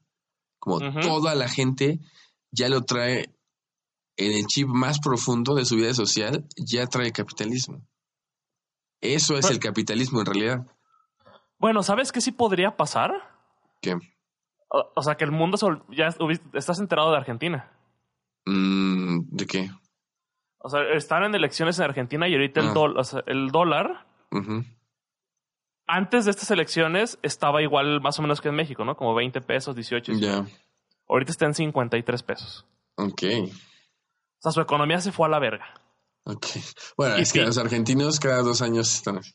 [0.59, 1.99] Como toda la gente
[2.51, 3.35] ya lo trae
[4.17, 7.85] en el chip más profundo de su vida social, ya trae capitalismo.
[9.01, 10.67] Eso es el capitalismo en realidad.
[11.59, 13.11] Bueno, ¿sabes qué sí podría pasar?
[13.81, 13.95] ¿Qué?
[14.69, 15.57] O, sea, que el mundo
[15.89, 16.09] ya
[16.53, 17.71] estás enterado de Argentina.
[18.45, 19.71] Mm, ¿De qué?
[20.59, 23.23] O sea, están en elecciones en Argentina y ahorita el, ah.
[23.27, 24.07] el dólar.
[25.87, 28.97] Antes de estas elecciones estaba igual más o menos que en México, ¿no?
[28.97, 30.13] Como 20 pesos, 18.
[30.13, 30.45] Ya.
[31.07, 32.65] Ahorita está en 53 pesos.
[32.95, 33.23] Ok.
[33.23, 35.73] O sea, su economía se fue a la verga.
[36.23, 36.47] Ok.
[36.97, 39.31] Bueno, es que los argentinos cada dos años están así.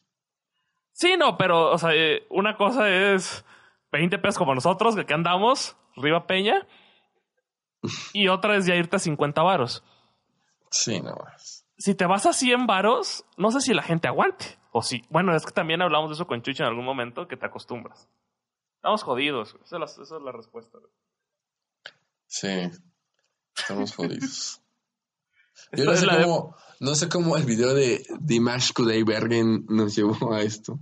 [0.92, 3.44] Sí, no, pero, o sea, eh, una cosa es
[3.92, 6.66] 20 pesos como nosotros, que aquí andamos, arriba Peña,
[8.12, 9.84] y otra es ya irte a 50 varos.
[10.70, 11.16] Sí, no
[11.78, 14.59] Si te vas a 100 varos, no sé si la gente aguante.
[14.72, 17.36] O si, bueno, es que también hablamos de eso con Chucho en algún momento, que
[17.36, 18.08] te acostumbras.
[18.76, 20.78] Estamos jodidos, esa es la, esa es la respuesta.
[22.26, 22.70] Sí,
[23.56, 24.62] estamos jodidos.
[25.72, 28.72] Yo no sé, cómo, no sé cómo el video de Dimash
[29.04, 30.78] Bergen nos llevó a esto.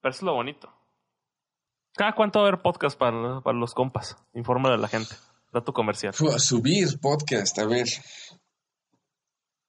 [0.00, 0.72] Pero eso es lo bonito.
[1.94, 4.16] ¿Cada cuánto va a haber podcast para, para los compas?
[4.34, 5.14] Informa a la gente.
[5.52, 6.12] Dato comercial.
[6.34, 7.88] A subir podcast, a ver.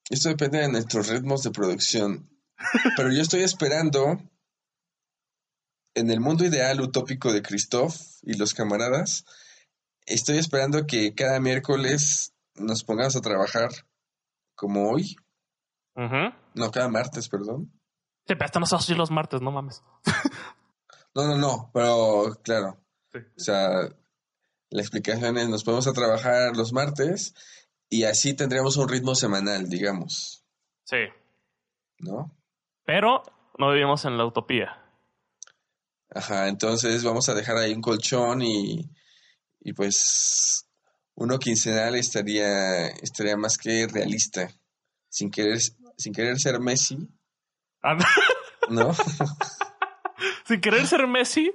[0.10, 2.30] Esto depende de nuestros ritmos de producción.
[2.95, 4.19] Pero yo estoy esperando,
[5.93, 9.25] en el mundo ideal utópico de Christoph y los camaradas,
[10.05, 13.69] estoy esperando que cada miércoles nos pongamos a trabajar
[14.55, 15.15] como hoy.
[15.95, 17.71] No, cada martes, perdón.
[18.27, 19.84] Sí, pero son así los martes, no mames.
[21.15, 22.79] no, no, no, pero claro.
[23.13, 23.89] O sea,
[24.69, 27.34] la explicación es, nos podemos a trabajar los martes
[27.89, 30.43] y así tendríamos un ritmo semanal, digamos.
[30.84, 30.97] Sí.
[31.99, 32.36] ¿No?
[32.88, 33.22] Pero
[33.57, 34.81] no vivimos en la utopía.
[36.09, 38.89] Ajá, entonces vamos a dejar ahí un colchón y,
[39.59, 40.69] y pues
[41.15, 44.49] uno quincenal estaría, estaría más que realista.
[45.09, 45.59] Sin querer,
[45.97, 46.97] sin querer ser Messi.
[48.69, 48.93] ¿No?
[50.45, 51.53] sin querer ser Messi,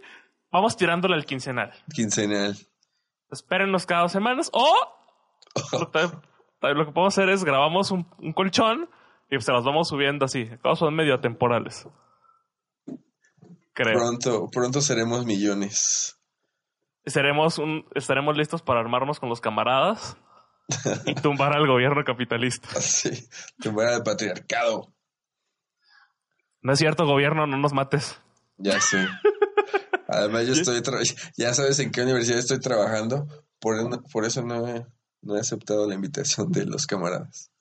[0.51, 1.73] vamos tirándole al quincenal.
[1.95, 2.59] Quincenal.
[3.31, 4.51] Espérenos cada dos semanas.
[4.53, 4.77] O
[5.73, 8.05] lo, que podemos hacer es grabamos un,
[8.35, 8.91] colchón
[9.33, 10.47] y se las vamos subiendo así.
[10.79, 11.89] Son medio temporales.
[13.75, 16.19] Pronto, pronto seremos millones.
[17.07, 20.19] Seremos un, estaremos listos para armarnos con los camaradas
[21.07, 22.69] y tumbar al gobierno capitalista.
[22.79, 23.27] Sí,
[23.59, 24.93] tumbar al patriarcado.
[26.61, 28.21] No es cierto, gobierno, no nos mates.
[28.59, 29.09] Ya sé.
[30.09, 30.83] Además, yo estoy,
[31.39, 33.27] ya sabes en qué universidad estoy trabajando,
[33.59, 33.77] por,
[34.11, 34.87] por eso no he,
[35.23, 37.52] no he aceptado la invitación de los camaradas.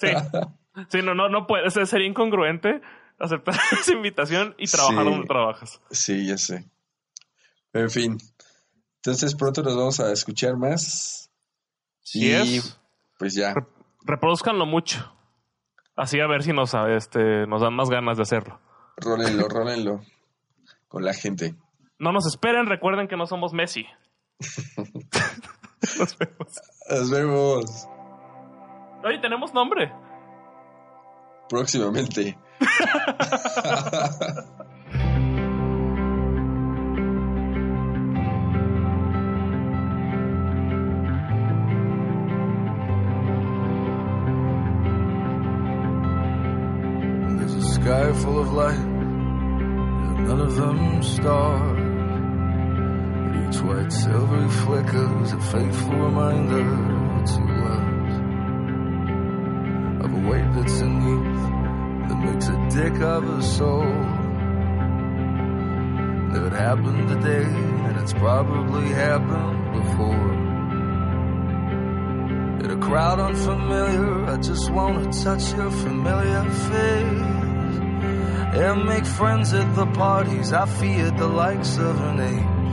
[0.00, 0.08] Sí,
[0.88, 2.80] sí, no, no, no puede, sería incongruente
[3.18, 5.80] aceptar esa invitación y trabajar donde trabajas.
[5.90, 6.64] Sí, ya sé.
[7.72, 8.18] En fin.
[8.96, 11.30] Entonces pronto nos vamos a escuchar más.
[12.00, 12.60] Sí y
[13.18, 13.54] pues ya.
[14.04, 15.14] reproduzcanlo mucho.
[15.96, 18.60] Así a ver si nos, este, nos dan más ganas de hacerlo.
[18.96, 20.00] Rólenlo, rólenlo.
[20.88, 21.54] Con la gente.
[21.98, 23.86] No nos esperen, recuerden que no somos Messi.
[25.98, 26.60] nos vemos.
[26.90, 27.88] Nos vemos.
[29.04, 29.92] Oye, tenemos nombre.
[31.50, 32.38] Próximamente.
[47.38, 51.78] There's a sky full of light, and none of them stars.
[53.28, 56.64] But each white silvery flicker is a faithful reminder
[57.26, 57.53] to
[60.14, 61.18] a weight that's in you
[62.08, 63.92] that makes a dick of a soul.
[66.46, 67.44] It happened today,
[67.86, 70.32] and it's probably happened before.
[72.64, 77.30] In a crowd unfamiliar, I just wanna touch your familiar face.
[78.62, 82.72] And make friends at the parties, I feared the likes of an age.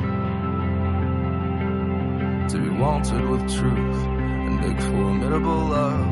[2.52, 4.02] To be wanted with truth
[4.46, 6.11] and make formidable love.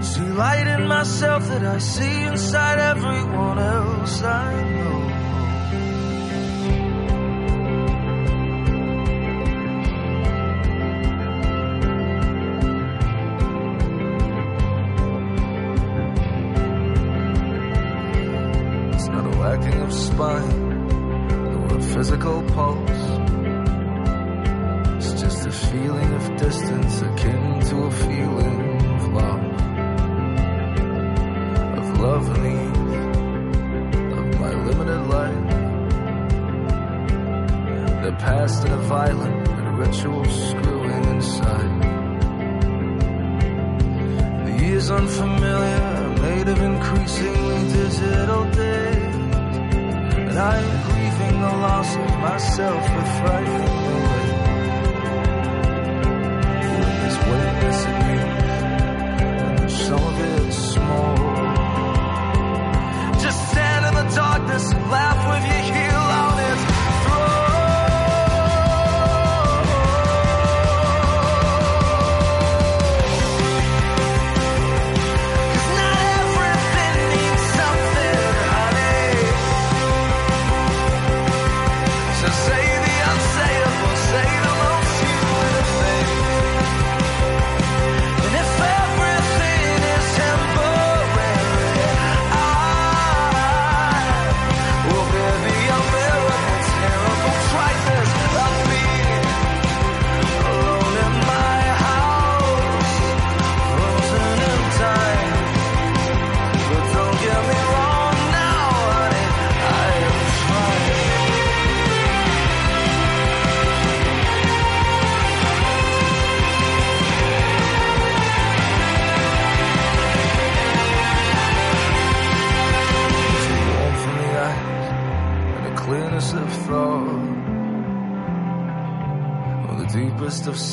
[0.00, 4.22] See light in myself that I see inside everyone else.
[4.22, 4.77] I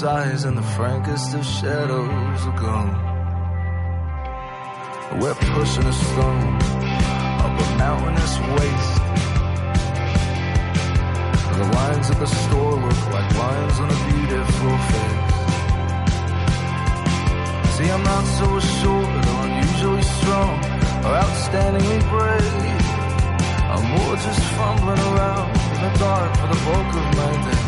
[0.06, 2.94] sighs and the frankest of shadows are gone.
[5.20, 6.56] We're pushing a stone
[7.46, 8.98] up a mountainous waste.
[11.58, 15.36] The lines at the store look like lines on a beautiful face.
[17.76, 19.26] See, I'm not so assured
[21.22, 22.56] outstandingly brave.
[23.74, 27.65] I'm more just fumbling around in the dark for the bulk of my day.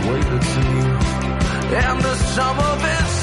[0.00, 3.19] When there's weight that's in you, and the sum of it's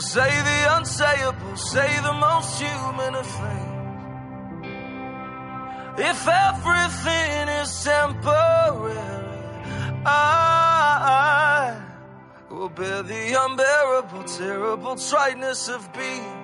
[0.00, 3.76] say the unsayable say the most human of things.
[5.98, 8.98] If everything is temporary,
[10.04, 11.80] I
[12.50, 16.35] will bear the unbearable, terrible triteness of being